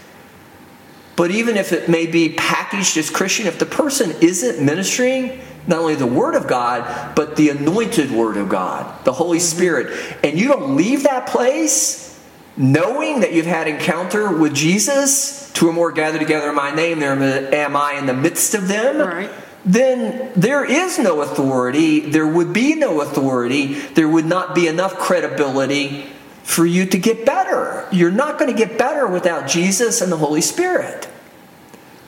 But 1.20 1.32
even 1.32 1.58
if 1.58 1.74
it 1.74 1.90
may 1.90 2.08
be 2.08 2.30
packaged 2.30 2.96
as 2.96 3.10
Christian, 3.10 3.46
if 3.46 3.60
the 3.60 3.66
person 3.66 4.16
isn't 4.22 4.66
ministering 4.66 5.42
not 5.68 5.80
only 5.80 5.96
the 5.96 6.08
Word 6.08 6.34
of 6.34 6.48
God, 6.48 7.14
but 7.14 7.36
the 7.36 7.50
anointed 7.50 8.10
Word 8.10 8.38
of 8.38 8.48
God, 8.48 9.04
the 9.04 9.12
Holy 9.12 9.38
mm-hmm. 9.38 9.58
Spirit, 9.58 10.16
and 10.24 10.40
you 10.40 10.48
don't 10.48 10.78
leave 10.78 11.04
that 11.04 11.28
place 11.28 12.18
knowing 12.56 13.20
that 13.20 13.34
you've 13.34 13.46
had 13.46 13.68
encounter 13.68 14.32
with 14.32 14.54
Jesus, 14.54 15.52
two 15.52 15.68
or 15.68 15.74
more 15.74 15.92
gathered 15.92 16.20
together 16.20 16.52
in 16.52 16.56
my 16.56 16.74
name, 16.74 17.02
there 17.02 17.12
am 17.12 17.76
I 17.76 17.96
in 17.96 18.06
the 18.06 18.14
midst 18.14 18.56
of 18.56 18.70
them. 18.70 19.06
Right. 19.06 19.30
Then 19.66 20.32
there 20.38 20.64
is 20.64 21.00
no 21.00 21.22
authority, 21.22 22.00
there 22.00 22.28
would 22.28 22.54
be 22.54 22.76
no 22.76 23.02
authority, 23.02 23.74
there 23.74 24.08
would 24.08 24.26
not 24.26 24.56
be 24.56 24.68
enough 24.68 24.96
credibility 24.98 26.06
for 26.50 26.66
you 26.66 26.84
to 26.84 26.98
get 26.98 27.28
better. 27.28 27.88
You're 27.92 28.10
not 28.10 28.40
going 28.40 28.52
to 28.52 28.58
get 28.58 28.76
better 28.76 29.06
without 29.06 29.48
Jesus 29.48 30.02
and 30.02 30.12
the 30.12 30.18
Holy 30.18 30.42
Spirit. 30.42 31.08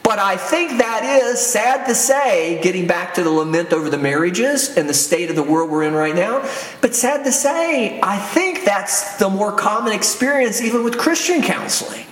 But 0.02 0.18
I 0.18 0.36
think 0.36 0.80
that 0.80 1.04
is 1.24 1.39
sad 1.39 1.86
to 1.86 1.94
say, 1.94 2.60
getting 2.64 2.88
back 2.88 3.14
to 3.14 3.24
the 3.24 3.30
lament 3.30 3.72
over 3.72 3.88
the 3.88 4.00
marriages 4.00 4.76
and 4.76 4.89
the 4.89 4.96
state 4.96 5.30
of 5.30 5.36
the 5.36 5.44
world 5.44 5.70
we're 5.70 5.84
in 5.84 5.94
right 5.94 6.16
now. 6.16 6.39
But 6.82 6.96
sad 6.96 7.24
to 7.26 7.32
say, 7.32 8.00
I 8.02 8.18
think 8.18 8.66
that's 8.66 9.18
the 9.18 9.30
more 9.30 9.52
common 9.52 9.94
experience 9.94 10.60
even 10.60 10.84
with 10.84 10.98
Christian 10.98 11.44
counseling. 11.44 12.08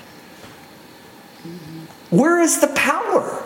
Where 2.12 2.40
is 2.40 2.62
the 2.62 2.68
power? 2.68 3.44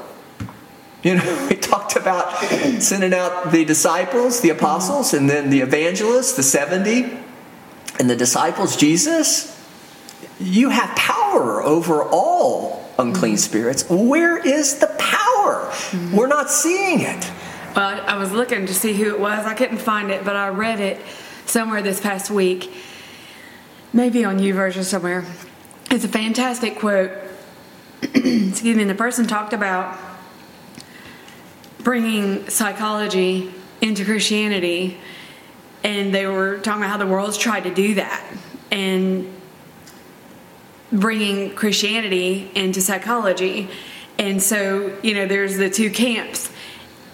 You 1.04 1.16
know, 1.16 1.48
we 1.50 1.56
talked 1.56 1.96
about 1.96 2.38
sending 2.82 3.14
out 3.14 3.54
the 3.54 3.64
disciples, 3.64 4.42
the 4.42 4.50
apostles, 4.50 5.14
and 5.14 5.30
then 5.30 5.52
the 5.52 5.62
evangelists, 5.62 6.34
the 6.34 6.44
70, 6.44 7.23
and 8.00 8.10
the 8.10 8.16
disciples, 8.16 8.76
Jesus. 8.76 9.50
You 10.40 10.70
have 10.70 10.96
power 10.96 11.62
over 11.64 12.04
all 12.04 12.84
unclean 12.98 13.36
mm-hmm. 13.36 13.40
spirits. 13.40 13.90
Where 13.90 14.38
is 14.38 14.80
the 14.80 14.88
power? 14.88 15.70
Mm-hmm. 15.70 16.16
We're 16.16 16.28
not 16.28 16.50
seeing 16.50 17.02
it. 17.02 17.32
Well, 17.76 18.04
I 18.06 18.18
was 18.18 18.32
looking 18.32 18.68
to 18.68 18.74
see 18.74 18.94
who 18.94 19.14
it 19.14 19.20
was. 19.20 19.46
I 19.46 19.54
couldn't 19.54 19.78
find 19.78 20.12
it, 20.12 20.24
but 20.24 20.36
I 20.36 20.50
read 20.50 20.80
it 20.80 21.02
somewhere 21.46 21.82
this 21.82 22.00
past 22.00 22.30
week. 22.30 22.72
Maybe 23.92 24.26
on 24.26 24.40
YouVersion 24.40 24.84
somewhere. 24.84 25.26
It's 25.90 26.04
a 26.04 26.10
fantastic 26.10 26.80
quote. 26.80 27.12
Excuse 28.02 28.64
me. 28.64 28.82
And 28.82 28.90
the 28.90 28.96
person 28.96 29.28
talked 29.28 29.54
about 29.54 29.98
bringing 31.80 32.48
psychology 32.50 33.54
into 33.82 34.06
Christianity, 34.06 34.98
and 35.84 36.14
they 36.14 36.26
were 36.26 36.60
talking 36.60 36.82
about 36.82 36.92
how 36.92 36.98
the 36.98 37.08
world's 37.08 37.38
tried 37.38 37.66
to 37.66 37.74
do 37.74 37.96
that. 37.96 38.26
And 38.72 39.34
bringing 40.94 41.56
Christianity 41.56 42.52
into 42.54 42.80
psychology. 42.80 43.70
And 44.20 44.42
so, 44.42 44.96
you 45.02 45.16
know, 45.16 45.28
there's 45.28 45.58
the 45.58 45.70
two 45.70 45.90
camps. 45.90 46.52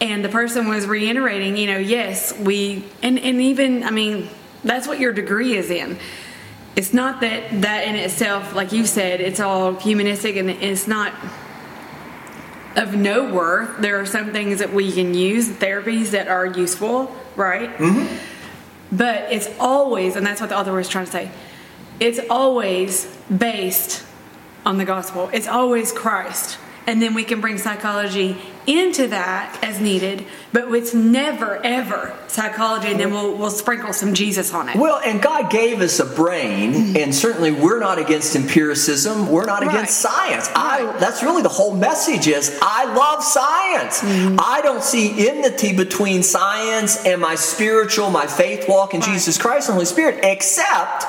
And 0.01 0.24
the 0.24 0.30
person 0.30 0.67
was 0.67 0.86
reiterating, 0.86 1.57
you 1.57 1.67
know, 1.67 1.78
yes, 1.78 2.38
we, 2.38 2.86
and, 3.01 3.17
and 3.20 3.41
even, 3.41 3.84
I 3.84 3.91
mean, 3.91 4.30
that's 4.63 4.88
what 4.88 4.99
your 4.99 5.13
degree 5.13 5.55
is 5.55 5.70
in. 5.70 5.97
It's 6.76 6.93
not 6.93 7.22
that 7.22 7.61
that 7.61 7.88
in 7.88 7.95
itself, 7.95 8.55
like 8.55 8.72
you 8.72 8.86
said, 8.86 9.20
it's 9.20 9.39
all 9.39 9.74
humanistic 9.74 10.38
and 10.38 10.49
it's 10.49 10.88
not 10.88 11.13
of 12.78 12.95
no 12.95 13.34
worth. 13.34 13.80
There 13.80 13.99
are 13.99 14.05
some 14.05 14.32
things 14.32 14.59
that 14.59 14.72
we 14.72 14.91
can 14.91 15.13
use, 15.13 15.49
therapies 15.49 16.11
that 16.11 16.28
are 16.28 16.45
useful, 16.45 17.13
right? 17.36 17.70
Mm-hmm. 17.70 18.28
But 18.91 19.31
it's 19.31 19.49
always, 19.59 20.15
and 20.15 20.25
that's 20.25 20.41
what 20.41 20.49
the 20.49 20.57
author 20.57 20.73
was 20.73 20.89
trying 20.89 21.05
to 21.05 21.11
say, 21.11 21.31
it's 21.99 22.19
always 22.29 23.05
based 23.25 24.05
on 24.65 24.77
the 24.77 24.85
gospel. 24.85 25.29
It's 25.33 25.47
always 25.47 25.91
Christ. 25.91 26.57
And 26.87 27.01
then 27.01 27.13
we 27.13 27.23
can 27.23 27.41
bring 27.41 27.57
psychology 27.57 28.37
into 28.68 29.07
that 29.07 29.57
as 29.64 29.80
needed, 29.80 30.26
but 30.53 30.72
it's 30.74 30.93
never 30.93 31.60
ever 31.64 32.16
psychology, 32.28 32.89
and 32.91 32.99
then 32.99 33.12
we'll 33.12 33.36
we'll 33.36 33.49
sprinkle 33.49 33.93
some 33.93 34.14
Jesus 34.14 34.53
on 34.53 34.70
it. 34.70 34.76
Well, 34.76 34.99
and 35.03 35.22
God 35.22 35.49
gave 35.49 35.82
us 35.82 35.99
a 35.99 36.05
brain, 36.05 36.95
and 36.97 37.14
certainly 37.16 37.51
we're 37.51 37.80
not 37.80 37.97
against 37.99 38.36
empiricism. 38.36 39.28
We're 39.30 39.45
not 39.45 39.64
Right. 39.64 39.74
against 39.74 39.99
science. 39.99 40.49
I 40.55 40.86
that's 40.99 41.24
really 41.24 41.41
the 41.41 41.49
whole 41.49 41.76
message 41.76 42.28
is 42.28 42.57
I 42.62 42.86
love 42.93 43.24
science. 43.24 44.01
Mm-hmm. 44.01 44.38
I 44.39 44.62
don't 44.62 44.84
see 44.84 45.28
enmity 45.30 45.74
between 45.76 46.22
science 46.24 47.05
and 47.05 47.20
my 47.22 47.36
spiritual, 47.36 48.10
my 48.12 48.28
faith 48.28 48.68
walk 48.70 48.93
in 48.93 48.99
Right. 49.01 49.14
Jesus 49.14 49.38
Christ 49.38 49.70
and 49.70 49.74
Holy 49.76 49.86
Spirit, 49.86 50.20
except 50.24 51.05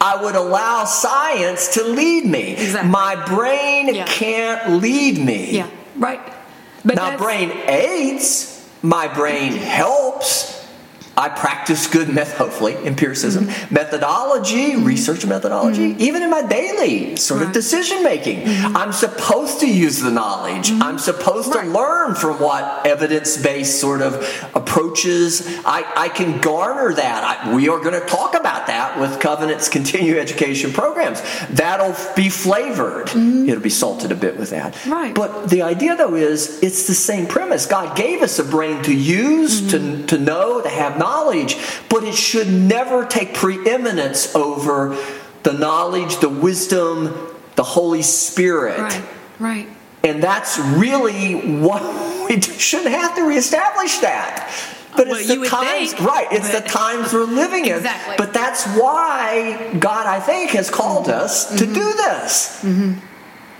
I 0.00 0.20
would 0.20 0.34
allow 0.34 0.84
science 0.84 1.74
to 1.74 1.84
lead 1.84 2.24
me. 2.26 2.54
Exactly. 2.56 2.90
My 2.90 3.14
brain 3.26 3.94
Yeah. 3.94 4.04
can't 4.06 4.80
lead 4.80 5.16
me. 5.18 5.50
Yeah, 5.52 5.66
right. 5.96 6.20
But 6.84 6.96
now, 6.96 7.16
brain 7.16 7.50
aids, 7.68 8.68
my 8.82 9.08
brain 9.08 9.52
helps. 9.52 10.61
I 11.16 11.28
practice 11.28 11.86
good 11.86 12.08
meth, 12.08 12.36
hopefully, 12.36 12.74
empiricism, 12.76 13.46
Mm-hmm. 13.46 13.74
methodology, 13.74 14.76
research 14.76 15.26
methodology, 15.26 15.94
even 15.98 16.22
in 16.22 16.30
my 16.30 16.42
daily 16.46 17.16
sort 17.16 17.42
of 17.42 17.52
decision 17.52 18.02
making. 18.02 18.42
I'm 18.46 18.92
supposed 18.92 19.60
to 19.60 19.66
use 19.70 19.98
the 20.00 20.10
knowledge. 20.10 20.70
I'm 20.72 20.98
supposed 20.98 21.50
Mm-hmm. 21.50 21.58
Right. 21.58 21.64
to 21.66 21.70
learn 21.78 22.14
from 22.14 22.40
what 22.40 22.86
evidence 22.86 23.36
based 23.36 23.80
sort 23.80 24.00
of 24.02 24.14
approaches. 24.54 25.46
I, 25.64 25.84
I 25.96 26.08
can 26.08 26.40
garner 26.40 26.92
that. 26.94 27.24
I, 27.46 27.54
we 27.54 27.68
are 27.68 27.78
going 27.80 27.98
to 28.00 28.06
talk 28.06 28.34
about 28.34 28.66
that 28.68 28.98
with 28.98 29.20
Covenant's 29.20 29.68
continuing 29.68 30.18
education 30.18 30.72
programs. 30.72 31.20
That'll 31.50 31.94
be 32.14 32.28
flavored, 32.28 33.08
it'll 33.10 33.60
be 33.60 33.70
salted 33.70 34.12
a 34.12 34.16
bit 34.16 34.38
with 34.38 34.50
that. 34.50 34.74
Mm-hmm. 34.74 34.92
Right. 34.92 35.14
But 35.14 35.50
the 35.50 35.62
idea, 35.62 35.96
though, 35.96 36.14
is 36.14 36.62
it's 36.62 36.86
the 36.86 36.94
same 36.94 37.26
premise. 37.26 37.66
God 37.66 37.96
gave 37.96 38.22
us 38.22 38.38
a 38.38 38.44
brain 38.44 38.82
to 38.84 38.94
use, 38.94 39.60
Mm-hmm. 39.62 40.06
to, 40.06 40.16
to 40.16 40.18
know, 40.22 40.60
to 40.62 40.68
have 40.68 40.98
knowledge, 40.98 41.11
but 41.88 42.04
it 42.04 42.14
should 42.14 42.48
never 42.48 43.04
take 43.04 43.34
preeminence 43.34 44.34
over 44.34 44.96
the 45.42 45.52
knowledge, 45.52 46.18
the 46.18 46.28
wisdom, 46.28 47.14
the 47.56 47.62
Holy 47.62 48.02
Spirit. 48.02 48.78
right, 48.78 49.02
right. 49.38 49.68
And 50.04 50.22
that's 50.22 50.58
really 50.58 51.34
what 51.60 51.82
we 52.28 52.40
shouldn't 52.40 52.90
have 52.90 53.14
to 53.16 53.22
reestablish 53.22 53.98
that. 53.98 54.50
But 54.96 55.08
Well, 55.08 55.16
it's 55.18 55.28
the 55.28 55.46
times, 55.46 55.92
think, 55.94 56.02
right? 56.06 56.26
It's 56.32 56.50
but- 56.50 56.64
the 56.64 56.68
times 56.68 57.12
we're 57.12 57.24
living 57.24 57.66
in. 57.66 57.76
Exactly. 57.76 58.14
But 58.18 58.32
that's 58.34 58.66
why 58.76 59.74
God, 59.78 60.06
I 60.06 60.20
think, 60.20 60.50
has 60.50 60.70
called 60.70 61.08
us 61.08 61.48
to 61.58 61.64
Mm-hmm. 61.64 61.74
do 61.74 61.92
this. 61.92 62.64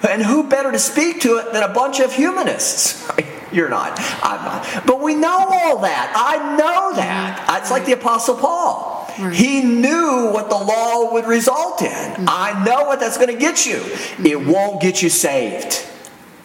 And 0.04 0.20
who 0.22 0.42
better 0.48 0.72
to 0.72 0.78
speak 0.80 1.20
to 1.22 1.36
it 1.38 1.52
than 1.52 1.62
a 1.62 1.72
bunch 1.72 2.00
of 2.00 2.12
humanists? 2.14 3.08
You're 3.52 3.68
not. 3.68 3.98
I'm 4.22 4.44
not. 4.44 4.86
But 4.86 5.00
we 5.00 5.14
know 5.14 5.46
all 5.50 5.78
that. 5.80 6.12
I 6.14 6.56
know 6.56 6.94
that. 6.96 7.60
It's 7.60 7.70
like 7.70 7.86
the 7.86 7.92
Apostle 7.92 8.36
Paul. 8.36 9.10
Right. 9.18 9.32
He 9.32 9.62
knew 9.62 10.30
what 10.32 10.48
the 10.48 10.56
law 10.56 11.12
would 11.12 11.26
result 11.26 11.82
in. 11.82 11.88
Mm-hmm. 11.88 12.24
I 12.28 12.64
know 12.64 12.84
what 12.84 13.00
that's 13.00 13.16
going 13.16 13.28
to 13.28 13.38
get 13.38 13.66
you. 13.66 13.76
Mm-hmm. 13.76 14.26
It 14.26 14.46
won't 14.46 14.80
get 14.80 15.02
you 15.02 15.08
saved. 15.08 15.86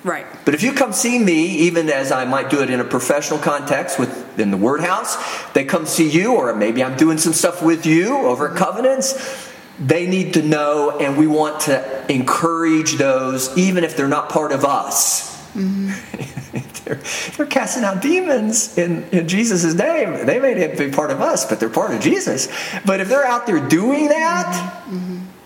Right. 0.04 0.26
But 0.46 0.54
if 0.54 0.64
you 0.64 0.74
come 0.74 0.94
see 0.94 1.18
me, 1.20 1.48
even 1.60 1.90
as 1.90 2.12
I 2.12 2.26
might 2.26 2.50
do 2.50 2.62
it 2.62 2.70
in 2.70 2.80
a 2.80 2.84
professional 2.86 3.40
context 3.40 4.00
within 4.00 4.52
the 4.52 4.58
Word 4.58 4.82
House, 4.82 5.18
they 5.54 5.66
come 5.66 5.86
see 5.86 6.10
you, 6.10 6.36
or 6.36 6.54
maybe 6.56 6.84
I'm 6.84 6.96
doing 6.98 7.18
some 7.18 7.34
stuff 7.34 7.62
with 7.62 7.86
you 7.86 8.16
over 8.16 8.48
at 8.48 8.56
mm-hmm. 8.56 8.64
Covenants. 8.64 9.50
They 9.80 10.08
need 10.08 10.34
to 10.34 10.42
know, 10.42 10.98
and 10.98 11.18
we 11.18 11.28
want 11.28 11.62
to 11.62 12.12
encourage 12.12 12.94
those, 12.94 13.56
even 13.58 13.84
if 13.84 13.96
they're 13.96 14.08
not 14.08 14.30
part 14.30 14.52
of 14.52 14.66
us. 14.66 15.28
they're, 16.86 17.02
they're 17.36 17.46
casting 17.46 17.84
out 17.84 18.02
demons 18.02 18.78
in, 18.78 19.04
in 19.12 19.28
Jesus' 19.28 19.74
name. 19.74 20.26
They 20.26 20.40
may 20.40 20.54
not 20.54 20.78
be 20.78 20.90
part 20.90 21.12
of 21.12 21.22
us, 21.22 21.46
but 21.46 21.60
they're 21.60 21.70
part 21.70 21.94
of 21.94 22.02
Jesus. 22.02 22.48
But 22.86 23.00
if 23.00 23.10
they're 23.10 23.26
out 23.26 23.46
there 23.46 23.66
doing 23.68 24.10
that, 24.10 24.84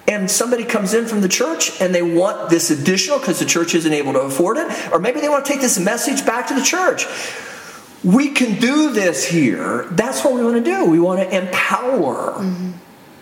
and 0.08 0.30
somebody 0.30 0.66
comes 0.66 0.94
in 0.94 1.06
from 1.06 1.22
the 1.22 1.30
church 1.30 1.80
and 1.80 1.96
they 1.96 2.02
want 2.02 2.50
this 2.50 2.70
additional 2.70 3.18
because 3.20 3.40
the 3.40 3.46
church 3.46 3.74
isn't 3.76 3.94
able 3.94 4.14
to 4.14 4.22
afford 4.22 4.58
it, 4.58 4.68
or 4.92 5.00
maybe 5.00 5.22
they 5.22 5.30
want 5.30 5.46
to 5.46 5.52
take 5.52 5.62
this 5.62 5.80
message 5.80 6.26
back 6.26 6.48
to 6.48 6.54
the 6.54 6.64
church. 6.64 7.06
We 8.04 8.30
can 8.30 8.60
do 8.60 8.92
this 8.92 9.26
here. 9.26 9.88
That's 9.92 10.24
what 10.24 10.34
we 10.34 10.44
want 10.44 10.64
to 10.64 10.64
do. 10.64 10.86
We 10.86 11.00
want 11.00 11.22
to 11.22 11.38
empower 11.38 12.42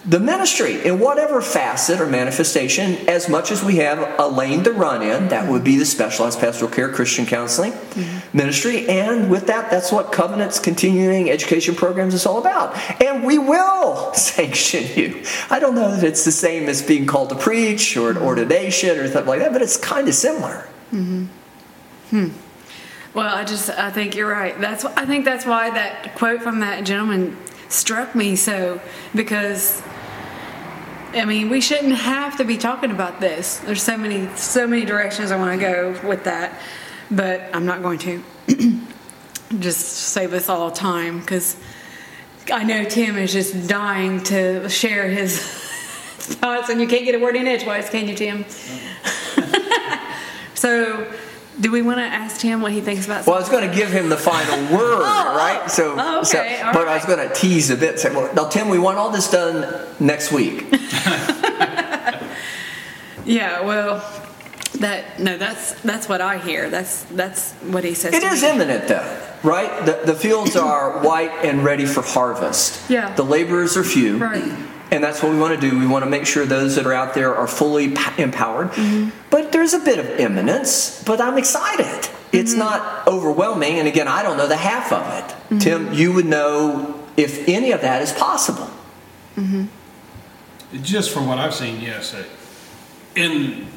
the 0.06 0.20
ministry 0.20 0.86
in 0.86 1.00
whatever 1.00 1.41
facet 1.41 2.00
or 2.00 2.08
manifestation, 2.08 2.95
as 3.10 3.28
much 3.28 3.52
as 3.52 3.64
we 3.64 3.78
have 3.78 4.20
a 4.20 4.28
lane 4.28 4.64
to 4.64 4.72
run 4.72 5.02
in, 5.02 5.28
that 5.28 5.50
would 5.50 5.64
be 5.64 5.78
the 5.78 5.86
specialized 5.86 6.39
pastoral 6.39 6.72
care 6.72 6.89
Christian 6.89 7.26
counseling 7.26 7.74
mm-hmm. 7.74 8.38
ministry. 8.38 8.88
And 8.88 9.30
with 9.30 9.47
that, 9.47 9.70
that's 9.70 9.91
what 9.91 10.14
Covenant's 10.14 10.58
continuing 10.58 11.30
education 11.30 11.76
programs 11.76 12.14
is 12.14 12.26
all 12.26 12.39
about. 12.39 12.78
And 13.04 13.26
we 13.26 13.38
will 13.38 14.14
sanction 14.14 14.86
you. 14.95 15.24
I 15.50 15.60
don't 15.60 15.76
know 15.76 15.93
that 15.93 16.04
it's 16.04 16.24
the 16.24 16.32
same 16.32 16.70
as 16.70 16.82
being 16.82 17.06
called 17.06 17.30
to 17.30 17.36
preach 17.36 17.97
or 17.97 18.10
an 18.10 18.18
ordination 18.18 18.97
or 18.97 19.08
something 19.08 19.28
like 19.28 19.39
that, 19.39 19.52
but 19.52 19.62
it's 19.62 19.78
kind 19.78 20.08
of 20.08 20.14
similar. 20.14 20.68
Mm-hmm. 20.93 21.26
Hmm. 22.10 22.30
Well, 23.14 23.36
I 23.36 23.43
just 23.43 23.70
I 23.70 23.91
think 23.91 24.16
you're 24.16 24.30
right. 24.30 24.60
That's 24.62 24.86
I 24.86 25.06
think 25.06 25.26
that's 25.26 25.45
why 25.45 25.72
that 25.72 26.16
quote 26.16 26.41
from 26.41 26.62
that 26.62 26.86
gentleman 26.86 27.38
struck 27.68 28.16
me 28.16 28.36
so 28.36 28.82
because 29.14 29.82
I 31.14 31.26
mean, 31.26 31.49
we 31.49 31.62
shouldn't 31.62 31.95
have 31.95 32.38
to 32.38 32.43
be 32.43 32.57
talking 32.57 32.91
about 32.91 33.20
this. 33.20 33.57
There's 33.60 33.82
so 33.82 33.97
many, 33.97 34.28
so 34.36 34.68
many 34.68 34.86
directions 34.86 35.32
I 35.32 35.38
want 35.38 35.60
to 35.60 35.66
go 35.66 36.07
with 36.07 36.26
that, 36.26 36.60
but 37.10 37.49
I'm 37.53 37.66
not 37.66 37.82
going 37.82 37.99
to. 37.99 38.24
just 39.57 39.80
save 39.80 40.34
us 40.34 40.47
all 40.47 40.70
time 40.70 41.20
because 41.20 41.57
I 42.51 42.64
know 42.64 42.84
Tim 42.84 43.18
is 43.18 43.34
just 43.34 43.68
dying 43.68 44.22
to 44.26 44.70
share 44.70 45.10
his 45.10 45.39
thoughts, 45.41 46.70
and 46.70 46.80
you 46.80 46.88
can't 46.88 47.05
get 47.05 47.16
a 47.16 47.20
word 47.20 47.36
in 47.36 47.47
edgewise, 47.47 47.89
can 47.89 48.07
you, 48.07 48.16
Tim? 48.16 48.45
so, 50.53 51.12
do 51.60 51.72
we 51.72 51.82
want 51.82 51.97
to 51.99 52.03
ask 52.03 52.39
Tim 52.41 52.62
what 52.62 52.72
he 52.72 52.82
thinks 52.82 53.05
about? 53.05 53.26
Well, 53.28 53.36
I 53.36 53.39
was 53.39 53.49
going 53.49 53.70
to 53.70 53.76
give 53.76 53.89
him 53.91 54.10
the 54.10 54.18
final 54.18 54.57
word, 54.78 55.01
Oh, 55.03 55.26
oh 55.32 55.38
right? 55.38 55.62
oh, 55.64 55.68
So, 55.68 55.95
oh, 55.97 56.24
so 56.24 56.39
okay, 56.39 56.62
all 56.62 56.74
but 56.74 56.88
I 56.88 56.95
was 56.95 57.05
going 57.05 57.28
to 57.28 57.34
tease 57.34 57.70
a 57.70 57.76
bit. 57.76 57.99
Say, 57.99 58.12
well, 58.14 58.34
now, 58.34 58.47
Tim, 58.47 58.70
we 58.70 58.80
want 58.80 58.97
all 58.97 59.10
this 59.12 59.30
done 59.30 59.88
next 59.99 60.32
week. 60.32 60.66
Yeah, 63.26 63.62
well, 63.62 63.97
that 64.80 65.20
no, 65.20 65.38
that's 65.38 65.74
that's 65.82 66.10
what 66.10 66.20
I 66.22 66.38
hear. 66.39 66.70
That's 66.70 67.03
that's 67.03 67.51
what 67.53 67.84
he 67.84 67.93
says. 67.93 68.14
It 68.14 68.24
is 68.24 68.41
me. 68.41 68.49
imminent, 68.49 68.88
though, 68.88 69.28
right? 69.43 69.86
The, 69.86 70.01
the 70.05 70.16
fields 70.16 70.55
are 70.55 70.99
white 71.03 71.32
and 71.45 71.64
ready 71.64 71.86
for 71.86 72.01
harvest. 72.01 72.89
Yeah. 72.89 73.14
The 73.14 73.24
laborers 73.24 73.78
are 73.78 73.84
few. 73.84 74.18
Right. 74.18 74.51
And 74.92 75.04
that's 75.04 75.22
what 75.22 75.32
we 75.32 75.38
want 75.38 75.60
to 75.60 75.70
do. 75.70 75.78
We 75.78 75.86
want 75.86 76.04
to 76.04 76.10
make 76.10 76.26
sure 76.26 76.46
those 76.46 76.76
that 76.76 76.86
are 76.88 76.94
out 76.94 77.14
there 77.14 77.36
are 77.36 77.48
fully 77.48 77.90
p- 77.90 78.22
empowered. 78.22 78.72
But 79.30 79.52
there's 79.52 79.74
a 79.74 79.80
bit 79.80 80.00
of 80.00 80.06
imminence, 80.20 81.04
but 81.04 81.22
I'm 81.22 81.38
excited. 81.38 82.10
It's 82.32 82.54
not 82.54 83.08
overwhelming. 83.08 83.78
And 83.80 83.88
again, 83.88 84.08
I 84.08 84.24
don't 84.24 84.38
know 84.38 84.48
the 84.48 84.58
half 84.58 84.92
of 84.92 85.06
it. 85.52 85.60
Tim, 85.62 85.94
you 85.94 86.12
would 86.14 86.26
know 86.26 86.96
if 87.18 87.48
any 87.48 87.72
of 87.72 87.82
that 87.82 88.02
is 88.02 88.12
possible. 88.14 88.70
Just 90.82 91.12
from 91.12 91.28
what 91.28 91.38
I've 91.38 91.54
seen, 91.54 91.82
yes. 91.82 92.16
And 93.16 93.68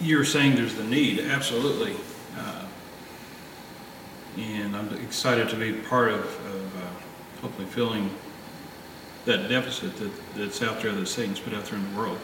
you're 0.00 0.24
saying 0.24 0.56
there's 0.56 0.74
the 0.74 0.84
need, 0.84 1.20
absolutely. 1.20 1.94
Uh, 2.38 2.64
And 4.38 4.76
I'm 4.76 4.92
excited 4.98 5.48
to 5.50 5.56
be 5.56 5.72
part 5.72 6.10
of, 6.12 6.20
of 6.20 6.76
uh, 6.76 7.40
hopefully 7.40 7.66
filling 7.66 8.10
that 9.26 9.48
deficit 9.48 9.96
that, 9.98 10.10
that's 10.36 10.62
out 10.62 10.80
there 10.80 10.92
that 10.92 11.06
Satan's 11.06 11.40
put 11.40 11.52
out 11.52 11.64
there 11.64 11.78
in 11.78 11.92
the 11.92 11.98
world. 11.98 12.18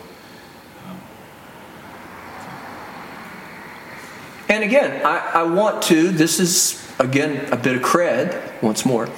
And 4.49 4.65
again, 4.65 5.05
I, 5.05 5.41
I 5.41 5.43
want 5.45 5.83
to, 5.85 6.11
this 6.11 6.39
is, 6.39 6.79
again, 6.99 7.51
a 7.51 7.57
bit 7.57 7.75
of 7.75 7.81
cred, 7.81 8.63
once 8.63 8.85
more, 8.85 9.09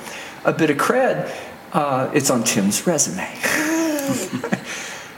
a 0.45 0.53
bit 0.53 0.71
of 0.71 0.77
cred. 0.77 1.29
Uh, 1.73 2.09
it's 2.15 2.31
on 2.31 2.45
Tim's 2.45 2.87
resume. 2.87 3.29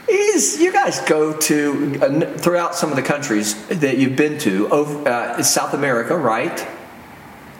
is 0.09 0.59
you 0.59 0.71
guys 0.71 1.01
go 1.01 1.37
to, 1.37 1.99
uh, 2.01 2.37
throughout 2.37 2.73
some 2.73 2.89
of 2.89 2.95
the 2.95 3.03
countries 3.03 3.63
that 3.67 3.99
you've 3.99 4.15
been 4.15 4.39
to, 4.39 4.67
over, 4.69 5.07
uh, 5.07 5.43
South 5.43 5.75
America, 5.75 6.17
right? 6.17 6.67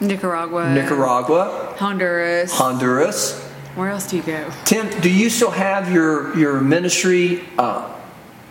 Nicaragua, 0.00 0.74
Nicaragua, 0.74 1.76
Honduras. 1.78 2.52
Honduras. 2.52 3.47
Where 3.78 3.90
else 3.90 4.10
do 4.10 4.16
you 4.16 4.24
go? 4.24 4.50
Tim, 4.64 4.90
do 5.00 5.08
you 5.08 5.30
still 5.30 5.52
have 5.52 5.92
your, 5.92 6.36
your 6.36 6.60
ministry? 6.60 7.44
Uh, 7.56 7.94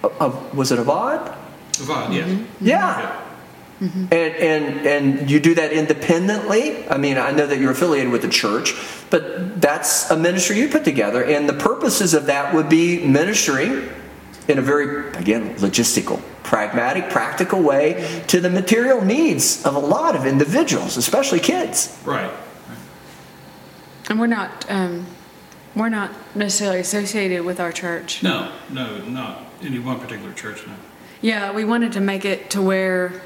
of, 0.01 0.55
was 0.55 0.71
it 0.71 0.79
Avad? 0.79 1.35
Avad, 1.73 2.13
yes. 2.13 2.47
Yeah. 2.61 3.23
And, 3.81 4.11
and 4.11 4.87
and 4.87 5.29
you 5.29 5.41
do 5.41 5.53
that 5.55 5.73
independently. 5.73 6.87
I 6.87 6.97
mean, 6.97 7.17
I 7.17 7.31
know 7.31 7.45
that 7.45 7.59
you're 7.59 7.71
affiliated 7.71 8.09
with 8.11 8.21
the 8.21 8.29
church, 8.29 8.73
but 9.09 9.61
that's 9.61 10.09
a 10.09 10.15
ministry 10.17 10.57
you 10.57 10.69
put 10.69 10.83
together, 10.83 11.23
and 11.23 11.47
the 11.47 11.53
purposes 11.53 12.15
of 12.15 12.25
that 12.25 12.55
would 12.55 12.69
be 12.69 13.05
ministering 13.05 13.87
in 14.47 14.57
a 14.57 14.61
very 14.63 15.09
again 15.11 15.55
logistical, 15.57 16.21
pragmatic, 16.41 17.11
practical 17.11 17.61
way 17.61 18.23
to 18.27 18.39
the 18.39 18.49
material 18.49 19.03
needs 19.03 19.63
of 19.63 19.75
a 19.75 19.79
lot 19.79 20.15
of 20.15 20.25
individuals, 20.25 20.97
especially 20.97 21.39
kids. 21.39 21.95
Right. 22.03 22.31
right. 22.31 22.33
And 24.09 24.19
we're 24.19 24.25
not 24.25 24.65
um, 24.69 25.05
we're 25.77 25.89
not 25.89 26.11
necessarily 26.35 26.79
associated 26.79 27.45
with 27.45 27.59
our 27.59 27.71
church. 27.71 28.23
No, 28.23 28.51
no, 28.69 28.99
not 29.05 29.45
any 29.61 29.79
one 29.79 29.99
particular 29.99 30.33
church, 30.33 30.65
no. 30.65 30.73
Yeah, 31.21 31.51
we 31.51 31.65
wanted 31.65 31.93
to 31.93 31.99
make 31.99 32.25
it 32.25 32.51
to 32.51 32.61
where, 32.61 33.21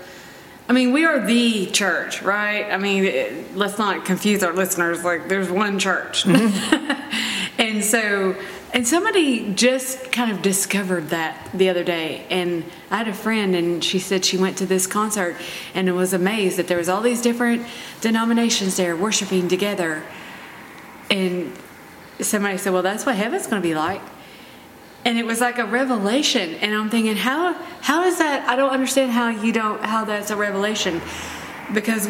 I 0.70 0.74
mean, 0.74 0.93
we 0.93 1.06
are 1.06 1.26
the 1.26 1.68
church, 1.68 2.22
right? 2.22 2.72
I 2.72 2.78
mean, 2.78 3.04
it, 3.04 3.56
let's 3.56 3.78
not 3.78 4.06
confuse 4.06 4.43
our 4.43 4.54
listeners. 4.54 5.04
Like, 5.04 5.28
there's 5.28 5.49
one 5.49 5.80
church, 5.80 6.24
mm-hmm. 6.24 7.62
and 7.62 7.84
so, 7.84 8.36
and 8.74 8.88
somebody 8.88 9.54
just 9.54 10.14
kind 10.14 10.32
of 10.32 10.41
discovered 10.41 11.10
that 11.10 11.49
the 11.54 11.68
other 11.68 11.84
day. 11.84 12.26
And 12.30 12.64
I 12.89 12.97
had 12.97 13.10
a 13.10 13.14
friend, 13.14 13.56
and 13.56 13.84
she 13.84 13.99
said 13.99 14.24
she 14.24 14.38
went 14.38 14.58
to 14.60 14.66
this 14.66 14.88
concert 14.88 15.36
and 15.74 15.93
was 15.95 16.14
amazed 16.14 16.58
that 16.58 16.70
there 16.70 16.78
was 16.78 16.88
all 16.88 17.02
these 17.02 17.22
different 17.22 17.66
denominations 17.99 18.78
there 18.78 18.95
worshiping 18.95 19.49
together. 19.49 20.04
And 21.10 21.52
somebody 22.24 22.58
said, 22.58 22.74
"Well, 22.74 22.84
that's 22.84 23.06
what 23.06 23.16
heaven's 23.16 23.48
going 23.48 23.62
to 23.62 23.68
be 23.68 23.76
like." 23.76 24.02
and 25.06 25.18
it 25.18 25.26
was 25.26 25.42
like 25.42 25.58
a 25.58 25.66
revelation. 25.66 26.56
And 26.56 26.74
i'm 26.74 26.90
thinking 26.90 27.16
how 27.16 27.54
how 27.82 28.04
is 28.04 28.18
that 28.20 28.48
i 28.48 28.56
don't 28.56 28.70
understand 28.70 29.12
how 29.12 29.30
you 29.30 29.52
don't 29.52 29.84
how 29.84 30.06
that's 30.06 30.32
a 30.32 30.36
revelation. 30.36 31.02
Because 31.74 32.10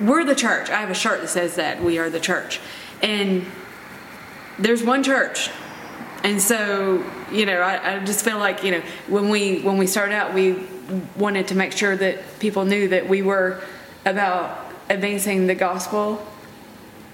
we're 0.00 0.24
the 0.24 0.34
church. 0.34 0.70
I 0.70 0.80
have 0.80 0.90
a 0.90 0.94
shirt 0.94 1.20
that 1.20 1.28
says 1.28 1.54
that 1.56 1.82
we 1.82 1.98
are 1.98 2.10
the 2.10 2.20
church. 2.20 2.60
And 3.02 3.46
there's 4.58 4.82
one 4.82 5.02
church. 5.02 5.50
And 6.22 6.40
so 6.40 7.04
you 7.30 7.46
know 7.46 7.60
I, 7.60 7.96
I 7.96 8.04
just 8.04 8.24
feel 8.24 8.38
like 8.38 8.62
you 8.62 8.72
know 8.72 8.82
when 9.08 9.28
we 9.28 9.60
when 9.60 9.78
we 9.78 9.86
started 9.86 10.14
out 10.14 10.34
we 10.34 10.66
wanted 11.16 11.48
to 11.48 11.54
make 11.54 11.72
sure 11.72 11.96
that 11.96 12.38
people 12.38 12.64
knew 12.64 12.88
that 12.88 13.08
we 13.08 13.22
were 13.22 13.62
about 14.04 14.72
advancing 14.88 15.46
the 15.46 15.54
gospel 15.54 16.24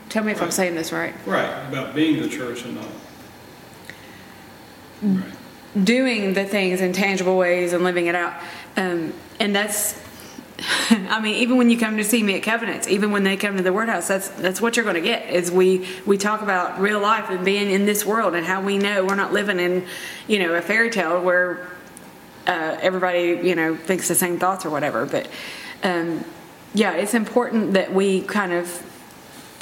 tell 0.09 0.23
me 0.25 0.33
if 0.33 0.39
i'm 0.39 0.45
Right. 0.47 0.53
saying 0.55 0.75
this 0.75 0.93
right 0.93 1.15
Right, 1.27 1.51
about 1.69 1.95
being 1.95 2.21
the 2.23 2.29
church 2.29 2.65
and 2.65 2.75
not. 2.77 2.87
Right. 5.03 5.25
doing 5.85 6.35
the 6.35 6.45
things 6.45 6.81
in 6.81 6.93
tangible 6.93 7.37
ways 7.37 7.73
and 7.73 7.83
living 7.83 8.07
it 8.07 8.15
out. 8.15 8.35
Um, 8.77 9.13
and 9.41 9.55
that's, 9.57 10.01
I 10.91 11.21
mean, 11.21 11.37
even 11.37 11.57
when 11.57 11.71
you 11.71 11.79
come 11.79 11.97
to 11.97 12.05
see 12.05 12.23
me 12.23 12.37
at 12.37 12.43
Covenants, 12.43 12.87
even 12.87 13.11
when 13.11 13.25
they 13.25 13.37
come 13.37 13.57
to 13.57 13.63
the 13.63 13.73
Word 13.73 13.89
House, 13.89 14.07
that's 14.07 14.29
that's 14.29 14.61
what 14.61 14.77
you're 14.77 14.85
going 14.85 14.95
to 14.97 15.01
get. 15.01 15.29
Is 15.31 15.51
we 15.51 15.89
we 16.07 16.19
talk 16.19 16.43
about 16.43 16.79
real 16.81 17.01
life 17.01 17.31
and 17.31 17.45
being 17.45 17.71
in 17.71 17.85
this 17.87 18.05
world 18.05 18.35
and 18.35 18.47
how 18.47 18.63
we 18.63 18.79
know 18.79 19.05
we're 19.05 19.15
not 19.17 19.33
living 19.33 19.59
in, 19.59 19.85
you 20.29 20.39
know, 20.39 20.55
a 20.55 20.63
fairy 20.63 20.91
tale 20.91 21.21
where 21.21 21.67
uh, 22.47 22.77
everybody 22.81 23.41
you 23.43 23.55
know 23.57 23.75
thinks 23.75 24.07
the 24.09 24.15
same 24.15 24.39
thoughts 24.39 24.65
or 24.65 24.71
whatever. 24.71 25.05
But 25.07 25.29
um, 25.83 26.25
yeah, 26.75 26.93
it's 26.93 27.15
important 27.15 27.73
that 27.73 27.93
we 27.93 28.21
kind 28.23 28.53
of 28.53 28.69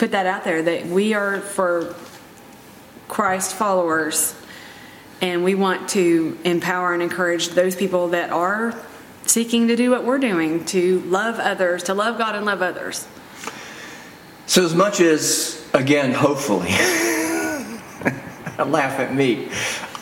put 0.00 0.12
that 0.12 0.24
out 0.24 0.44
there 0.44 0.62
that 0.62 0.86
we 0.86 1.12
are 1.12 1.42
for 1.42 1.94
Christ 3.06 3.54
followers 3.54 4.34
and 5.20 5.44
we 5.44 5.54
want 5.54 5.90
to 5.90 6.38
empower 6.42 6.94
and 6.94 7.02
encourage 7.02 7.50
those 7.50 7.76
people 7.76 8.08
that 8.08 8.30
are 8.30 8.74
seeking 9.26 9.68
to 9.68 9.76
do 9.76 9.90
what 9.90 10.04
we're 10.04 10.18
doing 10.18 10.64
to 10.64 11.00
love 11.00 11.38
others, 11.38 11.82
to 11.82 11.92
love 11.92 12.16
God 12.16 12.34
and 12.34 12.46
love 12.46 12.62
others. 12.62 13.06
So, 14.46 14.64
as 14.64 14.74
much 14.74 15.00
as, 15.00 15.62
again, 15.74 16.12
hopefully, 16.12 16.70
laugh 18.58 18.98
at 19.00 19.14
me, 19.14 19.50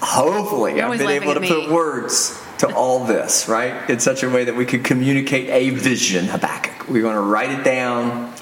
hopefully, 0.01 0.81
I've 0.81 0.97
been 0.97 1.11
able 1.11 1.35
to 1.35 1.43
at 1.43 1.49
put 1.49 1.71
words 1.71 2.41
to 2.59 2.73
all 2.73 3.05
this, 3.05 3.49
right? 3.49 3.91
In 3.91 3.99
such 3.99 4.23
a 4.23 4.31
way 4.31 4.45
that 4.45 4.55
we 4.55 4.65
could 4.65 4.85
communicate 4.85 5.49
a 5.49 5.71
vision, 5.71 6.27
Habakkuk. 6.27 6.89
We 6.89 7.03
want 7.03 7.17
to 7.17 7.21
write 7.21 7.51
it 7.51 7.65
down, 7.65 8.33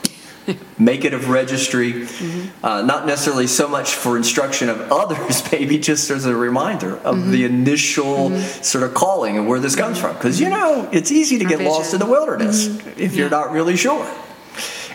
make 0.79 1.05
it 1.05 1.13
of 1.15 1.29
registry, 1.29 1.93
Mm-hmm. 1.93 2.65
uh, 2.65 2.83
not 2.83 3.07
necessarily 3.07 3.47
so 3.47 3.69
much 3.69 3.95
for 3.95 4.17
instruction 4.17 4.69
of 4.69 4.81
others, 4.93 5.43
maybe 5.53 5.79
just 5.79 6.11
as 6.11 6.25
a 6.27 6.35
reminder 6.37 6.97
of 6.99 7.17
Mm-hmm. 7.17 7.31
the 7.31 7.45
initial 7.45 8.39
sort 8.41 8.85
of 8.85 8.95
calling 8.95 9.37
and 9.39 9.49
where 9.49 9.61
this 9.61 9.75
comes 9.77 9.99
from. 9.99 10.15
Because, 10.15 10.41
you 10.41 10.49
know, 10.51 10.89
it's 10.93 11.11
easy 11.11 11.39
to 11.39 11.45
Our 11.45 11.51
get 11.51 11.61
lost 11.61 11.95
in 11.95 12.01
the 12.01 12.07
wilderness 12.07 12.67
if 12.97 13.15
you're 13.17 13.31
not 13.31 13.51
really 13.53 13.77
sure 13.77 14.07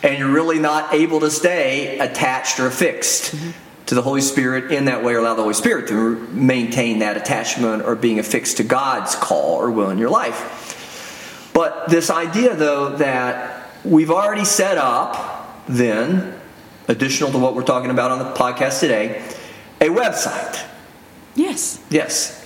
and 0.04 0.18
you're 0.18 0.32
really 0.32 0.58
not 0.60 0.93
able 0.93 1.20
to 1.20 1.30
stay 1.30 1.99
attached 1.99 2.60
or 2.60 2.66
affixed 2.68 3.36
to 3.88 3.95
the 3.95 4.02
Holy 4.02 4.22
Spirit 4.22 4.72
in 4.72 4.86
that 4.86 5.04
way, 5.04 5.14
or 5.14 5.20
allow 5.20 5.36
the 5.36 5.41
Holy 5.41 5.54
Spirit 5.54 5.88
to 5.89 6.16
maintain 6.30 6.99
that 6.99 7.18
attachment 7.18 7.84
or 7.84 7.95
being 7.95 8.20
affixed 8.20 8.58
to 8.58 8.64
God's 8.64 9.16
call 9.16 9.56
or 9.56 9.70
will 9.70 9.89
in 9.89 9.97
your 9.97 10.10
life. 10.10 11.49
But 11.54 11.89
this 11.89 12.10
idea, 12.10 12.56
though, 12.56 12.95
that 12.97 13.68
we've 13.84 14.10
already 14.12 14.45
set 14.45 14.78
up, 14.78 15.40
then, 15.72 16.39
additional 16.88 17.32
to 17.32 17.38
what 17.38 17.55
we're 17.55 17.63
talking 17.63 17.91
about 17.91 18.11
on 18.11 18.19
the 18.19 18.34
podcast 18.34 18.80
today, 18.80 19.22
a 19.80 19.86
website. 19.86 20.63
Yes. 21.36 21.84
Yes. 21.89 22.38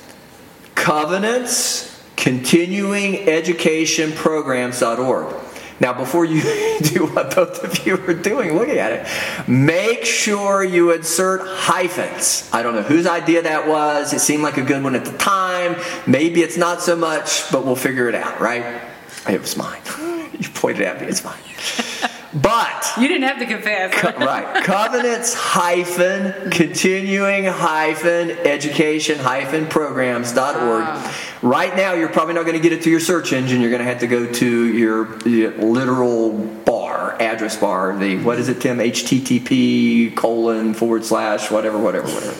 Covenants 0.75 2.03
Continuing 2.15 3.27
Education 3.27 4.11
Programs.org. 4.13 5.35
Now, 5.79 5.91
before 5.93 6.23
you 6.23 6.41
do 6.81 7.05
what 7.07 7.35
both 7.35 7.63
of 7.63 7.85
you 7.85 7.95
are 7.95 8.13
doing, 8.13 8.53
looking 8.53 8.77
at 8.77 8.93
it, 8.93 9.49
make 9.49 10.05
sure 10.05 10.63
you 10.63 10.91
insert 10.91 11.41
hyphens. 11.45 12.49
I 12.53 12.63
don't 12.63 12.75
know 12.75 12.81
whose 12.81 13.07
idea 13.07 13.41
that 13.41 13.67
was. 13.67 14.13
It 14.13 14.19
seemed 14.19 14.43
like 14.43 14.57
a 14.57 14.61
good 14.61 14.83
one 14.83 14.95
at 14.95 15.05
the 15.05 15.17
time. 15.17 15.75
Maybe 16.07 16.41
it's 16.41 16.57
not 16.57 16.81
so 16.81 16.95
much, 16.95 17.51
but 17.51 17.65
we'll 17.65 17.75
figure 17.75 18.07
it 18.07 18.15
out, 18.15 18.39
right? 18.39 18.81
It 19.29 19.41
was 19.41 19.57
mine. 19.57 19.81
You 20.35 20.49
pointed 20.49 20.81
at 20.81 20.99
me, 20.99 21.07
it's 21.07 21.21
fine. 21.21 22.04
But 22.35 22.85
You 22.99 23.07
didn't 23.07 23.23
have 23.29 23.39
to 23.39 23.45
confess. 23.45 23.93
Co- 23.93 24.11
right. 24.17 24.61
Covenants 24.65 25.33
hyphen 25.33 26.51
continuing 26.51 27.45
hyphen 27.45 28.31
education 28.31 29.19
hyphen 29.19 29.67
programs.org. 29.67 30.83
Ah. 30.85 31.21
Right 31.41 31.73
now, 31.77 31.93
you're 31.93 32.09
probably 32.09 32.33
not 32.33 32.45
going 32.45 32.57
to 32.57 32.61
get 32.61 32.73
it 32.73 32.83
to 32.83 32.89
your 32.89 32.99
search 32.99 33.31
engine. 33.31 33.61
You're 33.61 33.69
going 33.69 33.83
to 33.83 33.87
have 33.87 33.99
to 33.99 34.07
go 34.07 34.29
to 34.29 34.65
your, 34.73 35.17
your 35.27 35.51
literal 35.51 36.33
bar, 36.37 37.15
address 37.21 37.55
bar. 37.55 37.97
The 37.97 38.17
what 38.21 38.37
is 38.37 38.49
it, 38.49 38.59
Tim? 38.59 38.79
HTTP 38.79 40.13
colon 40.15 40.73
forward 40.73 41.05
slash 41.05 41.49
whatever, 41.49 41.77
whatever, 41.77 42.07
whatever. 42.07 42.35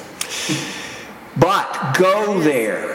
But 1.38 1.96
go 1.98 2.40
there. 2.42 2.95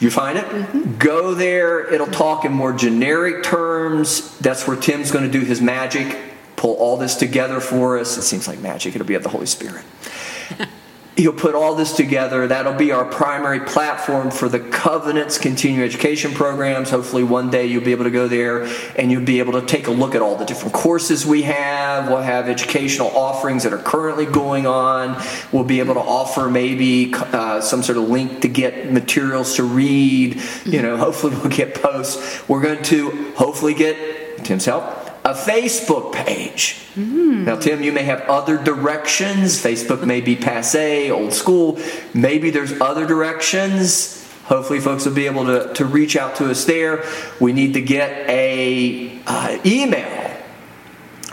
You 0.00 0.10
find 0.10 0.38
it? 0.38 0.44
Mm-hmm. 0.44 0.98
Go 0.98 1.34
there. 1.34 1.92
It'll 1.92 2.06
talk 2.06 2.44
in 2.44 2.52
more 2.52 2.72
generic 2.72 3.42
terms. 3.42 4.36
That's 4.38 4.66
where 4.66 4.76
Tim's 4.76 5.10
going 5.10 5.24
to 5.24 5.30
do 5.30 5.44
his 5.44 5.60
magic, 5.60 6.16
pull 6.56 6.74
all 6.76 6.96
this 6.96 7.16
together 7.16 7.60
for 7.60 7.98
us. 7.98 8.16
It 8.16 8.22
seems 8.22 8.46
like 8.46 8.60
magic. 8.60 8.94
It'll 8.94 9.06
be 9.06 9.14
of 9.14 9.22
the 9.24 9.28
Holy 9.28 9.46
Spirit. 9.46 9.84
He'll 11.18 11.32
put 11.32 11.56
all 11.56 11.74
this 11.74 11.96
together. 11.96 12.46
That'll 12.46 12.74
be 12.74 12.92
our 12.92 13.04
primary 13.04 13.58
platform 13.58 14.30
for 14.30 14.48
the 14.48 14.60
Covenants 14.60 15.36
continuing 15.36 15.84
education 15.84 16.32
programs. 16.32 16.90
Hopefully, 16.90 17.24
one 17.24 17.50
day 17.50 17.66
you'll 17.66 17.82
be 17.82 17.90
able 17.90 18.04
to 18.04 18.10
go 18.12 18.28
there 18.28 18.68
and 18.94 19.10
you'll 19.10 19.24
be 19.24 19.40
able 19.40 19.54
to 19.54 19.66
take 19.66 19.88
a 19.88 19.90
look 19.90 20.14
at 20.14 20.22
all 20.22 20.36
the 20.36 20.44
different 20.44 20.74
courses 20.74 21.26
we 21.26 21.42
have. 21.42 22.08
We'll 22.08 22.22
have 22.22 22.48
educational 22.48 23.08
offerings 23.08 23.64
that 23.64 23.72
are 23.72 23.82
currently 23.82 24.26
going 24.26 24.68
on. 24.68 25.20
We'll 25.50 25.64
be 25.64 25.80
able 25.80 25.94
to 25.94 26.00
offer 26.00 26.48
maybe 26.48 27.12
uh, 27.12 27.62
some 27.62 27.82
sort 27.82 27.98
of 27.98 28.08
link 28.08 28.42
to 28.42 28.48
get 28.48 28.92
materials 28.92 29.56
to 29.56 29.64
read. 29.64 30.40
You 30.64 30.82
know, 30.82 30.96
hopefully, 30.96 31.34
we'll 31.34 31.48
get 31.50 31.74
posts. 31.74 32.48
We're 32.48 32.62
going 32.62 32.84
to 32.84 33.32
hopefully 33.32 33.74
get 33.74 34.44
Tim's 34.44 34.66
help 34.66 35.07
a 35.28 35.34
Facebook 35.34 36.12
page. 36.14 36.76
Now, 37.44 37.56
Tim, 37.56 37.82
you 37.82 37.92
may 37.92 38.02
have 38.04 38.22
other 38.22 38.56
directions. 38.56 39.62
Facebook 39.62 40.04
may 40.06 40.20
be 40.20 40.36
passe, 40.36 41.10
old 41.10 41.34
school. 41.34 41.78
Maybe 42.14 42.50
there's 42.50 42.80
other 42.80 43.06
directions. 43.06 44.26
Hopefully, 44.44 44.80
folks 44.80 45.04
will 45.04 45.14
be 45.14 45.26
able 45.26 45.44
to, 45.44 45.72
to 45.74 45.84
reach 45.84 46.16
out 46.16 46.36
to 46.36 46.50
us 46.50 46.64
there. 46.64 47.04
We 47.38 47.52
need 47.52 47.74
to 47.74 47.82
get 47.82 48.28
a 48.28 49.20
uh, 49.26 49.58
email 49.66 50.34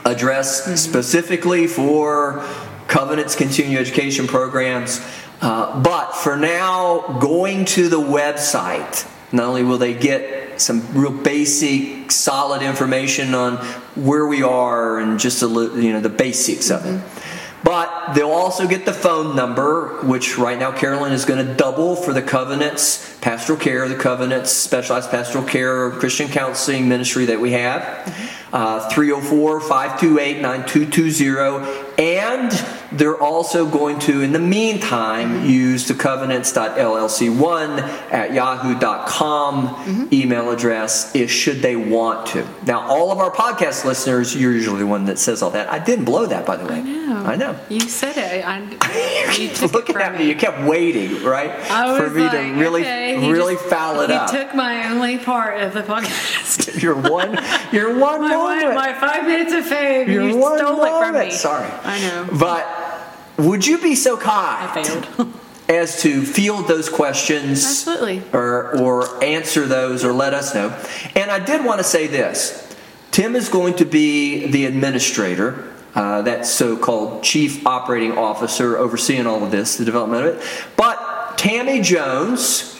address 0.03 0.79
specifically 0.79 1.67
for 1.67 2.45
Covenant's 2.87 3.35
continuing 3.35 3.77
education 3.77 4.27
programs. 4.27 4.99
Uh, 5.41 5.81
but 5.81 6.11
for 6.11 6.35
now, 6.35 7.17
going 7.21 7.63
to 7.65 7.87
the 7.87 7.99
website, 7.99 9.09
not 9.31 9.45
only 9.45 9.63
will 9.63 9.77
they 9.77 9.93
get 9.93 10.61
some 10.61 10.93
real 10.93 11.11
basic, 11.11 12.11
solid 12.11 12.61
information 12.61 13.33
on 13.33 13.57
where 13.95 14.25
we 14.25 14.43
are 14.43 14.99
and 14.99 15.19
just 15.19 15.41
a 15.41 15.47
little, 15.47 15.79
you 15.79 15.93
know 15.93 16.01
the 16.01 16.09
basics 16.09 16.69
of 16.69 16.85
it. 16.85 16.99
Mm-hmm. 16.99 17.41
But 17.65 18.13
they'll 18.13 18.29
also 18.29 18.67
get 18.67 18.85
the 18.85 18.93
phone 18.93 19.35
number, 19.35 19.99
which 20.03 20.37
right 20.37 20.59
now 20.59 20.71
Carolyn 20.71 21.11
is 21.11 21.25
going 21.25 21.43
to 21.43 21.53
double 21.55 21.95
for 21.95 22.13
the 22.13 22.21
Covenants 22.21 23.17
pastoral 23.21 23.57
care, 23.57 23.89
the 23.89 23.95
Covenants 23.95 24.51
specialized 24.51 25.09
pastoral 25.09 25.43
care 25.43 25.89
Christian 25.89 26.27
counseling 26.27 26.87
ministry 26.87 27.25
that 27.25 27.41
we 27.41 27.53
have. 27.53 27.81
Mm-hmm. 27.81 28.44
Uh, 28.55 28.79
304 28.87 29.59
528 29.59 30.41
9220. 30.41 31.85
And 32.01 32.51
they're 32.97 33.17
also 33.21 33.65
going 33.69 33.99
to, 33.99 34.21
in 34.21 34.31
the 34.31 34.39
meantime, 34.39 35.45
use 35.45 35.85
the 35.89 35.93
covenants.llc1 35.93 37.79
at 38.11 38.33
yahoo.com 38.33 40.09
email 40.13 40.51
address 40.51 41.13
if 41.15 41.29
should 41.31 41.57
they 41.61 41.75
want 41.75 42.27
to. 42.27 42.47
Now, 42.65 42.87
all 42.87 43.11
of 43.11 43.17
our 43.19 43.31
podcast 43.31 43.83
listeners, 43.85 44.35
you're 44.35 44.51
usually 44.53 44.79
the 44.79 44.87
one 44.87 45.05
that 45.05 45.19
says 45.19 45.41
all 45.41 45.49
that. 45.51 45.69
I 45.71 45.79
didn't 45.79 46.05
blow 46.05 46.25
that, 46.25 46.45
by 46.45 46.55
the 46.57 46.65
way. 46.65 46.75
I 46.75 46.81
know. 46.81 47.15
I 47.25 47.35
know. 47.35 47.59
You 47.69 47.81
said 47.81 48.17
it. 48.17 48.45
I, 48.45 48.59
you 49.37 49.43
You 49.49 49.53
took 49.53 49.73
looking 49.73 49.95
it 49.95 50.01
at 50.01 50.11
from 50.11 50.19
me, 50.21 50.27
you 50.29 50.35
kept 50.35 50.61
waiting, 50.63 51.23
right? 51.23 51.51
For 51.97 52.09
me 52.09 52.21
like, 52.23 52.31
to 52.31 52.53
really, 52.53 52.81
okay, 52.81 53.29
really 53.31 53.55
just- 53.55 53.65
foul 53.67 54.01
it 54.01 54.09
he 54.09 54.15
up. 54.15 54.29
took 54.31 54.53
my 54.55 54.89
only 54.91 55.17
part 55.17 55.59
of 55.61 55.73
the 55.73 55.81
podcast. 55.81 56.81
you're 56.81 56.95
one, 56.95 57.37
You're 57.71 57.97
one 57.97 58.21
one, 58.45 58.75
my 58.75 58.93
five 58.93 59.25
minutes 59.25 59.53
of 59.53 59.65
fame. 59.65 60.09
your 60.09 60.23
you 60.23 60.33
stole 60.33 60.83
it 60.83 61.05
from 61.05 61.13
me. 61.19 61.31
Sorry. 61.31 61.69
I 61.83 61.99
know. 61.99 62.29
But 62.37 62.67
would 63.37 63.65
you 63.65 63.77
be 63.77 63.95
so 63.95 64.17
kind 64.17 64.69
I 64.69 64.83
failed. 64.83 65.33
as 65.69 66.01
to 66.03 66.23
field 66.23 66.67
those 66.67 66.89
questions 66.89 67.65
Absolutely. 67.65 68.21
or 68.31 68.79
or 68.79 69.23
answer 69.23 69.65
those 69.65 70.03
or 70.03 70.13
let 70.13 70.33
us 70.33 70.53
know? 70.53 70.77
And 71.15 71.31
I 71.31 71.39
did 71.39 71.65
want 71.65 71.79
to 71.79 71.83
say 71.83 72.07
this: 72.07 72.75
Tim 73.11 73.35
is 73.35 73.49
going 73.49 73.75
to 73.75 73.85
be 73.85 74.47
the 74.47 74.65
administrator. 74.65 75.71
Uh, 75.95 76.21
that 76.23 76.45
so-called 76.45 77.23
chief 77.23 77.65
operating 77.65 78.17
officer 78.17 78.77
overseeing 78.77 79.25
all 79.25 79.41
of 79.41 79.49
this, 79.49 79.77
the 79.77 79.85
development 79.85 80.25
of 80.25 80.35
it. 80.35 80.43
But 80.75 81.37
Tammy 81.37 81.79
Jones, 81.79 82.74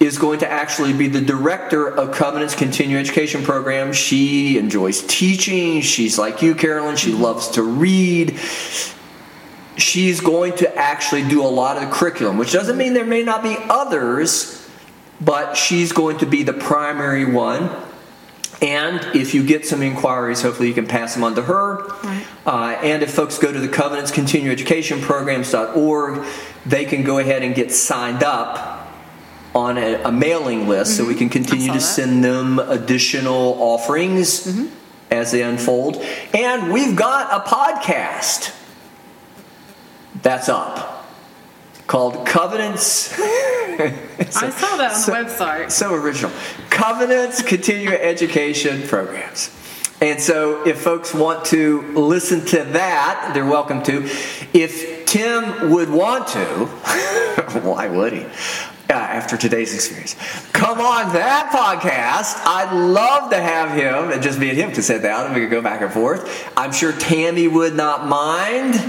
is 0.00 0.16
going 0.16 0.38
to 0.38 0.50
actually 0.50 0.94
be 0.94 1.08
the 1.08 1.20
director 1.20 1.86
of 1.86 2.12
Covenant's 2.12 2.54
continuing 2.54 3.00
education 3.00 3.42
program. 3.42 3.92
She 3.92 4.56
enjoys 4.56 5.02
teaching. 5.02 5.82
She's 5.82 6.18
like 6.18 6.40
you, 6.40 6.54
Carolyn. 6.54 6.96
She 6.96 7.12
loves 7.12 7.48
to 7.48 7.62
read. 7.62 8.38
She's 9.76 10.20
going 10.20 10.56
to 10.56 10.74
actually 10.74 11.28
do 11.28 11.42
a 11.42 11.48
lot 11.48 11.76
of 11.76 11.88
the 11.88 11.94
curriculum, 11.94 12.38
which 12.38 12.50
doesn't 12.50 12.78
mean 12.78 12.94
there 12.94 13.04
may 13.04 13.22
not 13.22 13.42
be 13.42 13.56
others, 13.68 14.66
but 15.20 15.54
she's 15.54 15.92
going 15.92 16.18
to 16.18 16.26
be 16.26 16.42
the 16.44 16.54
primary 16.54 17.26
one. 17.26 17.70
And 18.62 19.00
if 19.14 19.34
you 19.34 19.44
get 19.44 19.66
some 19.66 19.82
inquiries, 19.82 20.40
hopefully 20.40 20.68
you 20.68 20.74
can 20.74 20.86
pass 20.86 21.14
them 21.14 21.24
on 21.24 21.34
to 21.34 21.42
her. 21.42 21.86
Right. 21.86 22.26
Uh, 22.46 22.78
and 22.82 23.02
if 23.02 23.12
folks 23.12 23.38
go 23.38 23.52
to 23.52 23.58
the 23.58 23.68
Covenants 23.68 24.10
Continuing 24.10 24.52
Education 24.52 25.00
Programs.org, 25.00 26.26
they 26.66 26.84
can 26.84 27.02
go 27.02 27.18
ahead 27.18 27.42
and 27.42 27.54
get 27.54 27.70
signed 27.70 28.22
up 28.22 28.79
on 29.54 29.78
a, 29.78 30.02
a 30.04 30.12
mailing 30.12 30.68
list 30.68 30.96
so 30.96 31.04
we 31.04 31.14
can 31.14 31.28
continue 31.28 31.66
Mm-hmm. 31.68 31.74
To 31.74 31.78
that. 31.80 31.84
send 31.84 32.24
them 32.24 32.58
additional 32.58 33.54
offerings 33.60 34.46
Mm-hmm. 34.46 34.66
as 35.10 35.32
they 35.32 35.42
unfold. 35.42 35.96
And 36.34 36.72
we've 36.72 36.94
got 36.96 37.30
a 37.32 37.48
podcast 37.48 38.54
that's 40.22 40.48
up 40.48 41.06
called 41.86 42.26
Covenants. 42.26 43.12
I 43.18 44.50
saw 44.50 44.76
that 44.76 44.92
on 44.92 44.94
so- 45.00 45.12
the 45.12 45.18
website. 45.18 45.70
so 45.70 45.94
original. 45.94 46.30
Covenants 46.68 47.42
Continuing 47.42 47.94
Education 47.98 48.86
Programs. 48.86 49.50
And 50.02 50.18
so, 50.18 50.66
if 50.66 50.80
folks 50.80 51.12
want 51.12 51.44
to 51.46 51.82
listen 51.92 52.42
to 52.46 52.64
that, 52.64 53.32
they're 53.34 53.44
welcome 53.44 53.82
to. 53.82 54.04
If 54.54 55.04
Tim 55.04 55.70
would 55.72 55.90
want 55.90 56.26
to, 56.28 56.38
why 57.62 57.86
would 57.88 58.14
he? 58.14 58.24
After 58.90 59.36
today's 59.36 59.74
experience, 59.74 60.16
come 60.52 60.80
on 60.80 61.12
that 61.12 61.50
podcast. 61.52 62.40
I'd 62.44 62.72
love 62.74 63.30
to 63.30 63.40
have 63.40 63.70
him, 63.70 64.10
and 64.10 64.22
just 64.22 64.38
me 64.38 64.48
and 64.50 64.58
him 64.58 64.72
to 64.72 64.82
sit 64.82 65.02
down 65.02 65.26
and 65.26 65.34
we 65.34 65.42
could 65.42 65.50
go 65.50 65.62
back 65.62 65.80
and 65.80 65.92
forth. 65.92 66.52
I'm 66.56 66.72
sure 66.72 66.92
Tammy 66.92 67.46
would 67.46 67.74
not 67.76 68.06
mind. 68.06 68.82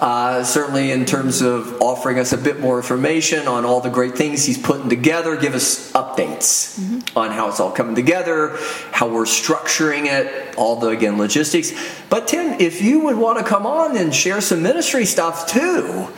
Uh, 0.00 0.44
certainly, 0.44 0.90
in 0.90 1.06
terms 1.06 1.40
of 1.40 1.80
offering 1.80 2.18
us 2.18 2.32
a 2.32 2.36
bit 2.36 2.60
more 2.60 2.76
information 2.76 3.48
on 3.48 3.64
all 3.64 3.80
the 3.80 3.88
great 3.88 4.14
things 4.14 4.44
he's 4.44 4.58
putting 4.58 4.90
together, 4.90 5.36
give 5.36 5.54
us 5.54 5.90
updates 5.92 6.78
on 7.16 7.30
how 7.30 7.48
it's 7.48 7.60
all 7.60 7.72
coming 7.72 7.94
together, 7.94 8.58
how 8.92 9.08
we're 9.08 9.24
structuring 9.24 10.04
it, 10.06 10.54
all 10.56 10.76
the 10.76 10.88
again 10.88 11.16
logistics. 11.16 11.72
But 12.10 12.28
Tim, 12.28 12.60
if 12.60 12.82
you 12.82 13.00
would 13.00 13.16
want 13.16 13.38
to 13.38 13.44
come 13.44 13.64
on 13.64 13.96
and 13.96 14.14
share 14.14 14.40
some 14.40 14.62
ministry 14.62 15.06
stuff 15.06 15.46
too. 15.46 16.08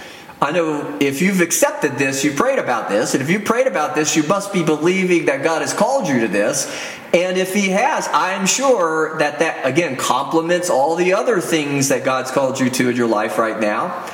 I 0.41 0.53
know 0.53 0.99
if 1.01 1.21
you've 1.21 1.41
accepted 1.41 1.99
this, 1.99 2.23
you 2.23 2.33
prayed 2.33 2.61
about 2.61 2.89
this, 2.89 3.15
and 3.15 3.23
if 3.23 3.29
you 3.29 3.41
prayed 3.41 3.67
about 3.67 3.97
this, 3.97 4.15
you 4.15 4.23
must 4.23 4.53
be 4.53 4.63
believing 4.63 5.27
that 5.27 5.43
God 5.43 5.63
has 5.63 5.73
called 5.73 6.07
you 6.07 6.21
to 6.21 6.29
this. 6.29 6.73
And 7.13 7.37
if 7.37 7.53
He 7.53 7.71
has, 7.71 8.09
I'm 8.13 8.47
sure 8.47 9.19
that 9.19 9.41
that 9.41 9.67
again 9.67 9.97
complements 9.97 10.71
all 10.71 10.95
the 10.95 11.15
other 11.15 11.41
things 11.41 11.89
that 11.89 12.05
God's 12.05 12.31
called 12.31 12.61
you 12.61 12.71
to 12.71 12.91
in 12.91 12.97
your 12.97 13.09
life 13.09 13.37
right 13.37 13.59
now. 13.59 14.09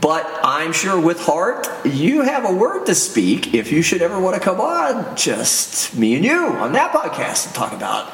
But 0.00 0.28
I'm 0.42 0.72
sure 0.72 1.00
with 1.00 1.20
heart, 1.20 1.68
you 1.84 2.22
have 2.22 2.44
a 2.44 2.52
word 2.52 2.86
to 2.86 2.94
speak 2.94 3.54
if 3.54 3.70
you 3.70 3.82
should 3.82 4.02
ever 4.02 4.18
want 4.18 4.36
to 4.36 4.40
come 4.40 4.60
on, 4.60 5.16
just 5.16 5.96
me 5.96 6.16
and 6.16 6.24
you 6.24 6.36
on 6.36 6.72
that 6.72 6.92
podcast 6.92 7.46
and 7.46 7.54
talk 7.54 7.72
about 7.72 8.12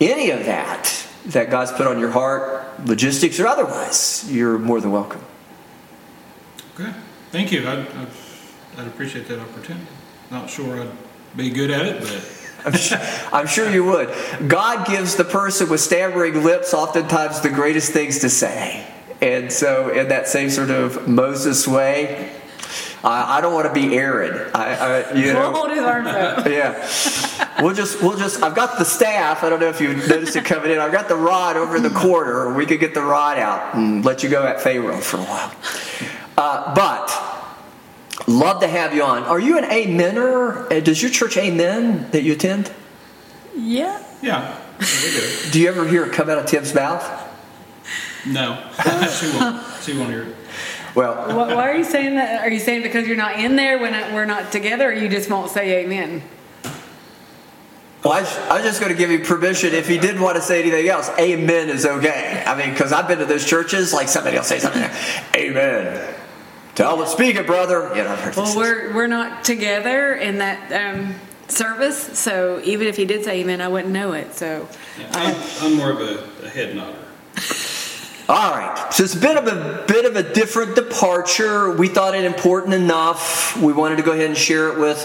any 0.00 0.30
of 0.30 0.44
that 0.44 1.06
that 1.26 1.50
God's 1.50 1.72
put 1.72 1.86
on 1.86 1.98
your 1.98 2.10
heart, 2.10 2.86
logistics 2.86 3.40
or 3.40 3.46
otherwise. 3.46 4.30
You're 4.30 4.58
more 4.58 4.80
than 4.80 4.90
welcome. 4.90 5.22
Okay, 6.78 6.92
thank 7.30 7.52
you. 7.52 7.66
I'd, 7.68 7.78
I'd- 7.80 8.10
I'd 8.78 8.86
appreciate 8.86 9.26
that 9.28 9.38
opportunity. 9.38 9.86
Not 10.30 10.50
sure 10.50 10.82
I'd 10.82 10.90
be 11.34 11.48
good 11.48 11.70
at 11.70 11.86
it, 11.86 12.00
but 12.02 12.42
I'm 12.66 12.72
sure, 12.78 12.98
I'm 13.32 13.46
sure 13.46 13.70
you 13.70 13.84
would. 13.84 14.12
God 14.48 14.86
gives 14.86 15.16
the 15.16 15.24
person 15.24 15.70
with 15.70 15.80
stammering 15.80 16.44
lips 16.44 16.74
oftentimes 16.74 17.40
the 17.40 17.48
greatest 17.48 17.92
things 17.92 18.18
to 18.18 18.28
say. 18.28 18.86
And 19.22 19.50
so, 19.50 19.88
in 19.88 20.08
that 20.08 20.28
same 20.28 20.50
sort 20.50 20.68
of 20.70 21.08
Moses 21.08 21.66
way, 21.66 22.30
I, 23.02 23.38
I 23.38 23.40
don't 23.40 23.54
want 23.54 23.66
to 23.66 23.72
be 23.72 23.96
Aaron. 23.96 24.50
I, 24.54 24.74
I 24.74 25.14
you 25.14 25.32
know, 25.32 25.40
We'll 25.40 25.52
hold 25.54 25.70
his 25.70 25.78
arms 25.80 26.08
up. 26.08 26.46
yeah. 26.46 27.62
We'll 27.62 27.72
just, 27.74 28.02
we'll 28.02 28.18
just, 28.18 28.42
I've 28.42 28.54
got 28.54 28.78
the 28.78 28.84
staff. 28.84 29.42
I 29.42 29.48
don't 29.48 29.60
know 29.60 29.68
if 29.70 29.80
you 29.80 29.94
noticed 29.94 30.36
it 30.36 30.44
coming 30.44 30.70
in. 30.70 30.78
I've 30.80 30.92
got 30.92 31.08
the 31.08 31.16
rod 31.16 31.56
over 31.56 31.76
in 31.76 31.82
the 31.82 31.88
corner. 31.88 32.52
We 32.52 32.66
could 32.66 32.80
get 32.80 32.92
the 32.92 33.00
rod 33.02 33.38
out 33.38 33.74
and 33.74 34.04
let 34.04 34.22
you 34.22 34.28
go 34.28 34.46
at 34.46 34.60
Pharaoh 34.60 34.98
for 35.00 35.16
a 35.16 35.22
while. 35.24 35.50
Uh, 36.36 36.74
but, 36.74 38.28
love 38.28 38.60
to 38.60 38.68
have 38.68 38.94
you 38.94 39.02
on. 39.02 39.22
Are 39.24 39.40
you 39.40 39.58
an 39.58 39.64
amener? 39.64 40.70
Uh, 40.70 40.80
Does 40.80 41.00
your 41.00 41.10
church 41.10 41.36
amen 41.36 42.10
that 42.10 42.22
you 42.22 42.32
attend? 42.34 42.70
Yeah. 43.56 44.02
Yeah, 44.22 44.58
do. 44.78 45.30
Do 45.52 45.60
you 45.60 45.68
ever 45.68 45.86
hear 45.86 46.04
it 46.04 46.12
come 46.12 46.28
out 46.28 46.38
of 46.38 46.46
Tim's 46.46 46.74
mouth? 46.74 47.02
No, 48.26 48.62
she 49.20 49.30
won't, 49.38 49.64
she 49.82 49.96
won't 49.96 50.10
hear 50.10 50.22
it. 50.24 50.36
Well, 50.94 51.14
Why, 51.36 51.54
why 51.54 51.68
are 51.70 51.76
you 51.76 51.84
saying 51.84 52.16
that? 52.16 52.40
Are 52.40 52.50
you 52.50 52.58
saying 52.58 52.82
because 52.82 53.06
you're 53.06 53.16
not 53.16 53.38
in 53.38 53.54
there 53.56 53.78
when 53.78 53.92
we're 54.14 54.24
not 54.24 54.50
together, 54.50 54.88
or 54.88 54.92
you 54.92 55.08
just 55.08 55.30
won't 55.30 55.50
say 55.50 55.84
amen? 55.84 56.22
well 58.02 58.12
I, 58.14 58.20
was- 58.22 58.38
I 58.38 58.54
was 58.56 58.62
just 58.64 58.80
going 58.80 58.90
to 58.92 58.98
give 58.98 59.10
you 59.10 59.20
permission 59.20 59.74
if 59.74 59.86
he 59.88 59.98
didn't 59.98 60.20
want 60.22 60.36
to 60.36 60.42
say 60.42 60.60
anything 60.62 60.88
else. 60.88 61.10
Amen 61.18 61.68
is 61.68 61.84
okay. 61.86 62.42
I 62.46 62.56
mean, 62.56 62.70
because 62.70 62.92
I've 62.92 63.06
been 63.08 63.18
to 63.18 63.26
those 63.26 63.44
churches, 63.44 63.92
like 63.92 64.08
somebody 64.08 64.36
will 64.36 64.44
say 64.44 64.58
something, 64.58 64.82
amen. 65.36 66.14
Tell 66.76 67.00
him, 67.00 67.08
speak 67.08 67.36
it, 67.36 67.46
brother. 67.46 67.88
You 67.96 68.04
know, 68.04 68.10
I've 68.12 68.24
this. 68.24 68.36
Well, 68.36 68.56
we're 68.56 68.94
we're 68.94 69.06
not 69.06 69.44
together 69.44 70.14
in 70.14 70.38
that 70.38 70.70
um, 70.72 71.14
service, 71.48 72.18
so 72.18 72.60
even 72.64 72.86
if 72.86 72.96
he 72.96 73.06
did 73.06 73.24
say 73.24 73.40
amen, 73.40 73.62
I 73.62 73.68
wouldn't 73.68 73.92
know 73.92 74.12
it. 74.12 74.34
So 74.34 74.68
Yeah, 74.98 75.08
I'm, 75.12 75.36
I'm 75.62 75.74
more 75.74 75.90
of 75.90 76.00
a, 76.00 76.44
a 76.44 76.48
head 76.50 76.76
nodder. 76.76 76.98
All 78.28 78.50
right. 78.50 78.92
So 78.92 79.04
it's 79.04 79.14
a 79.14 79.20
bit 79.20 79.38
of 79.38 79.46
a 79.46 79.84
bit 79.88 80.04
of 80.04 80.16
a 80.16 80.34
different 80.34 80.74
departure. 80.74 81.70
We 81.70 81.88
thought 81.88 82.14
it 82.14 82.24
important 82.24 82.74
enough. 82.74 83.56
We 83.56 83.72
wanted 83.72 83.96
to 83.96 84.02
go 84.02 84.12
ahead 84.12 84.26
and 84.26 84.36
share 84.36 84.68
it 84.68 84.78
with 84.78 85.00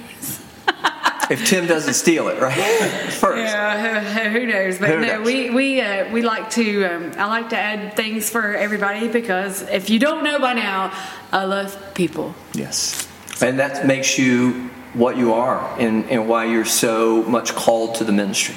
If 1.30 1.46
Tim 1.46 1.66
doesn't 1.66 1.94
steal 1.94 2.28
it, 2.28 2.40
right? 2.40 2.54
First. 3.10 3.38
Yeah, 3.38 4.00
who, 4.00 4.40
who 4.40 4.46
knows? 4.46 4.78
But 4.78 4.90
Who 4.90 5.00
no, 5.00 5.06
knows? 5.06 5.26
we 5.26 5.50
we 5.50 5.80
uh, 5.80 6.12
we 6.12 6.22
like 6.22 6.50
to. 6.50 6.84
Um, 6.84 7.12
I 7.16 7.26
like 7.26 7.50
to 7.50 7.58
add 7.58 7.96
things 7.96 8.28
for 8.28 8.54
everybody 8.54 9.08
because 9.08 9.62
if 9.62 9.90
you 9.90 9.98
don't 9.98 10.22
know 10.22 10.38
by 10.38 10.52
now, 10.52 10.92
I 11.32 11.44
love 11.44 11.94
people. 11.94 12.34
Yes. 12.52 13.08
And 13.42 13.58
that 13.58 13.86
makes 13.86 14.18
you 14.18 14.70
what 14.94 15.16
you 15.16 15.32
are 15.34 15.58
and, 15.78 16.08
and 16.08 16.28
why 16.28 16.44
you're 16.44 16.64
so 16.64 17.22
much 17.24 17.54
called 17.54 17.96
to 17.96 18.04
the 18.04 18.12
ministry. 18.12 18.54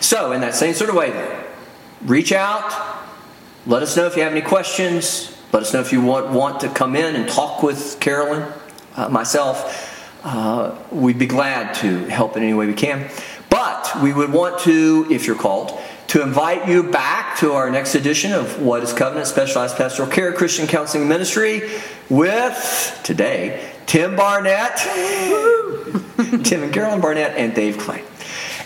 So, 0.00 0.32
in 0.32 0.40
that 0.42 0.54
same 0.54 0.74
sort 0.74 0.90
of 0.90 0.96
way, 0.96 1.44
reach 2.02 2.32
out. 2.32 2.72
Let 3.66 3.82
us 3.82 3.96
know 3.96 4.06
if 4.06 4.16
you 4.16 4.22
have 4.22 4.32
any 4.32 4.42
questions. 4.42 5.36
Let 5.52 5.62
us 5.62 5.72
know 5.72 5.80
if 5.80 5.92
you 5.92 6.02
want, 6.02 6.30
want 6.30 6.60
to 6.60 6.68
come 6.68 6.96
in 6.96 7.16
and 7.16 7.28
talk 7.28 7.62
with 7.62 7.98
Carolyn, 8.00 8.52
uh, 8.96 9.08
myself. 9.08 9.93
Uh, 10.24 10.74
we'd 10.90 11.18
be 11.18 11.26
glad 11.26 11.74
to 11.74 12.06
help 12.06 12.36
in 12.36 12.42
any 12.42 12.54
way 12.54 12.66
we 12.66 12.74
can. 12.74 13.10
But 13.50 14.02
we 14.02 14.12
would 14.12 14.32
want 14.32 14.58
to, 14.60 15.06
if 15.10 15.26
you're 15.26 15.36
called, 15.36 15.78
to 16.08 16.22
invite 16.22 16.66
you 16.66 16.82
back 16.82 17.38
to 17.38 17.52
our 17.52 17.70
next 17.70 17.94
edition 17.94 18.32
of 18.32 18.60
What 18.60 18.82
is 18.82 18.92
Covenant 18.92 19.26
Specialized 19.26 19.76
Pastoral 19.76 20.08
Care 20.08 20.32
Christian 20.32 20.66
Counseling 20.66 21.08
Ministry 21.08 21.70
with 22.08 23.00
today 23.04 23.70
Tim 23.86 24.16
Barnett, 24.16 24.76
Tim 26.42 26.62
and 26.62 26.72
Carolyn 26.72 27.00
Barnett, 27.00 27.36
and 27.36 27.54
Dave 27.54 27.78
Clay. 27.78 28.02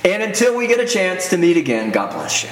And 0.04 0.22
until 0.22 0.56
we 0.56 0.68
get 0.68 0.78
a 0.78 0.86
chance 0.86 1.30
to 1.30 1.36
meet 1.36 1.56
again, 1.56 1.90
God 1.90 2.12
bless 2.12 2.44
you. 2.44 2.50